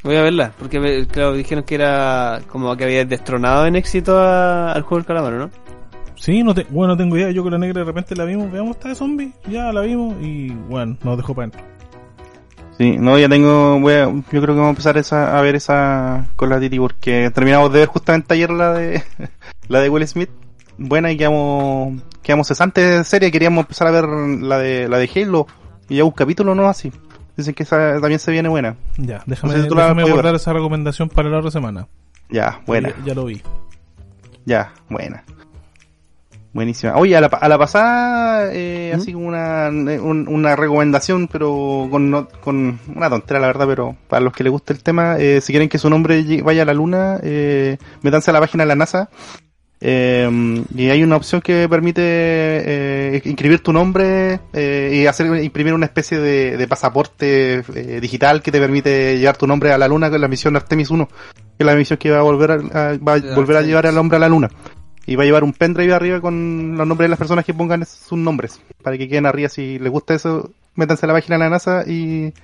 [0.02, 4.18] Voy a verla, porque me- claro, dijeron que era como que había destronado en éxito
[4.18, 5.50] a- al juego del calamar, ¿no?
[6.14, 7.30] Sí, no te, bueno, no tengo idea.
[7.30, 8.50] Yo con la negra de repente la vimos.
[8.50, 9.32] Veamos, está de zombie.
[9.48, 10.16] Ya la vimos.
[10.20, 11.62] Y bueno, nos dejó para adentro.
[12.76, 15.56] Sí, no, ya tengo, voy a- yo creo que vamos a empezar esa, a ver
[15.56, 19.02] esa con la Titi porque terminamos de ver justamente ayer la de
[19.68, 20.30] la de Will Smith,
[20.78, 25.10] buena y quedamos, quedamos cesantes de serie, queríamos empezar a ver la de la de
[25.14, 25.46] Halo
[25.88, 26.92] y ya un capítulo no así.
[27.36, 28.76] Dicen que esa también se viene buena.
[28.96, 30.36] Ya, déjame, No sé si tú la déjame guardar ver.
[30.36, 31.86] esa recomendación para la otra semana.
[32.30, 33.42] Ya, buena, Ya, ya lo vi.
[34.44, 35.22] ya, buena.
[36.52, 36.96] Buenísima.
[36.96, 38.98] Oye, a la, pa- a la pasada, eh, ¿Mm?
[38.98, 43.96] así como una, un- una recomendación, pero con, no- con una tontera, la verdad, pero
[44.09, 46.64] para los que les guste el tema, eh, si quieren que su nombre vaya a
[46.64, 49.10] la luna, eh, métanse a la página de la NASA.
[49.80, 55.72] Eh, y hay una opción que permite eh, inscribir tu nombre eh, y hacer imprimir
[55.72, 59.86] una especie de, de pasaporte eh, digital que te permite llevar tu nombre a la
[59.86, 62.56] luna con la misión Artemis 1, que es la misión que va a volver a,
[62.96, 64.48] va volver a llevar al hombre a la luna.
[65.06, 67.86] Y va a llevar un pendrive arriba con los nombres de las personas que pongan
[67.86, 68.60] sus nombres.
[68.82, 69.48] Para que queden arriba.
[69.48, 72.34] Si les gusta eso, métanse a la página de la NASA y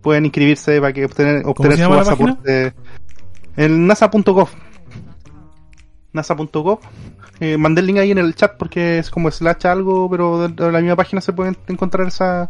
[0.00, 2.72] pueden inscribirse para que obtener, obtener su pasaporte.
[3.58, 4.48] En nasa.gov.
[6.14, 6.78] nasa.gov.
[7.40, 10.72] Eh, mandé el link ahí en el chat porque es como slash algo, pero de
[10.72, 12.48] la misma página se puede encontrar esa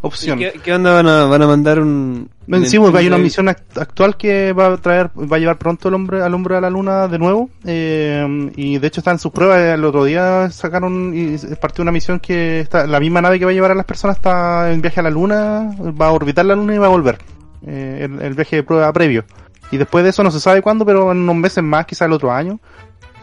[0.00, 0.38] opción.
[0.40, 2.28] ¿Y ¿Qué, qué onda van a, van a mandar un...
[2.64, 5.88] Sí, porque hay una misión act- actual que va a traer, va a llevar pronto
[5.88, 7.50] el hombre, al hombre a la luna de nuevo.
[7.64, 9.58] eh, y de hecho está en sus pruebas.
[9.60, 13.50] El otro día sacaron y partió una misión que está, la misma nave que va
[13.50, 16.56] a llevar a las personas está en viaje a la luna, va a orbitar la
[16.56, 17.18] luna y va a volver.
[17.66, 19.24] Eh, el, el viaje de prueba previo.
[19.70, 22.12] Y después de eso no se sabe cuándo, pero en unos meses más, quizás el
[22.12, 22.58] otro año,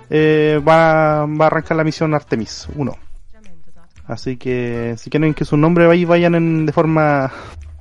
[0.09, 2.95] eh, va, va a arrancar la misión Artemis 1.
[4.07, 7.31] Así que si quieren que su nombre vaya- vayan en, de forma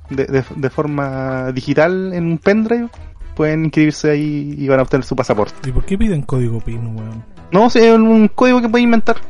[0.09, 2.87] de, de- de forma digital en un pendrive,
[3.35, 5.67] pueden inscribirse ahí y van a obtener su pasaporte.
[5.67, 7.23] ¿Y por qué piden código PIN, weón?
[7.51, 9.21] No, es un código que pueden inventar,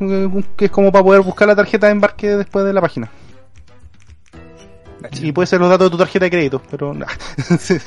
[0.58, 3.10] que es como para poder buscar la tarjeta de embarque después de la página.
[5.22, 7.06] Y puede ser los datos de tu tarjeta de crédito, pero no.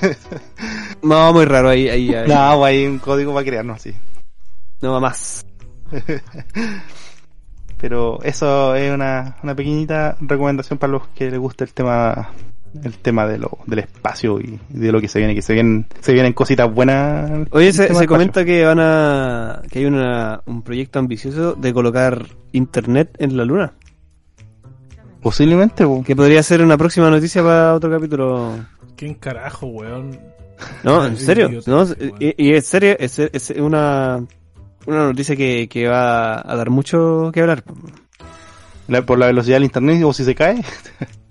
[1.03, 1.89] No, muy raro ahí.
[1.89, 2.29] ahí, ahí.
[2.29, 3.93] no, pues hay un código para crearnos así.
[4.83, 5.47] No, más.
[7.81, 12.31] Pero eso es una, una pequeñita recomendación para los que les gusta el tema
[12.83, 15.87] el tema de lo, del espacio y de lo que se viene, que se vienen,
[16.01, 17.49] se vienen cositas buenas.
[17.51, 19.63] Oye, se, comenta que van a...
[19.71, 23.75] que hay una, un proyecto ambicioso de colocar internet en la luna.
[25.21, 26.03] Posiblemente, po.
[26.03, 28.55] Que podría ser una próxima noticia para otro capítulo.
[28.97, 30.19] ¿Quién carajo, weón?
[30.83, 31.51] No, en serio.
[31.67, 31.87] No,
[32.19, 34.25] y, y en serio, es, es una,
[34.87, 37.65] una noticia que, que va a dar mucho que hablar.
[38.89, 40.63] La- por la velocidad del internet o si se cae.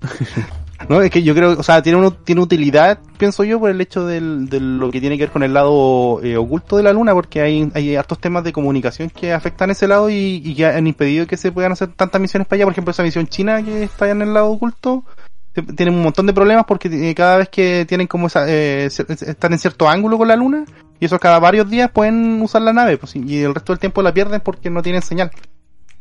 [0.89, 3.79] no, es que yo creo, o sea, tiene uno, tiene utilidad, pienso yo, por el
[3.81, 6.93] hecho del, de lo que tiene que ver con el lado eh, oculto de la
[6.93, 10.65] luna, porque hay, hay hartos temas de comunicación que afectan ese lado y, y que
[10.65, 12.65] han impedido que se puedan hacer tantas misiones para allá.
[12.65, 15.03] Por ejemplo, esa misión china que está allá en el lado oculto,
[15.75, 19.51] tienen un montón de problemas porque eh, cada vez que tienen como esa, eh, están
[19.53, 20.63] en cierto ángulo con la luna,
[21.01, 24.03] y eso cada varios días pueden usar la nave, pues, y el resto del tiempo
[24.03, 25.31] la pierden porque no tienen señal.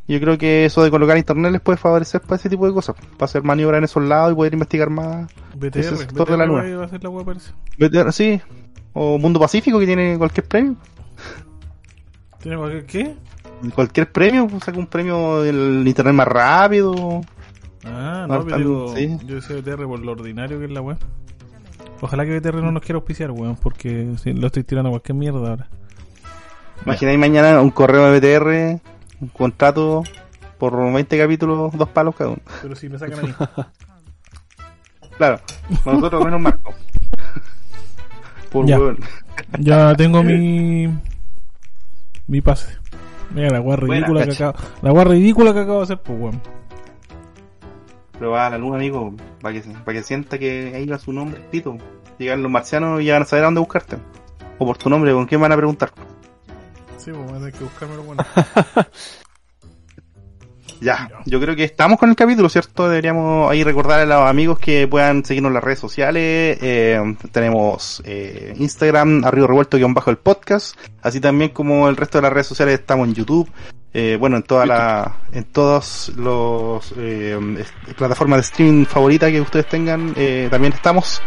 [0.07, 2.95] Yo creo que eso de colocar internet les puede favorecer para ese tipo de cosas,
[3.17, 5.27] para hacer maniobra en esos lados y poder investigar más.
[5.55, 6.77] BTR, Ese sector de la luna.
[6.77, 7.09] va a ser la.
[7.09, 8.39] BTR, Sí,
[8.93, 10.75] o Mundo Pacífico que tiene cualquier premio.
[12.39, 13.15] ¿Tiene cualquier qué?
[13.73, 17.21] Cualquier premio, pues, saca un premio del internet más rápido.
[17.85, 19.17] Ah, no, pero sí.
[19.25, 20.97] yo decía BTR por lo ordinario que es la weá.
[22.01, 25.15] Ojalá que BTR no nos quiera auspiciar, weón, porque si lo estoy tirando a cualquier
[25.15, 25.67] mierda ahora.
[26.85, 28.81] Imagináis mañana un correo de BTR,
[29.21, 30.03] un contrato
[30.57, 32.41] por 20 capítulos, dos palos cada uno.
[32.61, 33.33] Pero si me sacan a mí.
[35.17, 35.39] Claro,
[35.85, 36.73] nosotros menos Marco.
[38.51, 38.79] Por Ya.
[38.79, 38.97] hueón.
[39.59, 40.87] Ya tengo mi.
[42.25, 42.75] mi pase.
[43.29, 44.57] Mira la weá Buena, ridícula que acabo.
[44.81, 46.41] La weá ridícula que acabo de hacer, pues weón.
[48.21, 51.11] Pero va a la luna, amigo, para que, para que sienta que ahí va su
[51.11, 51.75] nombre escrito.
[52.19, 53.97] Llegan los marcianos y ya van a saber a dónde buscarte.
[54.59, 55.91] O por tu nombre, ¿con quién van a preguntar?
[56.97, 58.23] Sí, pues voy a tener que buscármelo bueno.
[60.81, 62.89] Ya, yo creo que estamos con el capítulo, ¿cierto?
[62.89, 66.57] Deberíamos ahí recordar a los amigos que puedan seguirnos en las redes sociales.
[66.59, 66.99] Eh,
[67.31, 70.75] tenemos eh, Instagram, arriba revuelto guion bajo el podcast.
[71.03, 73.47] Así también como el resto de las redes sociales estamos en YouTube.
[73.93, 77.37] Eh, bueno, en toda la, en todas los eh,
[77.97, 81.21] plataformas de streaming favorita que ustedes tengan, eh, también estamos.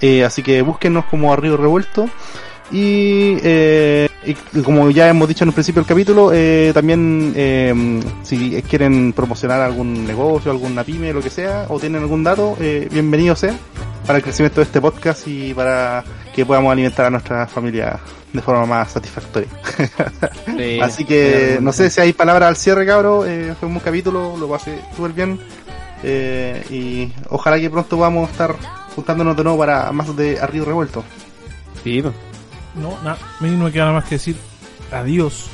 [0.00, 2.08] Eh, así que búsquenos como Arriba Revuelto.
[2.70, 8.00] Y, eh, y como ya hemos dicho en el principio del capítulo, eh, también eh,
[8.22, 12.88] si quieren promocionar algún negocio, alguna pyme, lo que sea, o tienen algún dato, eh,
[12.90, 13.56] bienvenido sea
[14.06, 18.00] para el crecimiento de este podcast y para que podamos alimentar a nuestra familia
[18.32, 19.48] de forma más satisfactoria.
[20.46, 23.26] Sí, Así que no sé si hay palabras al cierre, cabro.
[23.26, 25.38] Eh, fue un buen capítulo, lo pasé súper bien.
[26.02, 28.56] Eh, y ojalá que pronto podamos estar
[28.94, 31.04] juntándonos de nuevo para más de Arriba Revuelto.
[31.84, 32.14] Sí, pues.
[32.74, 34.36] No, nada, a mí no me queda nada más que decir
[34.90, 35.46] adiós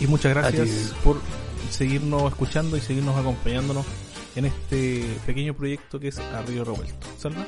[0.00, 1.20] y muchas gracias por
[1.70, 3.84] seguirnos escuchando y seguirnos acompañándonos
[4.36, 7.06] en este pequeño proyecto que es Arriba Revuelto.
[7.18, 7.44] ¿Salva?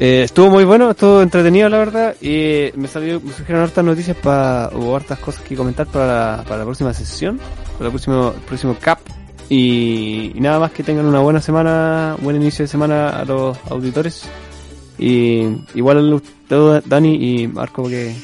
[0.00, 4.16] Eh, estuvo muy bueno, estuvo entretenido la verdad y me salió, me surgieron hartas noticias
[4.16, 7.38] para, o hartas cosas que comentar para la, para la próxima sesión,
[7.76, 9.00] para el próximo, el próximo cap
[9.48, 13.58] y, y nada más que tengan una buena semana, buen inicio de semana a los
[13.68, 14.28] auditores
[14.98, 18.14] y igual a Dani y Marco que,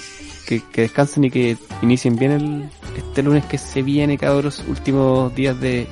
[0.46, 5.34] que, que descansen y que inicien bien el, este lunes que se viene cabros, últimos
[5.34, 5.86] días de,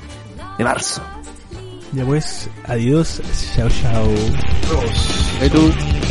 [0.57, 1.01] de marzo.
[1.93, 3.21] Ya pues, adiós,
[3.55, 4.07] chao chao.
[5.51, 6.02] Tú.